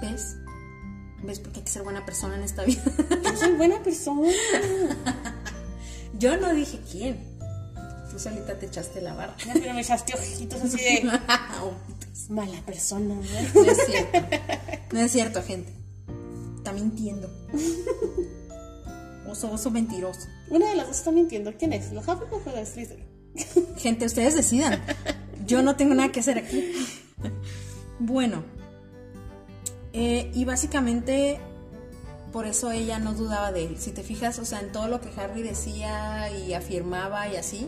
¿Ves? 0.00 0.36
¿Ves? 1.22 1.40
Porque 1.40 1.58
hay 1.58 1.64
que 1.64 1.70
ser 1.70 1.82
buena 1.82 2.04
persona 2.06 2.36
en 2.36 2.42
esta 2.42 2.64
vida. 2.64 2.82
Yo 3.24 3.36
soy 3.36 3.52
buena 3.54 3.82
persona. 3.82 4.28
Yo 6.18 6.36
no 6.36 6.52
dije 6.54 6.80
quién. 6.90 7.18
Tú 8.10 8.18
solita 8.18 8.58
te 8.58 8.66
echaste 8.66 9.00
la 9.02 9.14
barra. 9.14 9.36
No, 9.46 9.52
pero 9.54 9.74
me 9.74 9.82
echaste 9.82 10.14
ojitos 10.14 10.62
así 10.62 10.76
de 10.76 11.02
mala 12.28 12.60
persona. 12.64 13.14
¿no? 13.14 13.22
No 13.62 13.70
es 13.70 13.86
cierto. 13.86 14.18
No 14.92 15.00
es 15.00 15.12
cierto, 15.12 15.42
gente. 15.42 15.72
Está 16.56 16.72
mintiendo. 16.72 17.30
Oso, 19.28 19.52
oso 19.52 19.70
mentiroso. 19.70 20.28
Una 20.48 20.70
de 20.70 20.76
las 20.76 20.86
dos 20.88 20.98
está 20.98 21.10
mintiendo. 21.10 21.52
¿Quién 21.58 21.72
es? 21.72 21.92
¿Los 21.92 22.06
Hufflepuff 22.08 22.46
o 22.46 22.56
los 22.56 22.68
Slytherin? 22.68 23.06
Gente, 23.76 24.06
ustedes 24.06 24.34
decidan. 24.34 24.82
yo 25.46 25.62
no 25.62 25.76
tengo 25.76 25.94
nada 25.94 26.10
que 26.10 26.20
hacer 26.20 26.38
aquí. 26.38 26.72
bueno, 27.98 28.42
eh, 29.92 30.30
y 30.34 30.44
básicamente 30.44 31.40
por 32.32 32.46
eso 32.46 32.70
ella 32.70 32.98
no 32.98 33.14
dudaba 33.14 33.52
de 33.52 33.66
él. 33.66 33.78
Si 33.78 33.92
te 33.92 34.02
fijas, 34.02 34.38
o 34.38 34.44
sea, 34.44 34.60
en 34.60 34.72
todo 34.72 34.88
lo 34.88 35.00
que 35.00 35.10
Harry 35.20 35.42
decía 35.42 36.30
y 36.30 36.54
afirmaba 36.54 37.28
y 37.28 37.36
así, 37.36 37.66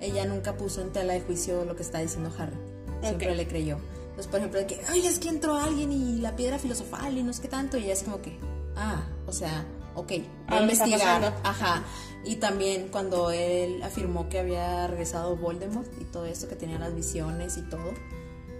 ella 0.00 0.24
nunca 0.24 0.56
puso 0.56 0.80
en 0.80 0.92
tela 0.92 1.12
de 1.12 1.20
juicio 1.20 1.64
lo 1.64 1.76
que 1.76 1.82
está 1.82 2.00
diciendo 2.00 2.32
Harry. 2.38 2.56
Siempre 3.02 3.34
le 3.34 3.46
creyó. 3.46 3.78
Entonces, 4.10 4.26
por 4.26 4.40
ejemplo, 4.40 4.60
de 4.60 4.66
que, 4.66 4.80
ay, 4.88 5.06
es 5.06 5.18
que 5.18 5.28
entró 5.28 5.54
alguien 5.56 5.92
y 5.92 6.18
la 6.18 6.34
piedra 6.34 6.58
filosofal 6.58 7.16
y 7.16 7.22
no 7.22 7.32
sé 7.32 7.42
qué 7.42 7.48
tanto, 7.48 7.76
y 7.76 7.84
ella 7.84 7.92
es 7.92 8.02
como 8.02 8.20
que, 8.20 8.36
ah, 8.74 9.06
o 9.26 9.32
sea, 9.32 9.64
ok, 9.98 10.12
a 10.46 10.60
investigar. 10.60 11.34
Ajá. 11.42 11.84
Y 12.24 12.36
también 12.36 12.88
cuando 12.88 13.30
él 13.30 13.82
afirmó 13.82 14.28
que 14.28 14.38
había 14.38 14.86
regresado 14.86 15.36
Voldemort 15.36 15.88
y 16.00 16.04
todo 16.04 16.26
esto, 16.26 16.48
que 16.48 16.56
tenía 16.56 16.78
las 16.78 16.94
visiones 16.94 17.56
y 17.56 17.62
todo, 17.62 17.92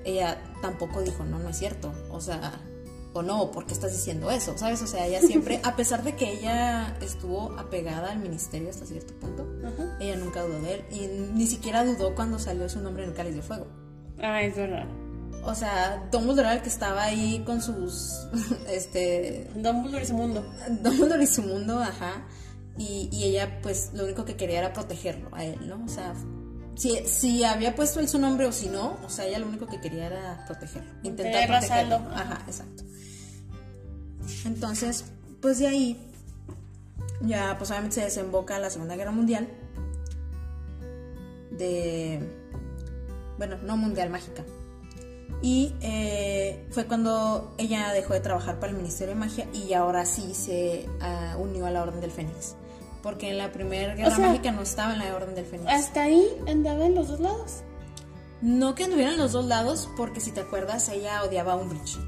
ella 0.04 0.40
tampoco 0.62 1.02
dijo, 1.02 1.24
no, 1.24 1.38
no 1.38 1.48
es 1.48 1.58
cierto. 1.58 1.92
O 2.10 2.20
sea, 2.20 2.60
o 3.12 3.22
no, 3.22 3.50
¿por 3.50 3.66
qué 3.66 3.74
estás 3.74 3.92
diciendo 3.92 4.30
eso? 4.30 4.56
¿Sabes? 4.56 4.80
O 4.82 4.86
sea, 4.86 5.06
ella 5.06 5.20
siempre, 5.20 5.60
a 5.64 5.76
pesar 5.76 6.02
de 6.02 6.14
que 6.14 6.32
ella 6.32 6.96
estuvo 7.00 7.52
apegada 7.58 8.10
al 8.12 8.18
ministerio 8.18 8.70
hasta 8.70 8.86
cierto 8.86 9.14
punto, 9.14 9.46
ella 10.00 10.16
nunca 10.16 10.42
dudó 10.42 10.60
de 10.60 10.74
él. 10.74 10.84
Y 10.90 11.06
ni 11.34 11.46
siquiera 11.46 11.84
dudó 11.84 12.14
cuando 12.14 12.38
salió 12.38 12.68
su 12.68 12.80
nombre 12.80 13.02
en 13.04 13.10
el 13.10 13.14
cáliz 13.14 13.34
de 13.34 13.42
fuego. 13.42 13.66
Ah, 14.20 14.42
es 14.42 14.56
verdad. 14.56 14.86
O 15.44 15.54
sea, 15.54 16.08
Dumbledore 16.10 16.48
era 16.48 16.54
el 16.54 16.62
que 16.62 16.68
estaba 16.68 17.04
ahí 17.04 17.42
con 17.44 17.62
sus, 17.62 18.26
este... 18.68 19.50
Dumbledore 19.54 20.02
y 20.02 20.06
su 20.06 20.14
mundo. 20.14 20.44
Dumbledore 20.82 21.22
y 21.22 21.26
su 21.26 21.42
mundo, 21.42 21.78
ajá. 21.80 22.26
Y, 22.76 23.08
y, 23.12 23.24
ella, 23.24 23.60
pues, 23.62 23.90
lo 23.94 24.04
único 24.04 24.24
que 24.24 24.36
quería 24.36 24.58
era 24.58 24.72
protegerlo 24.72 25.34
a 25.34 25.44
él, 25.44 25.68
¿no? 25.68 25.84
O 25.84 25.88
sea, 25.88 26.14
si, 26.76 26.96
si 27.06 27.44
había 27.44 27.74
puesto 27.74 27.98
él 27.98 28.08
su 28.08 28.18
nombre 28.18 28.46
o 28.46 28.52
si 28.52 28.68
no, 28.68 28.98
o 29.04 29.10
sea, 29.10 29.26
ella 29.26 29.40
lo 29.40 29.48
único 29.48 29.66
que 29.66 29.80
quería 29.80 30.06
era 30.06 30.44
protegerlo. 30.46 30.90
Intentar 31.02 31.48
protegerlo. 31.48 31.96
Ajá, 32.12 32.42
exacto. 32.46 32.84
Entonces, 34.44 35.04
pues 35.40 35.58
de 35.58 35.66
ahí, 35.66 36.10
ya, 37.22 37.56
pues 37.58 37.70
obviamente 37.70 37.96
se 37.96 38.02
desemboca 38.02 38.58
la 38.58 38.70
Segunda 38.70 38.96
Guerra 38.96 39.12
Mundial. 39.12 39.48
De... 41.50 42.20
Bueno, 43.38 43.56
no 43.64 43.76
mundial, 43.76 44.10
mágica 44.10 44.44
y 45.40 45.72
eh, 45.80 46.66
fue 46.70 46.86
cuando 46.86 47.54
ella 47.58 47.92
dejó 47.92 48.14
de 48.14 48.20
trabajar 48.20 48.58
para 48.58 48.72
el 48.72 48.76
Ministerio 48.76 49.14
de 49.14 49.20
Magia 49.20 49.46
y 49.52 49.72
ahora 49.72 50.04
sí 50.04 50.34
se 50.34 50.88
ah, 51.00 51.36
unió 51.38 51.66
a 51.66 51.70
la 51.70 51.82
Orden 51.82 52.00
del 52.00 52.10
Fénix. 52.10 52.56
Porque 53.02 53.30
en 53.30 53.38
la 53.38 53.52
Primera 53.52 53.94
Guerra 53.94 54.18
Mágica 54.18 54.50
no 54.50 54.62
estaba 54.62 54.92
en 54.92 54.98
la 54.98 55.14
Orden 55.14 55.36
del 55.36 55.46
Fénix. 55.46 55.70
¿Hasta 55.70 56.02
ahí 56.02 56.26
andaba 56.48 56.86
en 56.86 56.96
los 56.96 57.08
dos 57.08 57.20
lados? 57.20 57.62
No 58.42 58.74
que 58.74 58.84
anduviera 58.84 59.12
en 59.12 59.18
los 59.18 59.32
dos 59.32 59.44
lados, 59.44 59.88
porque 59.96 60.20
si 60.20 60.32
te 60.32 60.40
acuerdas, 60.40 60.88
ella 60.88 61.22
odiaba 61.22 61.52
a 61.52 61.56
Umbridge. 61.56 61.98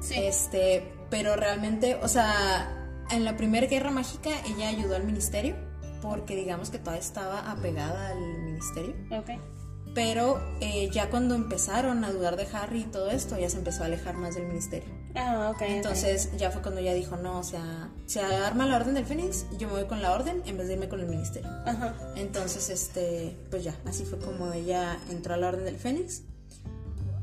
Sí. 0.00 0.14
Este, 0.16 0.92
pero 1.10 1.36
realmente, 1.36 1.98
o 2.02 2.08
sea, 2.08 3.04
en 3.10 3.24
la 3.24 3.36
Primera 3.36 3.66
Guerra 3.66 3.90
Mágica 3.90 4.30
ella 4.46 4.68
ayudó 4.68 4.96
al 4.96 5.04
Ministerio, 5.04 5.56
porque 6.02 6.36
digamos 6.36 6.70
que 6.70 6.78
todavía 6.78 7.00
estaba 7.00 7.50
apegada 7.50 8.08
al 8.08 8.20
Ministerio. 8.20 8.94
Ok 9.10 9.57
pero 9.98 10.40
eh, 10.60 10.90
ya 10.92 11.10
cuando 11.10 11.34
empezaron 11.34 12.04
a 12.04 12.12
dudar 12.12 12.36
de 12.36 12.46
Harry 12.52 12.82
y 12.82 12.84
todo 12.84 13.10
esto, 13.10 13.36
ya 13.36 13.50
se 13.50 13.56
empezó 13.58 13.82
a 13.82 13.86
alejar 13.86 14.14
más 14.14 14.36
del 14.36 14.46
ministerio. 14.46 14.88
Ah, 15.16 15.50
ok. 15.52 15.62
Entonces 15.62 16.30
ya 16.38 16.52
fue 16.52 16.62
cuando 16.62 16.80
ella 16.80 16.94
dijo, 16.94 17.16
no, 17.16 17.40
o 17.40 17.42
sea, 17.42 17.90
se 18.06 18.20
arma 18.20 18.64
la 18.64 18.76
orden 18.76 18.94
del 18.94 19.04
Fénix, 19.04 19.46
yo 19.58 19.66
me 19.66 19.74
voy 19.74 19.86
con 19.86 20.00
la 20.00 20.12
orden 20.12 20.40
en 20.46 20.56
vez 20.56 20.68
de 20.68 20.74
irme 20.74 20.88
con 20.88 21.00
el 21.00 21.06
ministerio. 21.06 21.50
Ajá. 21.66 21.96
Entonces, 22.14 22.70
este, 22.70 23.36
pues 23.50 23.64
ya, 23.64 23.74
así 23.86 24.04
fue 24.04 24.20
como 24.20 24.52
ella 24.52 25.00
entró 25.10 25.34
a 25.34 25.36
la 25.36 25.48
orden 25.48 25.64
del 25.64 25.78
Fénix. 25.78 26.22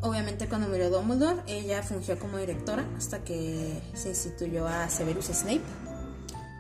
Obviamente 0.01 0.49
cuando 0.49 0.67
murió 0.67 0.89
Dumbledore, 0.89 1.43
ella 1.47 1.81
fungió 1.81 2.19
como 2.19 2.39
directora 2.39 2.83
hasta 2.97 3.23
que 3.23 3.81
se 3.93 4.09
instituyó 4.09 4.67
a 4.67 4.89
Severus 4.89 5.27
Snape 5.27 5.61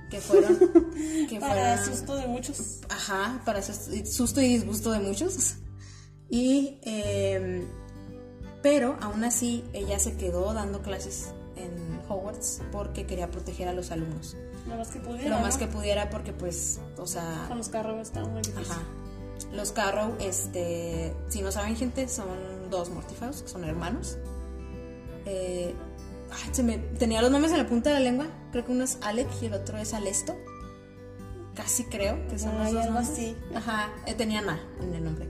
que 0.09 0.21
fueron 0.21 0.57
que 1.29 1.39
para 1.41 1.83
susto 1.83 2.15
de 2.15 2.27
muchos 2.27 2.81
ajá 2.89 3.41
para 3.43 3.61
susto 3.63 4.39
y 4.39 4.47
disgusto 4.47 4.91
de 4.91 4.99
muchos 4.99 5.55
y, 6.29 6.79
em, 6.83 7.65
pero 8.61 8.97
aún 9.01 9.23
así 9.23 9.63
ella 9.73 9.99
se 9.99 10.17
quedó 10.17 10.53
dando 10.53 10.81
clases 10.81 11.33
en 11.55 11.99
Hogwarts 12.09 12.61
porque 12.71 13.05
quería 13.05 13.29
proteger 13.29 13.67
a 13.67 13.73
los 13.73 13.91
alumnos. 13.91 14.35
Lo 14.67 14.75
más 14.75 14.89
que 14.89 14.99
pudiera. 14.99 15.29
Lo 15.29 15.39
más 15.41 15.57
que 15.57 15.67
pudiera 15.67 16.09
porque 16.09 16.33
pues, 16.33 16.79
o 16.97 17.05
sea... 17.05 17.45
Con 17.47 17.57
los 17.57 17.69
Carrow 17.69 17.99
está 17.99 18.23
muy 18.23 18.41
difícil. 18.41 18.71
Ajá. 18.71 18.81
Los 19.53 19.71
Carrow, 19.71 20.15
este, 20.19 21.13
si 21.29 21.41
no 21.41 21.51
saben 21.51 21.75
gente, 21.75 22.07
son 22.07 22.27
dos 22.69 22.89
Mortifagos, 22.89 23.43
que 23.43 23.49
son 23.49 23.63
hermanos. 23.63 24.17
Eh, 25.25 25.73
ay, 26.31 26.49
se 26.51 26.63
me, 26.63 26.77
tenía 26.77 27.21
los 27.21 27.31
nombres 27.31 27.51
en 27.53 27.59
la 27.59 27.67
punta 27.67 27.89
de 27.89 27.95
la 27.95 28.01
lengua. 28.01 28.27
Creo 28.51 28.65
que 28.65 28.71
uno 28.71 28.83
es 28.83 28.97
Alec 29.01 29.27
y 29.41 29.45
el 29.45 29.53
otro 29.53 29.77
es 29.77 29.93
Alesto. 29.93 30.35
Casi 31.53 31.85
creo 31.85 32.27
que 32.27 32.37
son 32.37 32.57
los 32.57 32.73
dos 32.73 32.85
algo 32.85 32.99
así. 32.99 33.35
Ajá, 33.53 33.89
eh, 34.05 34.13
tenían 34.13 34.49
A 34.49 34.59
en 34.81 34.93
el 34.93 35.03
nombre. 35.03 35.27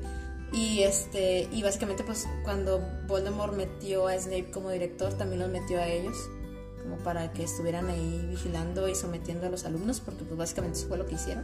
Y 0.54 0.84
este 0.84 1.50
y 1.52 1.64
básicamente 1.64 2.04
pues 2.04 2.28
cuando 2.44 2.80
Voldemort 3.08 3.56
metió 3.56 4.08
a 4.08 4.18
Snape 4.18 4.52
como 4.52 4.70
director, 4.70 5.14
también 5.14 5.42
los 5.42 5.50
metió 5.50 5.80
a 5.80 5.88
ellos 5.88 6.16
como 6.86 6.98
para 6.98 7.34
que 7.34 7.44
estuvieran 7.44 7.88
ahí 7.90 8.26
vigilando 8.30 8.88
y 8.88 8.94
sometiendo 8.94 9.48
a 9.48 9.50
los 9.50 9.66
alumnos, 9.66 10.00
porque 10.00 10.24
pues 10.24 10.38
básicamente 10.38 10.78
eso 10.78 10.88
fue 10.88 10.98
lo 10.98 11.08
que 11.08 11.16
hicieron. 11.16 11.44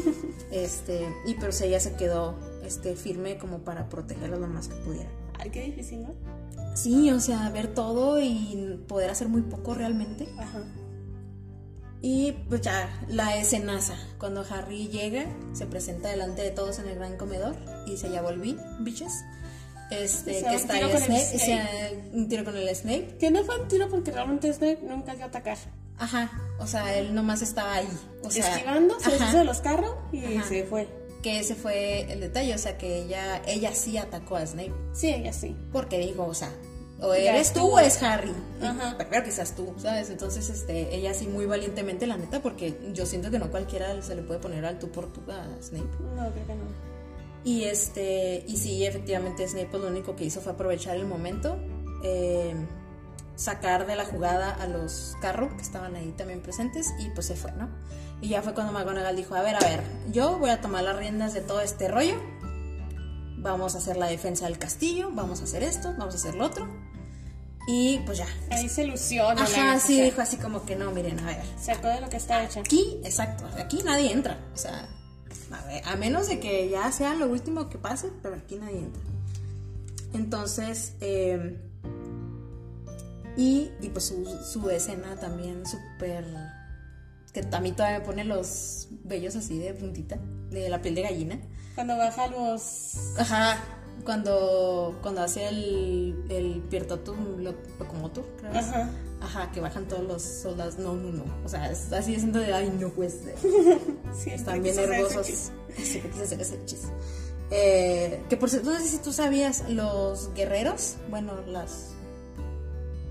este, 0.50 1.06
y 1.26 1.34
pero 1.34 1.50
o 1.50 1.64
ella 1.64 1.78
se 1.78 1.94
quedó 1.94 2.34
este 2.64 2.96
firme 2.96 3.36
como 3.36 3.58
para 3.58 3.88
protegerlos 3.90 4.40
lo 4.40 4.46
más 4.46 4.68
que 4.68 4.76
pudiera. 4.76 5.10
Ay, 5.38 5.50
qué 5.50 5.62
difícil, 5.62 6.02
¿no? 6.02 6.14
Sí, 6.74 7.10
o 7.10 7.20
sea, 7.20 7.50
ver 7.50 7.74
todo 7.74 8.18
y 8.20 8.80
poder 8.88 9.10
hacer 9.10 9.28
muy 9.28 9.42
poco 9.42 9.74
realmente. 9.74 10.28
Ajá. 10.38 10.64
Y 12.00 12.32
pues 12.48 12.60
ya, 12.60 12.88
la 13.08 13.36
escenaza. 13.36 13.94
Cuando 14.18 14.44
Harry 14.48 14.88
llega, 14.88 15.26
se 15.52 15.66
presenta 15.66 16.08
delante 16.08 16.42
de 16.42 16.50
todos 16.50 16.78
en 16.78 16.88
el 16.88 16.94
gran 16.94 17.16
comedor 17.16 17.56
y 17.86 17.92
dice, 17.92 18.10
ya 18.10 18.22
volví, 18.22 18.56
bitches. 18.80 19.24
Este, 19.90 20.42
que 20.42 20.54
está 20.54 20.74
ahí 20.74 20.82
Snape, 20.82 21.38
Snape. 21.38 22.10
un 22.12 22.28
tiro 22.28 22.44
con 22.44 22.56
el 22.56 22.74
Snape. 22.74 23.16
Que 23.18 23.30
no 23.30 23.42
fue 23.44 23.60
un 23.60 23.68
tiro 23.68 23.88
porque 23.88 24.10
realmente 24.10 24.52
Snape 24.52 24.80
nunca 24.82 25.14
iba 25.14 25.24
a 25.24 25.28
atacar. 25.28 25.56
Ajá, 25.96 26.30
o 26.60 26.66
sea, 26.66 26.96
él 26.96 27.14
nomás 27.14 27.42
estaba 27.42 27.74
ahí. 27.74 27.88
O 28.22 28.30
sea, 28.30 28.56
Esquivando, 28.56 29.00
se 29.00 29.16
hizo 29.16 29.38
de 29.38 29.44
los 29.44 29.60
carros 29.60 29.96
y 30.12 30.40
se 30.42 30.64
fue. 30.64 30.88
Que 31.22 31.40
ese 31.40 31.56
fue 31.56 32.12
el 32.12 32.20
detalle, 32.20 32.54
o 32.54 32.58
sea, 32.58 32.78
que 32.78 33.02
ella, 33.02 33.42
ella 33.46 33.74
sí 33.74 33.98
atacó 33.98 34.36
a 34.36 34.46
Snape. 34.46 34.74
Sí, 34.92 35.08
ella 35.08 35.32
sí. 35.32 35.56
Porque 35.72 35.98
dijo, 35.98 36.24
o 36.24 36.34
sea, 36.34 36.52
o 37.00 37.14
eres 37.14 37.52
tú 37.52 37.62
o 37.62 37.78
es 37.78 38.02
Harry. 38.02 38.32
Ajá. 38.60 38.96
Pero 38.98 39.30
seas 39.30 39.54
tú, 39.54 39.74
¿sabes? 39.78 40.10
Entonces, 40.10 40.50
este, 40.50 40.94
ella 40.94 41.14
sí 41.14 41.28
muy 41.28 41.46
valientemente, 41.46 42.06
la 42.06 42.16
neta, 42.16 42.40
porque 42.42 42.78
yo 42.92 43.06
siento 43.06 43.30
que 43.30 43.38
no 43.38 43.50
cualquiera 43.50 44.00
se 44.02 44.14
le 44.14 44.22
puede 44.22 44.40
poner 44.40 44.64
al 44.64 44.78
tú 44.78 44.90
por 44.90 45.12
tú 45.12 45.20
a 45.30 45.46
Snape. 45.62 45.86
No, 46.16 46.30
creo 46.32 46.46
que 46.46 46.54
no. 46.54 46.88
Y 47.44 47.64
este, 47.64 48.44
y 48.46 48.56
sí, 48.56 48.84
efectivamente 48.84 49.46
Snape 49.46 49.68
pues, 49.70 49.82
lo 49.82 49.88
único 49.88 50.16
que 50.16 50.24
hizo 50.24 50.40
fue 50.40 50.52
aprovechar 50.52 50.96
el 50.96 51.06
momento, 51.06 51.56
eh, 52.02 52.54
sacar 53.36 53.86
de 53.86 53.94
la 53.94 54.04
jugada 54.04 54.50
a 54.50 54.66
los 54.66 55.14
Carro, 55.22 55.56
que 55.56 55.62
estaban 55.62 55.94
ahí 55.94 56.12
también 56.16 56.40
presentes, 56.40 56.92
y 56.98 57.10
pues 57.10 57.26
se 57.26 57.36
fue, 57.36 57.52
¿no? 57.52 57.68
Y 58.20 58.30
ya 58.30 58.42
fue 58.42 58.52
cuando 58.52 58.72
McGonagall 58.72 59.14
dijo, 59.14 59.36
a 59.36 59.42
ver, 59.42 59.54
a 59.54 59.60
ver, 59.60 59.82
yo 60.10 60.38
voy 60.38 60.50
a 60.50 60.60
tomar 60.60 60.82
las 60.82 60.96
riendas 60.96 61.34
de 61.34 61.40
todo 61.40 61.60
este 61.60 61.86
rollo, 61.86 62.16
vamos 63.50 63.74
a 63.74 63.78
hacer 63.78 63.96
la 63.96 64.06
defensa 64.06 64.46
del 64.46 64.58
castillo, 64.58 65.10
vamos 65.12 65.40
a 65.40 65.44
hacer 65.44 65.62
esto, 65.62 65.94
vamos 65.98 66.14
a 66.14 66.18
hacer 66.18 66.34
lo 66.34 66.44
otro. 66.46 66.68
Y 67.66 67.98
pues 68.06 68.18
ya. 68.18 68.26
Ahí 68.50 68.68
se 68.68 68.84
ilusiona. 68.84 69.42
Ajá, 69.42 69.78
sí, 69.78 70.00
dijo 70.00 70.22
así 70.22 70.38
como 70.38 70.64
que 70.64 70.74
no, 70.74 70.90
miren, 70.90 71.18
a 71.20 71.26
ver. 71.26 71.42
Se 71.60 71.74
de 71.76 72.00
lo 72.00 72.08
que 72.08 72.16
está 72.16 72.42
hecho. 72.42 72.60
Aquí, 72.60 72.98
exacto, 73.04 73.44
aquí 73.58 73.82
nadie 73.84 74.10
entra. 74.10 74.38
O 74.54 74.56
sea, 74.56 74.88
a, 75.84 75.96
menos 75.96 76.28
de 76.28 76.40
que 76.40 76.70
ya 76.70 76.90
sea 76.92 77.14
lo 77.14 77.28
último 77.28 77.68
que 77.68 77.76
pase, 77.76 78.10
pero 78.22 78.36
aquí 78.36 78.56
nadie 78.56 78.78
entra. 78.78 79.02
Entonces, 80.14 80.94
em, 81.00 81.58
y, 83.36 83.70
y, 83.82 83.90
pues 83.90 84.06
su, 84.06 84.24
su 84.42 84.70
escena 84.70 85.16
también 85.16 85.64
súper... 85.66 86.24
Que 87.34 87.44
a 87.52 87.60
mí 87.60 87.72
todavía 87.72 87.98
me 87.98 88.04
pone 88.06 88.24
los 88.24 88.88
vellos 89.04 89.36
así 89.36 89.58
de 89.58 89.74
puntita, 89.74 90.18
de 90.50 90.70
la 90.70 90.80
piel 90.80 90.94
de 90.94 91.02
gallina. 91.02 91.38
Cuando 91.78 91.96
baja 91.96 92.26
los... 92.26 93.14
Ajá, 93.18 93.56
cuando, 94.04 94.98
cuando 95.00 95.22
hace 95.22 95.46
el, 95.46 96.24
el 96.28 96.60
Piertotum 96.68 97.38
Locomotor, 97.38 98.24
creo. 98.36 98.50
Ajá. 98.50 98.90
Ajá, 99.20 99.52
que 99.52 99.60
bajan 99.60 99.86
todos 99.86 100.02
los 100.02 100.20
soldados. 100.20 100.76
No, 100.80 100.94
no, 100.94 101.12
no. 101.12 101.24
O 101.44 101.48
sea, 101.48 101.70
es 101.70 101.92
así 101.92 102.14
diciendo 102.14 102.40
de, 102.40 102.52
ay, 102.52 102.76
no 102.80 102.88
puede 102.88 103.10
ser. 103.10 103.36
sí, 104.12 104.30
Están 104.30 104.60
bien 104.60 104.74
nerviosos. 104.74 105.52
Sí, 105.76 106.00
que 106.00 106.20
hacer 106.20 106.40
ese 106.40 106.64
chiste. 106.64 106.88
Eh, 107.52 108.24
que 108.28 108.36
por 108.36 108.50
cierto, 108.50 108.72
no 108.72 108.78
sé 108.80 108.88
si 108.88 108.98
tú 108.98 109.12
sabías, 109.12 109.62
los 109.68 110.34
guerreros, 110.34 110.96
bueno, 111.10 111.34
las 111.46 111.90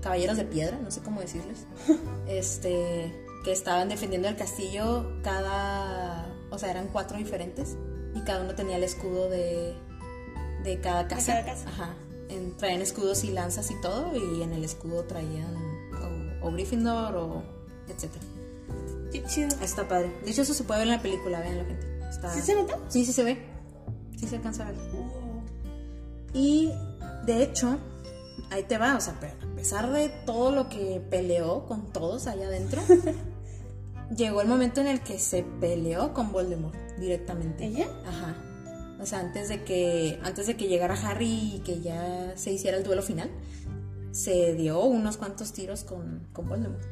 caballeros 0.02 0.36
de 0.36 0.44
piedra, 0.44 0.78
no 0.78 0.90
sé 0.90 1.00
cómo 1.00 1.22
decirles, 1.22 1.64
este, 2.28 3.14
que 3.46 3.52
estaban 3.52 3.88
defendiendo 3.88 4.28
el 4.28 4.36
castillo, 4.36 5.10
cada, 5.22 6.30
o 6.50 6.58
sea, 6.58 6.70
eran 6.70 6.88
cuatro 6.88 7.16
diferentes 7.16 7.74
y 8.14 8.20
cada 8.22 8.42
uno 8.42 8.54
tenía 8.54 8.76
el 8.76 8.84
escudo 8.84 9.28
de, 9.30 9.74
de 10.64 10.80
cada 10.80 11.06
casa. 11.08 11.32
cada 11.32 11.44
casa. 11.46 11.68
Ajá. 11.68 11.94
En- 12.28 12.56
traían 12.56 12.80
escudos 12.82 13.24
y 13.24 13.30
lanzas 13.30 13.70
y 13.70 13.80
todo, 13.80 14.14
y 14.16 14.42
en 14.42 14.52
el 14.52 14.64
escudo 14.64 15.04
traían 15.04 15.54
o, 16.42 16.48
o 16.48 16.52
Gryffindor 16.52 17.16
o 17.16 17.42
etcétera. 17.88 18.24
Qué 19.12 19.24
chido. 19.24 19.48
Está 19.62 19.88
padre. 19.88 20.12
De 20.24 20.30
hecho, 20.30 20.42
eso 20.42 20.52
se 20.54 20.64
puede 20.64 20.80
ver 20.80 20.88
en 20.88 20.94
la 20.96 21.02
película, 21.02 21.40
vean 21.40 21.58
la 21.58 21.64
gente. 21.64 21.86
Está... 22.10 22.30
¿Sí 22.34 22.40
se 22.42 22.54
nota? 22.54 22.78
Sí, 22.88 23.04
sí 23.06 23.12
se 23.12 23.24
ve. 23.24 23.38
Sí 24.18 24.26
se 24.28 24.36
alcanza 24.36 24.66
a 24.68 24.72
ver. 24.72 24.80
Uh, 24.92 25.40
Y 26.34 26.70
de 27.24 27.42
hecho, 27.42 27.78
ahí 28.50 28.64
te 28.64 28.76
va, 28.76 28.96
o 28.96 29.00
sea, 29.00 29.16
pero 29.20 29.32
a 29.50 29.54
pesar 29.56 29.90
de 29.92 30.08
todo 30.26 30.50
lo 30.50 30.68
que 30.68 31.00
peleó 31.10 31.64
con 31.66 31.90
todos 31.92 32.26
allá 32.26 32.46
adentro, 32.48 32.82
llegó 34.16 34.40
el 34.40 34.48
momento 34.48 34.80
en 34.80 34.88
el 34.88 35.00
que 35.00 35.18
se 35.18 35.44
peleó 35.60 36.12
con 36.12 36.32
Voldemort 36.32 36.76
directamente. 36.98 37.66
¿Ella? 37.66 37.88
Ajá. 38.06 38.36
O 39.00 39.06
sea, 39.06 39.20
antes 39.20 39.48
de 39.48 39.62
que 39.64 40.18
antes 40.22 40.46
de 40.46 40.56
que 40.56 40.66
llegara 40.66 40.94
Harry 40.94 41.56
y 41.56 41.62
que 41.64 41.80
ya 41.80 42.32
se 42.36 42.52
hiciera 42.52 42.76
el 42.76 42.84
duelo 42.84 43.02
final, 43.02 43.30
se 44.10 44.54
dio 44.54 44.80
unos 44.80 45.16
cuantos 45.16 45.52
tiros 45.52 45.84
con, 45.84 46.26
con 46.32 46.48
Voldemort. 46.48 46.84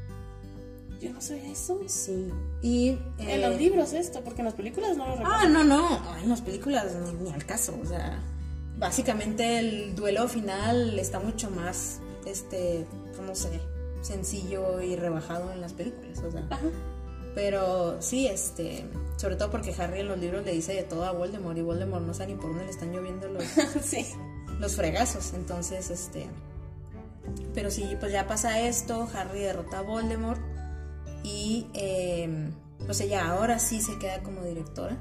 Yo 1.00 1.12
no 1.12 1.20
sabía 1.20 1.50
eso. 1.50 1.80
Sí. 1.86 2.30
Y 2.62 2.98
En 3.18 3.28
eh, 3.28 3.38
los 3.38 3.58
libros 3.58 3.92
esto, 3.92 4.22
porque 4.22 4.40
en 4.40 4.46
las 4.46 4.54
películas 4.54 4.96
no 4.96 5.06
lo 5.06 5.16
recuerdo. 5.16 5.32
Ah, 5.34 5.48
no, 5.48 5.64
no, 5.64 6.00
en 6.22 6.28
las 6.28 6.40
películas 6.40 6.86
ni, 6.94 7.12
ni 7.24 7.32
al 7.32 7.44
caso, 7.44 7.78
o 7.82 7.86
sea, 7.86 8.22
básicamente 8.78 9.58
el 9.58 9.94
duelo 9.94 10.26
final 10.28 10.98
está 10.98 11.20
mucho 11.20 11.50
más, 11.50 12.00
este, 12.24 12.86
no 13.26 13.34
sé, 13.34 13.60
sencillo 14.00 14.80
y 14.80 14.96
rebajado 14.96 15.52
en 15.52 15.60
las 15.60 15.72
películas, 15.74 16.18
o 16.20 16.30
sea, 16.30 16.46
Ajá. 16.50 16.66
Pero 17.36 18.00
sí, 18.00 18.26
este, 18.26 18.86
sobre 19.18 19.36
todo 19.36 19.50
porque 19.50 19.74
Harry 19.78 20.00
en 20.00 20.08
los 20.08 20.18
libros 20.18 20.42
le 20.46 20.52
dice 20.52 20.72
de 20.72 20.84
todo 20.84 21.04
a 21.04 21.12
Voldemort 21.12 21.58
y 21.58 21.60
Voldemort 21.60 22.02
no 22.02 22.14
sabe 22.14 22.32
ni 22.32 22.40
por 22.40 22.48
dónde 22.48 22.64
le 22.64 22.70
están 22.70 22.92
lloviendo 22.92 23.28
los, 23.28 23.44
sí. 23.84 24.06
los 24.58 24.74
fregazos, 24.74 25.34
entonces, 25.34 25.90
este, 25.90 26.28
pero 27.54 27.70
sí, 27.70 27.94
pues 28.00 28.10
ya 28.10 28.26
pasa 28.26 28.58
esto, 28.66 29.06
Harry 29.14 29.40
derrota 29.40 29.80
a 29.80 29.82
Voldemort 29.82 30.40
y 31.22 31.66
eh, 31.74 32.48
pues 32.86 33.02
ella 33.02 33.28
ahora 33.28 33.58
sí 33.58 33.82
se 33.82 33.98
queda 33.98 34.22
como 34.22 34.42
directora 34.42 34.96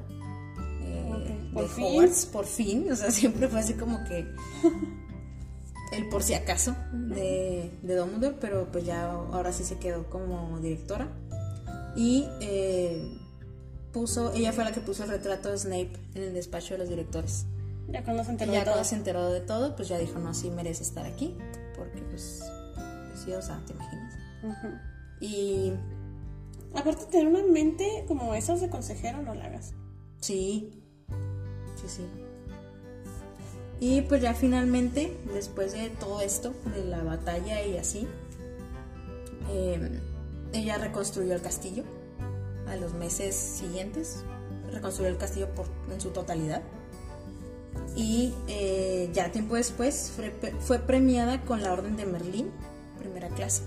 eh, 0.81 1.49
por 1.53 1.63
de 1.63 1.69
fin. 1.69 1.85
Hogwarts, 1.85 2.25
por 2.25 2.45
fin, 2.45 2.91
o 2.91 2.97
sea, 2.97 3.11
siempre 3.11 3.47
fue 3.47 3.61
así 3.61 3.75
como 3.75 4.03
que 4.03 4.27
el 5.93 6.09
por 6.09 6.21
si 6.21 6.33
acaso 6.33 6.75
de, 6.91 7.71
de 7.81 7.95
Dumbledore, 7.95 8.35
pero 8.41 8.67
pues 8.73 8.85
ya 8.85 9.09
ahora 9.09 9.53
sí 9.53 9.63
se 9.63 9.77
quedó 9.77 10.09
como 10.09 10.59
directora 10.59 11.07
y 11.95 12.27
eh, 12.41 13.17
puso, 13.91 14.33
ella 14.33 14.51
fue 14.51 14.63
la 14.63 14.71
que 14.71 14.81
puso 14.81 15.03
el 15.03 15.09
retrato 15.09 15.49
de 15.49 15.57
Snape 15.57 15.91
en 16.15 16.23
el 16.23 16.33
despacho 16.33 16.73
de 16.73 16.79
los 16.79 16.89
directores. 16.89 17.45
Ya 17.89 18.03
cuando 18.03 18.23
se 18.23 18.31
enteró 18.31 18.51
ya 18.53 18.59
de 18.59 18.71
todo. 18.71 18.83
se 18.83 18.95
enteró 18.95 19.31
de 19.31 19.41
todo, 19.41 19.75
pues 19.75 19.87
ya 19.87 19.97
dijo, 19.97 20.19
no, 20.19 20.33
sí 20.33 20.49
merece 20.49 20.83
estar 20.83 21.05
aquí, 21.05 21.35
porque 21.75 22.01
pues, 22.09 22.43
pues 23.09 23.19
sí, 23.23 23.31
o 23.33 23.41
sea, 23.41 23.61
te 23.65 23.73
imaginas. 23.73 24.13
Y 25.21 25.73
Aparte, 26.75 27.05
tener 27.05 27.27
una 27.27 27.41
mente 27.43 28.03
como 28.07 28.35
esas 28.35 28.59
de 28.59 28.69
consejero, 28.69 29.21
no 29.21 29.33
la 29.33 29.45
hagas. 29.45 29.73
sí, 30.19 30.71
sí, 31.75 31.87
sí. 31.87 32.05
Y 33.79 34.01
pues 34.01 34.21
ya 34.21 34.33
finalmente, 34.33 35.17
después 35.33 35.73
de 35.73 35.89
todo 35.89 36.21
esto, 36.21 36.53
de 36.73 36.85
la 36.85 37.03
batalla 37.03 37.61
y 37.65 37.77
así, 37.77 38.07
eh, 39.51 39.99
ella 40.55 40.77
reconstruyó 40.77 41.33
el 41.33 41.41
castillo 41.41 41.83
a 42.67 42.75
los 42.75 42.93
meses 42.93 43.35
siguientes, 43.35 44.23
reconstruyó 44.71 45.09
el 45.09 45.17
castillo 45.17 45.49
por, 45.53 45.67
en 45.91 46.01
su 46.01 46.09
totalidad. 46.09 46.61
Y 47.95 48.33
eh, 48.47 49.09
ya 49.13 49.31
tiempo 49.31 49.55
después 49.55 50.11
fue, 50.15 50.33
fue 50.59 50.79
premiada 50.79 51.41
con 51.41 51.61
la 51.61 51.73
Orden 51.73 51.95
de 51.95 52.05
Merlín, 52.05 52.51
primera 52.97 53.29
clase. 53.29 53.63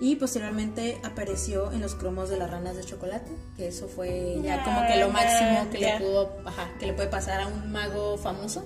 Y 0.00 0.14
posteriormente 0.16 1.00
apareció 1.02 1.72
en 1.72 1.80
los 1.80 1.96
cromos 1.96 2.28
de 2.28 2.36
las 2.36 2.50
ranas 2.50 2.76
de 2.76 2.84
chocolate, 2.84 3.30
que 3.56 3.68
eso 3.68 3.88
fue 3.88 4.38
ya 4.42 4.62
como 4.62 4.86
que 4.86 4.96
lo 5.00 5.10
máximo 5.10 5.68
que 5.70 5.80
ya. 5.80 5.98
le 5.98 6.04
pudo, 6.04 6.36
ajá, 6.44 6.70
que 6.78 6.86
le 6.86 6.92
puede 6.92 7.08
pasar 7.08 7.40
a 7.40 7.48
un 7.48 7.72
mago 7.72 8.16
famoso. 8.16 8.64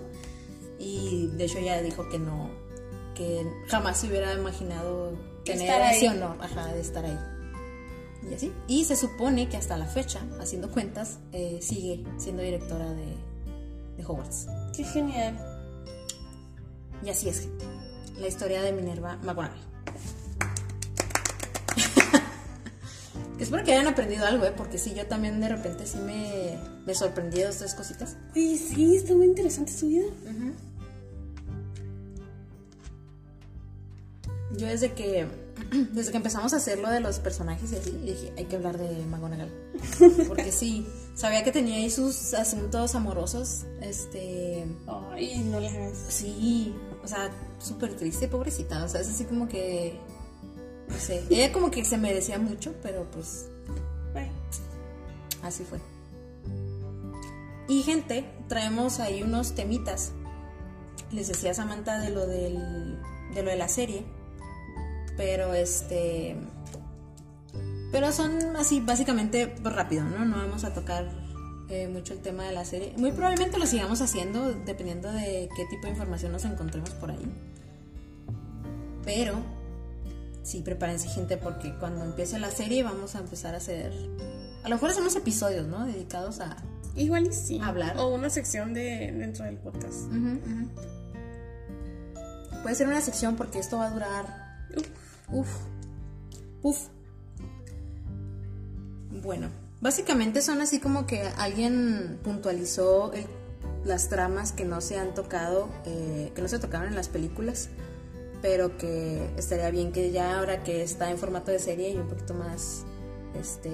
Y 0.79 1.29
de 1.29 1.45
hecho 1.45 1.59
ella 1.59 1.81
dijo 1.81 2.09
que 2.11 2.19
no, 2.19 2.51
que 3.15 3.47
jamás 3.69 4.01
se 4.01 4.09
hubiera 4.09 4.35
imaginado 4.35 5.17
tener 5.45 5.63
Estar 5.63 5.83
ahí. 5.83 5.97
ese 5.97 6.09
honor, 6.11 6.37
ajá, 6.41 6.73
de 6.73 6.81
estar 6.81 7.05
ahí. 7.05 7.19
Y 8.31 8.35
así. 8.35 8.53
Y 8.69 8.85
se 8.85 8.97
supone 8.97 9.49
que 9.49 9.57
hasta 9.57 9.77
la 9.77 9.87
fecha, 9.87 10.21
haciendo 10.41 10.71
cuentas, 10.71 11.19
eh, 11.33 11.59
sigue 11.61 12.05
siendo 12.19 12.43
directora 12.43 12.91
de, 12.93 13.17
de 13.97 14.05
Hogwarts. 14.07 14.47
Qué 14.77 14.85
genial. 14.85 15.37
Y 17.05 17.11
así 17.11 17.29
es. 17.29 17.49
La 18.19 18.29
historia 18.29 18.63
de 18.63 18.73
Minerva 18.73 19.17
McGonagall. 19.25 19.59
Espero 23.41 23.65
que 23.65 23.73
hayan 23.73 23.89
aprendido 23.89 24.25
algo, 24.25 24.45
¿eh? 24.45 24.53
Porque 24.57 24.79
sí, 24.79 24.95
yo 24.95 25.07
también 25.07 25.41
de 25.41 25.49
repente 25.49 25.85
sí 25.87 25.99
me, 25.99 26.57
me 26.87 26.95
sorprendí 26.95 27.39
de 27.39 27.47
dos 27.47 27.57
tres 27.57 27.75
cositas. 27.75 28.17
Sí, 28.35 28.57
sí, 28.57 28.97
está 28.97 29.15
muy 29.15 29.27
interesante 29.27 29.73
su 29.73 29.89
vida. 29.89 30.05
Yo 34.57 34.67
desde 34.67 34.93
que 34.93 35.27
desde 35.93 36.11
que 36.11 36.17
empezamos 36.17 36.53
a 36.53 36.57
hacer 36.57 36.79
lo 36.79 36.91
de 36.91 37.01
los 37.01 37.19
personajes 37.19 37.73
y 37.73 37.77
así, 37.77 37.91
dije, 37.91 38.33
hay 38.37 38.45
que 38.45 38.57
hablar 38.57 38.79
de 38.79 39.05
McGonagall. 39.07 39.53
Porque 40.29 40.53
sí, 40.53 40.87
sabía 41.15 41.45
que 41.45 41.53
tenía 41.53 41.77
ahí 41.77 41.91
sus 41.91 42.35
asuntos 42.35 42.95
amorosos. 42.95 43.65
Este. 43.81 44.67
Ay, 45.13 45.39
no 45.51 45.61
la 45.61 45.71
hagas. 45.71 45.99
Sí, 46.09 46.75
o 47.03 47.09
sea, 47.09 47.31
súper 47.59 47.95
triste, 47.95 48.29
pobrecita. 48.29 48.85
O 48.85 48.89
sea, 48.89 49.01
es 49.01 49.09
así 49.09 49.25
como 49.25 49.49
que. 49.49 49.99
No 50.89 50.99
sé. 50.99 51.25
Ella 51.31 51.53
como 51.53 51.71
que 51.71 51.85
se 51.85 51.99
merecía 51.99 52.39
mucho, 52.39 52.75
pero 52.83 53.11
pues 53.11 53.47
así 55.43 55.65
fue. 55.65 55.79
Y 57.69 57.83
gente, 57.83 58.25
traemos 58.49 59.01
ahí 59.01 59.23
unos 59.23 59.55
temitas. 59.55 60.13
Les 61.11 61.29
decía 61.29 61.55
Samantha 61.55 61.99
de 61.99 62.11
lo 62.11 62.27
del. 62.27 62.99
de 63.35 63.43
lo 63.43 63.51
de 63.51 63.57
la 63.57 63.69
serie. 63.69 64.05
Pero 65.17 65.55
este. 65.55 66.37
Pero 67.93 68.11
son 68.13 68.57
así, 68.57 68.81
básicamente 68.81 69.49
pues, 69.49 69.75
rápido, 69.75 70.05
¿no? 70.05 70.25
No 70.25 70.39
vamos 70.39 70.65
a 70.65 70.73
tocar 70.73 71.09
eh, 71.69 71.89
mucho 71.89 72.15
el 72.15 72.21
tema 72.21 72.45
de 72.45 72.53
la 72.53 72.65
serie. 72.65 72.93
Muy 72.97 73.13
probablemente 73.13 73.59
lo 73.59 73.67
sigamos 73.67 74.01
haciendo 74.01 74.53
dependiendo 74.53 75.11
de 75.11 75.49
qué 75.57 75.65
tipo 75.67 75.85
de 75.85 75.91
información 75.91 76.33
nos 76.33 76.45
encontremos 76.45 76.91
por 76.91 77.11
ahí. 77.11 77.33
Pero 79.05 79.43
sí, 80.43 80.61
prepárense 80.61 81.09
gente 81.09 81.37
porque 81.37 81.75
cuando 81.79 82.05
empiece 82.05 82.39
la 82.39 82.51
serie 82.51 82.83
vamos 82.83 83.15
a 83.15 83.21
empezar 83.21 83.55
a 83.55 83.59
hacer... 83.59 83.93
A 84.65 84.69
lo 84.69 84.77
mejor 84.77 84.91
hacemos 84.91 85.17
episodios, 85.17 85.67
¿no? 85.67 85.87
Dedicados 85.87 86.41
a... 86.41 86.57
igual 86.95 87.27
y 87.27 87.33
sí. 87.33 87.59
Hablar. 87.63 87.97
O 87.99 88.09
una 88.09 88.31
sección 88.31 88.75
de 88.75 89.13
dentro 89.13 89.45
del 89.45 89.57
podcast. 89.57 90.11
Puede 92.63 92.75
ser 92.75 92.87
una 92.87 93.01
sección 93.01 93.37
porque 93.37 93.59
esto 93.59 93.79
va 93.79 93.87
a 93.87 93.91
durar... 93.91 94.43
Uf. 95.33 95.49
Uf. 96.63 96.79
Bueno, 99.23 99.49
básicamente 99.81 100.43
son 100.43 100.61
así 100.61 100.81
como 100.81 101.07
que 101.07 101.23
alguien 101.39 102.19
puntualizó 102.23 103.13
el- 103.13 103.27
las 103.85 104.09
tramas 104.09 104.53
que 104.53 104.65
no 104.65 104.81
se 104.81 104.99
han 104.99 105.15
tocado, 105.15 105.69
eh, 105.87 106.33
que 106.35 106.43
no 106.43 106.49
se 106.49 106.59
tocaron 106.59 106.89
en 106.89 106.95
las 106.95 107.09
películas, 107.09 107.69
pero 108.41 108.77
que 108.79 109.29
estaría 109.37 109.71
bien 109.71 109.93
que 109.93 110.11
ya 110.13 110.39
ahora 110.39 110.63
que 110.63 110.83
está 110.83 111.11
en 111.11 111.19
formato 111.19 111.51
de 111.51 111.59
serie 111.59 111.91
y 111.91 111.97
un 111.97 112.09
poquito 112.09 112.35
más, 112.35 112.85
este, 113.39 113.71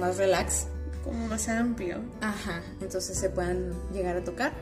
más 0.00 0.16
relax, 0.18 0.66
Como 1.04 1.28
más 1.28 1.48
amplio. 1.48 1.98
Ajá, 2.20 2.60
entonces 2.82 3.16
se 3.16 3.30
puedan 3.30 3.72
llegar 3.94 4.16
a 4.16 4.24
tocar. 4.24 4.52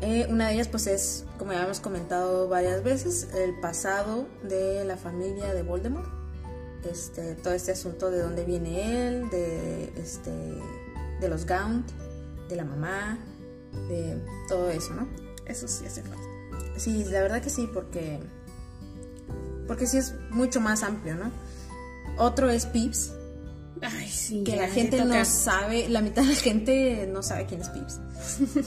Eh, 0.00 0.26
una 0.28 0.48
de 0.48 0.54
ellas 0.54 0.68
pues 0.68 0.86
es, 0.86 1.24
como 1.38 1.52
ya 1.52 1.64
hemos 1.64 1.80
comentado 1.80 2.48
varias 2.48 2.82
veces, 2.82 3.28
el 3.34 3.58
pasado 3.60 4.26
de 4.42 4.84
la 4.84 4.96
familia 4.96 5.54
de 5.54 5.62
Voldemort. 5.62 6.22
Este, 6.90 7.36
todo 7.36 7.54
este 7.54 7.70
asunto 7.70 8.10
de 8.10 8.20
dónde 8.20 8.44
viene 8.44 9.06
él, 9.06 9.30
de, 9.30 9.92
este, 9.96 10.32
de 11.20 11.28
los 11.28 11.46
Gaunt, 11.46 11.88
de 12.48 12.56
la 12.56 12.64
mamá, 12.64 13.18
de 13.88 14.20
todo 14.48 14.68
eso, 14.70 14.92
¿no? 14.94 15.08
Eso 15.46 15.68
sí 15.68 15.86
hace 15.86 16.02
falta. 16.02 16.24
Sí, 16.76 17.04
la 17.04 17.22
verdad 17.22 17.40
que 17.40 17.50
sí, 17.50 17.68
porque, 17.72 18.18
porque 19.68 19.86
sí 19.86 19.98
es 19.98 20.14
mucho 20.30 20.60
más 20.60 20.82
amplio, 20.82 21.14
¿no? 21.14 21.30
Otro 22.18 22.50
es 22.50 22.66
Pips, 22.66 23.12
Ay, 23.82 24.08
sí. 24.08 24.44
que 24.44 24.56
la 24.56 24.68
gente 24.68 24.98
toca. 24.98 25.18
no 25.18 25.24
sabe, 25.24 25.88
la 25.88 26.00
mitad 26.00 26.22
de 26.22 26.28
la 26.28 26.34
gente 26.34 27.08
no 27.12 27.22
sabe 27.22 27.46
quién 27.46 27.60
es 27.60 27.68
Pips. 27.68 28.00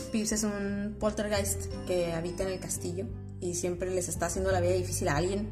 Pips 0.11 0.31
es 0.33 0.43
un 0.43 0.97
poltergeist 0.99 1.67
que 1.87 2.13
habita 2.13 2.43
en 2.43 2.49
el 2.49 2.59
castillo 2.59 3.05
y 3.39 3.55
siempre 3.55 3.89
les 3.89 4.09
está 4.09 4.27
haciendo 4.27 4.51
la 4.51 4.59
vida 4.59 4.73
difícil 4.73 5.07
a 5.07 5.17
alguien. 5.17 5.49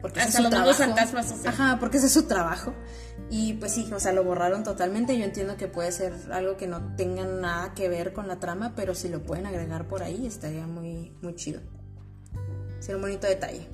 Porque 0.00 0.18
Hasta 0.18 0.30
es 0.30 0.36
su 0.36 0.42
los 0.42 0.50
trabajo. 0.50 0.74
fantasmas, 0.74 1.30
o 1.30 1.36
sea. 1.40 1.50
Ajá, 1.52 1.76
porque 1.78 1.98
ese 1.98 2.06
es 2.06 2.12
su 2.12 2.24
trabajo. 2.24 2.74
Y 3.30 3.52
pues 3.54 3.72
sí, 3.72 3.88
o 3.92 4.00
sea, 4.00 4.12
lo 4.12 4.24
borraron 4.24 4.64
totalmente. 4.64 5.16
Yo 5.16 5.24
entiendo 5.24 5.56
que 5.56 5.68
puede 5.68 5.92
ser 5.92 6.12
algo 6.32 6.56
que 6.56 6.66
no 6.66 6.96
tenga 6.96 7.24
nada 7.24 7.72
que 7.74 7.88
ver 7.88 8.12
con 8.12 8.26
la 8.26 8.40
trama, 8.40 8.72
pero 8.74 8.96
si 8.96 9.08
lo 9.08 9.22
pueden 9.22 9.46
agregar 9.46 9.86
por 9.86 10.02
ahí 10.02 10.26
estaría 10.26 10.66
muy, 10.66 11.12
muy 11.22 11.36
chido. 11.36 11.60
Sería 12.80 12.96
un 12.96 13.02
bonito 13.02 13.28
detalle. 13.28 13.68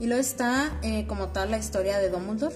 Y 0.00 0.06
luego 0.06 0.22
está 0.22 0.78
eh, 0.82 1.06
como 1.06 1.28
tal 1.28 1.50
la 1.50 1.58
historia 1.58 1.98
de 1.98 2.08
Dumbledore, 2.08 2.54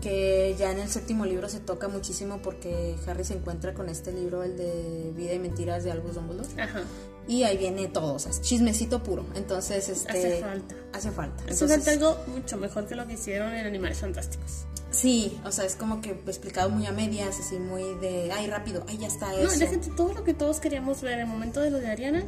que 0.00 0.54
ya 0.58 0.72
en 0.72 0.78
el 0.78 0.88
séptimo 0.88 1.26
libro 1.26 1.48
se 1.48 1.60
toca 1.60 1.88
muchísimo 1.88 2.40
porque 2.42 2.96
Harry 3.06 3.24
se 3.24 3.34
encuentra 3.34 3.74
con 3.74 3.88
este 3.88 4.12
libro, 4.12 4.42
el 4.42 4.56
de 4.56 5.12
Vida 5.16 5.34
y 5.34 5.38
Mentiras 5.38 5.84
de 5.84 5.90
Albus 5.90 6.14
Dumbledore. 6.14 6.62
Ajá. 6.62 6.82
Y 7.26 7.42
ahí 7.42 7.58
viene 7.58 7.88
todo, 7.88 8.14
o 8.14 8.18
sea, 8.18 8.30
es 8.30 8.40
chismecito 8.40 9.02
puro. 9.02 9.26
Entonces, 9.34 9.88
este... 9.90 10.10
Hace 10.10 10.40
falta. 10.40 10.74
Hace 10.94 11.10
falta. 11.10 11.44
Hace 11.44 11.52
Entonces, 11.52 11.76
falta 11.84 11.90
algo 11.92 12.16
mucho 12.28 12.56
mejor 12.56 12.86
que 12.86 12.94
lo 12.94 13.06
que 13.06 13.14
hicieron 13.14 13.52
en 13.52 13.66
Animales 13.66 13.98
Fantásticos. 13.98 14.64
Sí, 14.90 15.38
o 15.44 15.52
sea, 15.52 15.66
es 15.66 15.76
como 15.76 16.00
que 16.00 16.10
explicado 16.10 16.70
muy 16.70 16.86
a 16.86 16.92
medias, 16.92 17.38
así 17.38 17.58
muy 17.58 17.82
de, 18.00 18.32
ay, 18.32 18.46
rápido, 18.46 18.84
ay, 18.88 18.96
ya 18.96 19.08
está 19.08 19.34
eso. 19.34 19.52
No, 19.52 19.58
déjate 19.58 19.90
todo 19.90 20.14
lo 20.14 20.24
que 20.24 20.32
todos 20.32 20.60
queríamos 20.60 21.02
ver 21.02 21.14
en 21.14 21.20
el 21.20 21.26
momento 21.26 21.60
de 21.60 21.70
lo 21.70 21.78
de 21.78 21.88
Ariana. 21.88 22.24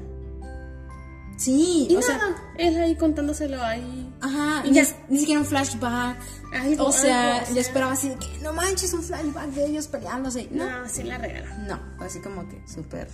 Sí, 1.41 1.87
Y 1.89 1.97
o 1.97 2.01
nada, 2.01 2.19
sea, 2.19 2.37
él 2.59 2.79
ahí 2.79 2.95
contándoselo 2.97 3.63
ahí. 3.63 4.13
ajá, 4.21 4.63
y 4.67 4.71
ni, 4.71 4.75
ya. 4.77 4.85
ni 5.09 5.19
siquiera 5.19 5.41
un 5.41 5.47
flashback. 5.47 6.19
Ay, 6.53 6.75
O 6.75 6.85
no, 6.85 6.93
sea, 6.93 7.37
algo, 7.39 7.45
o 7.45 7.49
yo 7.49 7.53
sea. 7.55 7.61
esperaba 7.63 7.93
así 7.93 8.11
de 8.11 8.17
que, 8.17 8.39
no 8.43 8.53
manches, 8.53 8.93
un 8.93 9.03
flashback 9.03 9.47
de 9.53 9.65
ellos 9.67 9.87
peleándose. 9.89 10.49
No, 10.51 10.83
No, 10.83 10.89
sí 10.89 11.03
la 11.03 11.17
regalan. 11.17 11.67
no, 11.67 11.81
así 12.01 12.21
como 12.21 12.47
que 12.49 12.63
súper, 12.69 13.09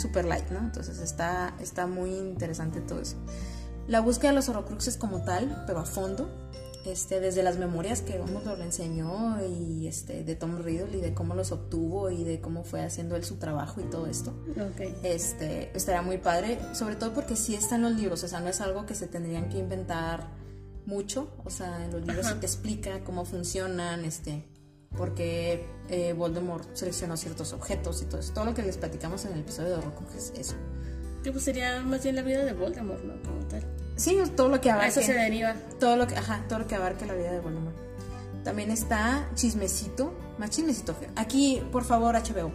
súper 0.00 0.24
light, 0.24 0.48
¿no? 0.50 0.58
Entonces 0.58 0.98
está, 0.98 1.54
está 1.60 1.86
muy 1.86 2.10
interesante 2.10 2.80
todo 2.80 3.00
eso. 3.00 3.16
La 3.86 4.00
búsqueda 4.00 4.30
de 4.30 4.36
los 4.36 4.48
horocruxes 4.48 4.96
como 4.96 5.22
tal, 5.22 5.62
pero 5.66 5.78
a 5.80 5.84
fondo, 5.84 6.28
este, 6.84 7.20
desde 7.20 7.42
las 7.42 7.58
memorias 7.58 8.02
que 8.02 8.18
Dumbledore 8.18 8.58
le 8.58 8.64
enseñó 8.64 9.38
y 9.46 9.86
este, 9.86 10.24
de 10.24 10.34
Tom 10.34 10.58
Riddle 10.62 10.98
y 10.98 11.00
de 11.00 11.14
cómo 11.14 11.34
los 11.34 11.52
obtuvo 11.52 12.10
y 12.10 12.24
de 12.24 12.40
cómo 12.40 12.64
fue 12.64 12.82
haciendo 12.82 13.16
él 13.16 13.24
su 13.24 13.36
trabajo 13.36 13.80
y 13.80 13.84
todo 13.84 14.06
esto. 14.06 14.32
Ok. 14.50 14.80
este, 15.02 15.70
estaría 15.76 16.02
muy 16.02 16.18
padre, 16.18 16.58
sobre 16.74 16.96
todo 16.96 17.12
porque 17.14 17.36
sí 17.36 17.54
está 17.54 17.76
en 17.76 17.82
los 17.82 17.92
libros, 17.92 18.22
o 18.24 18.28
sea, 18.28 18.40
no 18.40 18.48
es 18.48 18.60
algo 18.60 18.86
que 18.86 18.94
se 18.94 19.06
tendrían 19.06 19.48
que 19.48 19.58
inventar 19.58 20.28
mucho, 20.86 21.30
o 21.44 21.50
sea, 21.50 21.84
en 21.84 21.92
los 21.92 22.00
libros 22.00 22.26
Ajá. 22.26 22.34
sí 22.34 22.40
te 22.40 22.46
explica 22.46 23.04
cómo 23.04 23.24
funcionan, 23.24 24.04
este, 24.04 24.44
porque 24.96 25.66
eh, 25.88 26.12
Voldemort 26.12 26.74
seleccionó 26.74 27.16
ciertos 27.16 27.52
objetos 27.52 28.02
y 28.02 28.06
todo 28.06 28.20
eso, 28.20 28.32
todo 28.32 28.44
lo 28.44 28.54
que 28.54 28.62
les 28.62 28.76
platicamos 28.76 29.24
en 29.24 29.34
el 29.34 29.40
episodio 29.40 29.70
de 29.70 29.74
Horrocruxes, 29.76 30.32
eso. 30.36 30.54
Que 31.22 31.30
pues 31.30 31.44
sería 31.44 31.80
más 31.82 32.02
bien 32.02 32.16
la 32.16 32.22
vida 32.22 32.44
de 32.44 32.52
Voldemort, 32.52 33.04
¿no? 33.04 33.14
Como 33.22 33.46
tal. 33.46 33.64
Sí, 33.96 34.18
todo 34.36 34.48
lo 34.48 34.60
que 34.60 34.70
abarque, 34.70 35.00
eso 35.00 35.02
se 35.02 35.12
deriva. 35.12 35.54
todo 35.78 35.96
lo 35.96 36.06
que, 36.06 36.16
ajá, 36.16 36.44
todo 36.48 36.60
lo 36.60 36.66
que 36.66 36.74
abarque 36.74 37.06
la 37.06 37.14
vida 37.14 37.30
de 37.30 37.40
Voldemort. 37.40 37.76
También 38.44 38.70
está 38.70 39.28
chismecito, 39.34 40.12
más 40.38 40.50
chismecito. 40.50 40.96
Aquí, 41.14 41.62
por 41.70 41.84
favor, 41.84 42.16
HBO, 42.16 42.50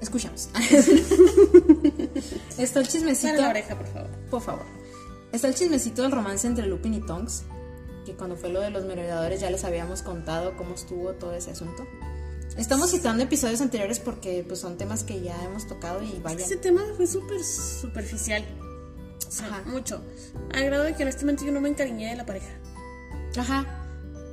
escuchamos. 0.00 0.50
está 2.58 2.80
el 2.80 2.88
chismecito. 2.88 3.40
La 3.40 3.50
oreja, 3.50 3.76
por 3.76 3.86
favor. 3.86 4.10
Por 4.30 4.42
favor. 4.42 4.66
Está 5.32 5.48
el 5.48 5.54
chismecito 5.54 6.02
del 6.02 6.12
romance 6.12 6.46
entre 6.46 6.66
Lupin 6.66 6.94
y 6.94 7.00
Tonks. 7.00 7.44
Que 8.04 8.14
cuando 8.14 8.36
fue 8.36 8.48
lo 8.48 8.60
de 8.60 8.70
los 8.70 8.84
merodeadores 8.84 9.40
ya 9.40 9.50
les 9.50 9.64
habíamos 9.64 10.02
contado 10.02 10.56
cómo 10.56 10.74
estuvo 10.74 11.12
todo 11.12 11.34
ese 11.34 11.52
asunto. 11.52 11.86
Estamos 12.56 12.90
citando 12.90 13.22
episodios 13.22 13.60
anteriores 13.60 14.00
porque 14.00 14.44
pues 14.46 14.60
son 14.60 14.76
temas 14.76 15.04
que 15.04 15.20
ya 15.20 15.40
hemos 15.44 15.68
tocado 15.68 16.02
y 16.02 16.18
vaya. 16.20 16.44
Ese 16.44 16.56
tema 16.56 16.82
fue 16.96 17.06
súper 17.06 17.42
superficial. 17.44 18.44
O 19.30 19.32
sea, 19.32 19.46
Ajá. 19.46 19.62
mucho. 19.66 20.02
A 20.52 20.60
grado 20.60 20.82
de 20.82 20.94
que 20.94 21.04
honestamente 21.04 21.46
yo 21.46 21.52
no 21.52 21.60
me 21.60 21.68
encariñé 21.68 22.10
de 22.10 22.16
la 22.16 22.26
pareja. 22.26 22.50
Ajá. 23.38 23.64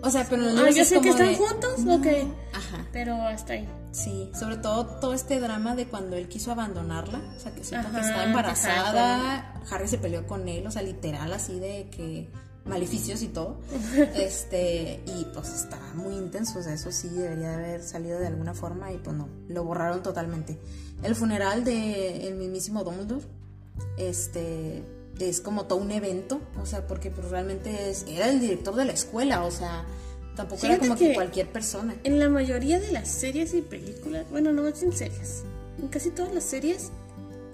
O 0.01 0.09
sea, 0.09 0.25
pero 0.29 0.41
en 0.49 0.55
los 0.55 0.65
Ah, 0.65 0.69
yo 0.71 0.85
sé 0.85 0.99
que 1.01 1.09
están 1.09 1.27
de- 1.27 1.35
juntos, 1.35 1.79
No. 1.79 1.95
ok. 1.95 2.07
Ajá. 2.53 2.85
Pero 2.91 3.15
hasta 3.27 3.53
ahí. 3.53 3.69
Sí, 3.91 4.31
sobre 4.37 4.57
todo 4.57 4.85
todo 4.99 5.13
este 5.13 5.39
drama 5.39 5.75
de 5.75 5.87
cuando 5.87 6.15
él 6.15 6.27
quiso 6.27 6.51
abandonarla, 6.51 7.19
o 7.35 7.39
sea, 7.39 7.53
que 7.53 7.63
supo 7.63 7.81
que 7.91 7.99
estaba 7.99 8.23
embarazada, 8.25 9.61
Harry 9.71 9.87
se 9.87 9.97
peleó 9.97 10.25
con 10.27 10.47
él, 10.47 10.65
o 10.67 10.71
sea, 10.71 10.81
literal 10.81 11.31
así 11.33 11.59
de 11.59 11.89
que 11.91 12.29
maleficios 12.65 13.21
y 13.21 13.27
todo. 13.27 13.59
este, 14.15 15.01
y 15.05 15.25
pues 15.33 15.49
está 15.53 15.77
muy 15.95 16.15
intenso, 16.15 16.59
o 16.59 16.63
sea, 16.63 16.73
eso 16.73 16.91
sí 16.91 17.07
debería 17.09 17.49
de 17.49 17.55
haber 17.55 17.83
salido 17.83 18.19
de 18.19 18.27
alguna 18.27 18.53
forma 18.53 18.91
y 18.91 18.97
pues 18.97 19.15
no, 19.15 19.29
lo 19.47 19.63
borraron 19.63 20.03
totalmente. 20.03 20.59
El 21.03 21.15
funeral 21.15 21.63
de 21.63 22.27
el 22.27 22.35
mismísimo 22.35 22.83
Dumbledore 22.83 23.25
este 23.97 24.83
es 25.19 25.41
como 25.41 25.65
todo 25.65 25.79
un 25.79 25.91
evento, 25.91 26.39
o 26.61 26.65
sea, 26.65 26.85
porque 26.87 27.09
pues 27.09 27.29
realmente 27.29 27.89
es, 27.89 28.05
era 28.07 28.29
el 28.29 28.39
director 28.39 28.75
de 28.75 28.85
la 28.85 28.91
escuela, 28.93 29.43
o 29.43 29.51
sea, 29.51 29.83
tampoco 30.35 30.65
era 30.65 30.75
Fíjate 30.75 30.87
como 30.87 30.99
que 30.99 31.07
que- 31.09 31.13
cualquier 31.15 31.47
persona. 31.51 31.95
En 32.03 32.19
la 32.19 32.29
mayoría 32.29 32.79
de 32.79 32.91
las 32.91 33.07
series 33.07 33.53
y 33.55 33.61
películas, 33.61 34.25
bueno, 34.29 34.51
no 34.53 34.61
más 34.63 34.81
en 34.83 34.93
series, 34.93 35.43
en 35.81 35.87
casi 35.87 36.11
todas 36.11 36.33
las 36.33 36.43
series 36.43 36.91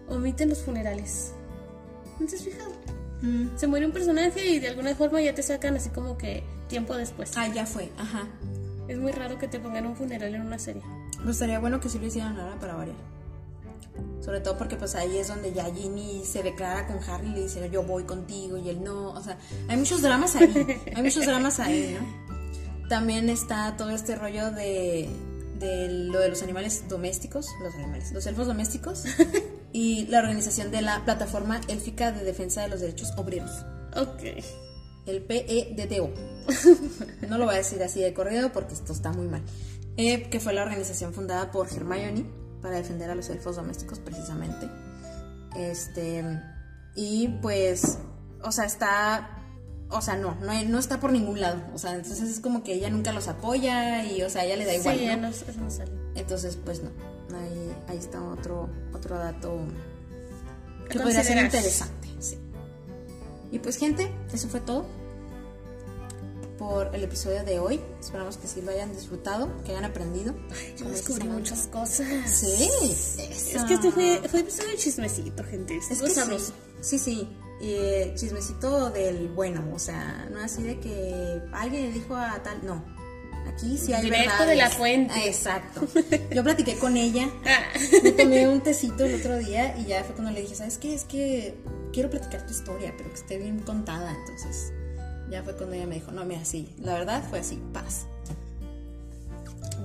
omiten 0.09 0.49
los 0.49 0.59
funerales. 0.59 1.31
¿No 2.19 2.27
te 2.27 2.35
has 2.35 2.41
fijado? 2.43 2.71
Mm. 3.21 3.57
Se 3.57 3.67
muere 3.67 3.85
un 3.85 3.93
personaje 3.93 4.45
y 4.45 4.59
de 4.59 4.67
alguna 4.67 4.93
forma 4.95 5.21
ya 5.21 5.33
te 5.33 5.41
sacan 5.41 5.75
así 5.77 5.89
como 5.89 6.17
que 6.17 6.43
tiempo 6.67 6.95
después. 6.97 7.31
Ah, 7.37 7.47
ya 7.47 7.65
fue, 7.65 7.89
ajá. 7.97 8.27
Es 8.89 8.97
muy 8.97 9.13
raro 9.13 9.39
que 9.39 9.47
te 9.47 9.59
pongan 9.61 9.85
un 9.87 9.95
funeral 9.95 10.35
en 10.35 10.41
una 10.41 10.59
serie. 10.59 10.81
Pues 11.23 11.37
estaría 11.37 11.59
bueno 11.59 11.79
que 11.79 11.87
sí 11.87 11.97
lo 11.99 12.05
hicieran 12.07 12.37
ahora 12.37 12.59
para 12.59 12.75
variar. 12.75 12.97
Sobre 14.23 14.39
todo 14.39 14.57
porque 14.57 14.77
pues 14.77 14.95
ahí 14.95 15.17
es 15.17 15.27
donde 15.27 15.53
ya 15.53 15.65
Ginny 15.65 16.23
se 16.25 16.43
declara 16.43 16.87
con 16.87 16.97
Harry 17.03 17.27
y 17.27 17.33
le 17.33 17.41
dice 17.43 17.69
yo 17.69 17.83
voy 17.83 18.03
contigo 18.03 18.57
y 18.57 18.69
él 18.69 18.83
no. 18.83 19.11
O 19.11 19.21
sea, 19.21 19.37
hay 19.67 19.75
muchos 19.75 20.01
dramas 20.01 20.35
ahí. 20.35 20.81
Hay 20.95 21.03
muchos 21.03 21.25
dramas 21.25 21.59
ahí, 21.59 21.97
¿no? 21.99 22.87
También 22.89 23.29
está 23.29 23.75
todo 23.75 23.89
este 23.89 24.15
rollo 24.15 24.51
de, 24.51 25.09
de 25.59 25.89
lo 25.89 26.19
de 26.19 26.29
los 26.29 26.41
animales 26.41 26.87
domésticos, 26.87 27.47
los 27.61 27.73
animales, 27.75 28.11
los 28.13 28.25
elfos 28.25 28.47
domésticos 28.47 29.03
y 29.73 30.05
la 30.07 30.19
organización 30.19 30.71
de 30.71 30.81
la 30.81 31.03
plataforma 31.03 31.59
élfica 31.67 32.11
de 32.11 32.23
defensa 32.23 32.61
de 32.61 32.69
los 32.69 32.79
derechos 32.79 33.11
obreros. 33.17 33.51
Ok. 33.95 34.23
El 35.05 35.21
PEDDO. 35.23 36.13
No 37.27 37.37
lo 37.37 37.45
voy 37.45 37.55
a 37.55 37.57
decir 37.59 37.81
así 37.81 38.01
de 38.01 38.13
corrido 38.13 38.51
porque 38.51 38.73
esto 38.73 38.93
está 38.93 39.11
muy 39.11 39.27
mal. 39.27 39.41
Eh, 39.97 40.29
que 40.29 40.39
fue 40.39 40.53
la 40.53 40.63
organización 40.63 41.13
fundada 41.13 41.51
por 41.51 41.67
Hermione 41.71 42.25
para 42.63 42.77
defender 42.77 43.11
a 43.11 43.15
los 43.15 43.29
elfos 43.29 43.57
domésticos 43.57 43.99
precisamente. 43.99 44.67
Este 45.55 46.23
y 46.95 47.27
pues, 47.41 47.99
o 48.41 48.51
sea, 48.51 48.65
está, 48.65 49.29
o 49.89 50.01
sea, 50.01 50.15
no, 50.15 50.35
no, 50.41 50.63
no 50.63 50.79
está 50.79 50.99
por 50.99 51.11
ningún 51.11 51.39
lado. 51.39 51.61
O 51.73 51.77
sea, 51.77 51.93
entonces 51.93 52.29
es 52.29 52.39
como 52.39 52.63
que 52.63 52.73
ella 52.73 52.89
nunca 52.89 53.11
los 53.11 53.27
apoya 53.27 54.05
y, 54.05 54.23
o 54.23 54.29
sea, 54.29 54.45
ella 54.45 54.55
le 54.55 54.65
da 54.65 54.73
igual. 54.73 54.97
sí, 54.97 55.05
ya 55.05 55.15
¿no? 55.15 55.23
no, 55.23 55.27
eso 55.29 55.45
no 55.59 55.69
sale. 55.69 55.91
Entonces, 56.15 56.57
pues 56.63 56.81
no. 56.81 56.89
Ahí, 57.35 57.75
ahí 57.89 57.97
está 57.97 58.23
otro, 58.23 58.69
otro 58.93 59.17
dato 59.17 59.59
que 60.89 60.99
podría 60.99 61.23
ser 61.23 61.43
interesante. 61.43 62.07
Sí. 62.19 62.37
Y 63.51 63.59
pues, 63.59 63.77
gente, 63.77 64.11
eso 64.31 64.47
fue 64.47 64.59
todo 64.61 64.85
por 66.63 66.95
el 66.95 67.03
episodio 67.03 67.43
de 67.43 67.59
hoy. 67.59 67.81
Esperamos 67.99 68.37
que 68.37 68.47
sí 68.47 68.61
lo 68.61 68.71
hayan 68.71 68.93
disfrutado, 68.95 69.49
que 69.65 69.71
hayan 69.71 69.83
aprendido. 69.83 70.33
Yo 70.77 70.85
descubrí 70.89 71.27
muchas 71.27 71.67
cosas. 71.67 72.07
Sí, 72.25 72.69
Es 73.19 73.63
que 73.67 73.73
este 73.73 73.91
fue, 73.91 74.21
fue 74.29 74.39
episodio 74.39 74.69
de 74.69 74.77
chismecito, 74.77 75.43
gente. 75.43 75.75
Es 75.77 75.87
que 76.01 76.09
sabroso. 76.09 76.53
sí, 76.79 76.97
sí, 76.97 76.99
sí. 76.99 77.29
Eh, 77.61 78.13
chismecito 78.15 78.89
del 78.91 79.27
bueno, 79.29 79.63
o 79.73 79.79
sea, 79.79 80.27
no 80.31 80.39
así 80.41 80.63
de 80.63 80.79
que 80.79 81.41
alguien 81.53 81.83
le 81.83 81.91
dijo 81.91 82.15
a 82.15 82.41
tal, 82.41 82.65
no. 82.65 82.83
Aquí 83.47 83.77
sí 83.77 83.91
hay 83.93 84.03
Directo 84.03 84.29
verdades. 84.29 84.47
de 84.49 84.55
la 84.55 84.69
fuente. 84.69 85.13
Ah, 85.17 85.25
exacto. 85.25 85.81
Yo 86.33 86.43
platiqué 86.43 86.77
con 86.77 86.95
ella 86.95 87.29
Ah, 87.45 87.77
Me 88.03 88.11
tomé 88.13 88.47
un 88.47 88.61
tecito 88.61 89.03
el 89.03 89.15
otro 89.15 89.37
día 89.37 89.77
y 89.77 89.85
ya 89.85 90.01
fue 90.05 90.15
cuando 90.15 90.31
le 90.31 90.41
dije, 90.41 90.55
¿sabes 90.55 90.77
qué? 90.77 90.93
Es 90.93 91.03
que 91.03 91.55
quiero 91.91 92.09
platicar 92.09 92.45
tu 92.45 92.53
historia, 92.53 92.93
pero 92.97 93.09
que 93.09 93.15
esté 93.15 93.37
bien 93.37 93.59
contada. 93.59 94.11
Entonces, 94.17 94.71
ya 95.33 95.41
fue 95.41 95.55
cuando 95.55 95.75
ella 95.75 95.87
me 95.87 95.95
dijo, 95.95 96.11
no, 96.11 96.23
mira, 96.25 96.45
sí, 96.45 96.69
la 96.77 96.93
verdad 96.93 97.23
fue 97.27 97.39
así, 97.39 97.59
paz. 97.73 98.05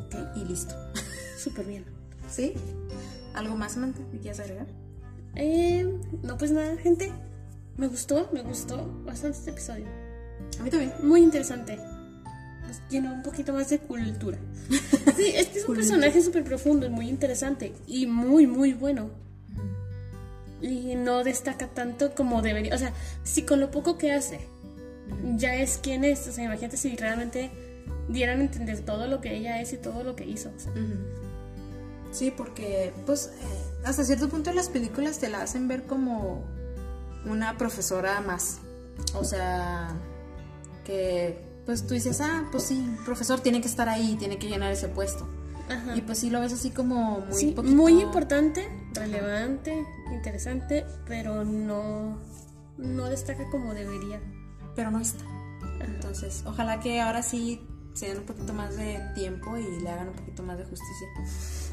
Ok, 0.05 0.37
y 0.37 0.45
listo. 0.45 0.75
súper 1.43 1.65
bien. 1.65 1.87
¿Sí? 2.31 2.53
¿Algo 3.33 3.57
más, 3.57 3.73
Samantha? 3.73 4.01
¿Me 4.13 4.19
quieres 4.19 4.41
agregar? 4.41 4.67
Eh, 5.37 5.91
no, 6.23 6.37
pues 6.37 6.51
nada, 6.51 6.77
gente. 6.77 7.11
Me 7.79 7.87
gustó, 7.87 8.29
me 8.31 8.43
gustó 8.43 8.87
bastante 9.07 9.39
este 9.39 9.51
episodio. 9.53 9.87
A 10.61 10.63
mí 10.63 10.69
también. 10.69 10.93
Muy 11.03 11.23
interesante. 11.23 11.79
Nos 12.67 12.83
llenó 12.91 13.15
un 13.15 13.23
poquito 13.23 13.55
más 13.55 13.71
de 13.71 13.79
cultura. 13.79 14.39
Sí, 15.17 15.33
es 15.35 15.49
que 15.49 15.59
es 15.59 15.69
un 15.69 15.75
personaje 15.75 16.23
súper 16.23 16.45
profundo 16.45 16.87
y 16.87 16.91
muy 16.91 17.09
interesante. 17.09 17.73
Y 17.87 18.07
muy, 18.07 18.47
muy 18.47 18.75
bueno. 18.75 19.11
Y 20.61 20.95
no 20.95 21.25
destaca 21.25 21.69
tanto 21.69 22.15
como 22.15 22.43
debería. 22.43 22.75
O 22.75 22.79
sea, 22.79 22.93
si 23.25 23.43
con 23.43 23.59
lo 23.59 23.71
poco 23.71 23.97
que 23.99 24.13
hace 24.13 24.41
ya 25.37 25.55
es 25.57 25.79
quien 25.79 26.05
es. 26.05 26.27
O 26.29 26.33
sea, 26.33 26.45
imagínate 26.45 26.77
si 26.77 26.97
realmente 26.97 27.51
dieran 28.09 28.41
a 28.41 28.43
entender 28.43 28.81
todo 28.81 29.07
lo 29.07 29.21
que 29.21 29.35
ella 29.37 29.61
es 29.61 29.73
y 29.73 29.77
todo 29.77 30.03
lo 30.05 30.17
que 30.17 30.25
hizo. 30.27 30.51
O 30.57 30.59
sea, 30.61 30.73
Sí, 32.11 32.33
porque, 32.35 32.93
pues, 33.05 33.27
eh, 33.27 33.81
hasta 33.85 34.03
cierto 34.03 34.29
punto 34.31 34.51
las 34.53 34.71
películas 34.71 35.19
te 35.19 35.29
la 35.29 35.43
hacen 35.43 35.69
ver 35.69 35.85
como 35.85 36.43
una 37.27 37.59
profesora 37.59 38.21
más. 38.23 38.61
O 39.15 39.25
sea, 39.25 39.95
que 40.85 41.47
pues 41.67 41.87
tú 41.87 41.93
dices, 41.93 42.21
ah, 42.23 42.49
pues 42.51 42.63
sí, 42.65 42.89
profesor 43.05 43.41
tiene 43.41 43.61
que 43.61 43.69
estar 43.69 43.91
ahí, 43.91 44.17
tiene 44.19 44.39
que 44.39 44.49
llenar 44.49 44.73
ese 44.73 44.89
puesto. 44.89 45.29
Ajá. 45.69 45.95
Y 45.95 46.01
pues 46.01 46.17
sí 46.19 46.31
lo 46.31 46.41
ves 46.41 46.55
así 46.55 46.71
como 46.71 47.21
muy 47.21 47.35
Sí, 47.35 47.51
poquito- 47.55 47.77
muy 47.77 48.01
importante, 48.01 48.67
relevante, 48.95 49.85
interesante, 50.11 50.87
pero 51.07 51.45
no, 51.45 52.19
no 52.79 53.05
destaca 53.11 53.45
como 53.51 53.75
debería. 53.75 54.19
Pero 54.79 54.93
no 54.93 55.01
está. 55.01 55.25
Entonces, 55.81 56.45
ojalá 56.47 56.79
que 56.79 57.01
ahora 57.01 57.21
sí 57.25 57.61
se 57.95 58.07
den 58.07 58.19
un 58.19 58.27
poquito 58.27 58.55
más 58.55 58.77
de 58.77 59.01
tiempo 59.17 59.59
y 59.59 59.81
le 59.83 59.91
hagan 59.91 60.11
un 60.11 60.15
poquito 60.15 60.45
más 60.45 60.57
de 60.57 60.65
justicia. 60.65 61.09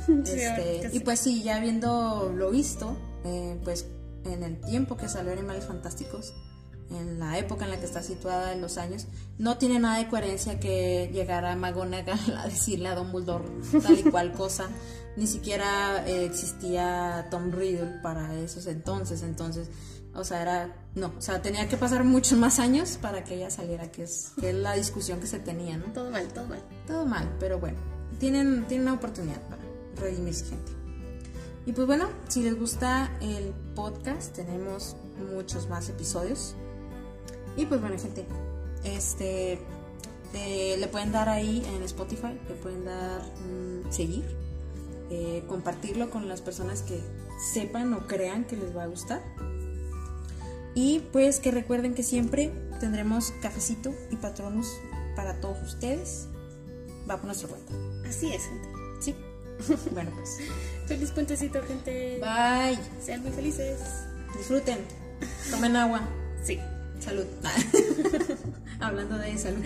Sí, 0.06 0.40
Este, 0.40 0.90
y 0.94 1.00
pues 1.00 1.20
sí, 1.20 1.42
ya 1.42 1.60
viendo 1.60 2.32
lo 2.36 2.52
visto, 2.52 2.96
eh, 3.24 3.60
pues 3.64 3.88
en 4.24 4.44
el 4.44 4.62
tiempo 4.62 4.98
que 4.98 5.10
salió 5.10 5.32
Animales 5.32 5.66
Fantásticos, 5.66 6.36
en 6.92 7.18
la 7.18 7.40
época 7.40 7.66
en 7.66 7.72
la 7.72 7.80
que 7.80 7.86
está 7.86 8.04
situada 8.04 8.54
en 8.54 8.62
los 8.62 8.78
años, 8.78 9.08
no 9.40 9.58
tiene 9.58 9.80
nada 9.80 9.98
de 9.98 10.08
coherencia 10.08 10.60
que 10.60 11.10
llegara 11.12 11.56
McGonagall 11.56 12.20
a 12.38 12.46
decirle 12.46 12.90
a 12.90 12.96
Dumbledore 12.96 13.46
tal 13.82 13.98
y 14.00 14.04
cual 14.04 14.32
cosa. 14.34 14.70
Ni 15.18 15.26
siquiera 15.28 16.06
eh, 16.08 16.26
existía 16.26 17.28
Tom 17.32 17.52
Riddle 17.52 18.00
para 18.04 18.36
esos 18.36 18.68
entonces, 18.68 19.24
entonces, 19.24 19.70
o 20.16 20.24
sea, 20.24 20.42
era, 20.42 20.76
no, 20.96 21.12
o 21.18 21.22
sea, 21.22 21.42
tenía 21.42 21.68
que 21.68 21.78
pasar 21.78 22.04
muchos 22.04 22.38
más 22.40 22.60
años 22.60 22.98
para 23.02 23.24
que 23.24 23.36
ella 23.36 23.50
saliera, 23.50 23.92
que 23.92 24.04
es, 24.04 24.32
que 24.40 24.50
es 24.50 24.56
la 24.56 24.74
discusión 24.74 25.20
que 25.20 25.28
se 25.28 25.40
tenía, 25.40 25.78
¿no? 25.78 25.86
Todo 25.94 26.10
mal, 26.10 26.28
todo 26.30 26.46
mal. 26.46 26.64
Todo 26.88 27.06
mal, 27.06 27.30
pero 27.40 27.60
bueno, 27.60 27.78
tienen, 28.20 28.66
tienen 28.68 28.88
una 28.88 28.98
oportunidad 28.98 29.42
para 29.50 29.62
redimirse, 29.98 30.46
gente. 30.46 30.72
Y 31.66 31.74
pues 31.74 31.88
bueno, 31.88 32.10
si 32.28 32.44
les 32.44 32.58
gusta 32.58 33.12
el 33.22 33.54
podcast, 33.76 34.36
tenemos 34.36 34.96
muchos 35.34 35.68
más 35.68 35.90
episodios. 35.90 36.56
Y 37.58 37.66
pues 37.66 37.82
bueno, 37.82 37.98
gente, 37.98 38.26
este 38.84 39.60
eh, 40.34 40.76
le 40.78 40.88
pueden 40.88 41.12
dar 41.12 41.30
ahí 41.30 41.66
en 41.76 41.82
Spotify, 41.84 42.40
le 42.48 42.56
pueden 42.56 42.86
dar 42.86 43.22
mm, 43.22 43.92
seguir, 43.92 44.26
eh, 45.10 45.44
compartirlo 45.48 46.10
con 46.10 46.28
las 46.28 46.42
personas 46.42 46.82
que 46.82 47.02
sepan 47.54 47.94
o 47.94 48.06
crean 48.08 48.46
que 48.46 48.58
les 48.58 48.76
va 48.76 48.84
a 48.84 48.88
gustar. 48.88 49.22
Y 50.76 51.00
pues 51.12 51.40
que 51.40 51.52
recuerden 51.52 51.96
que 51.96 52.04
siempre 52.04 52.52
tendremos 52.82 53.32
cafecito 53.42 53.96
y 54.12 54.18
patronos 54.18 54.68
para 55.16 55.40
todos 55.40 55.58
ustedes. 55.64 56.28
Va 57.10 57.16
por 57.16 57.26
nuestra 57.26 57.48
cuenta. 57.48 57.74
Así 58.08 58.34
es, 58.34 58.44
gente. 58.44 58.68
Sí. 59.00 59.16
bueno, 59.92 60.12
pues. 60.16 60.38
Feliz 60.86 61.12
puentecito, 61.12 61.64
gente. 61.64 62.20
Bye. 62.20 62.78
Sean 63.02 63.22
muy 63.22 63.32
felices. 63.32 63.80
Disfruten. 64.38 64.80
Tomen 65.50 65.76
agua. 65.78 66.02
Sí. 66.44 66.60
Salud. 67.00 67.26
Hablando 68.80 69.18
de 69.18 69.38
salud. 69.38 69.64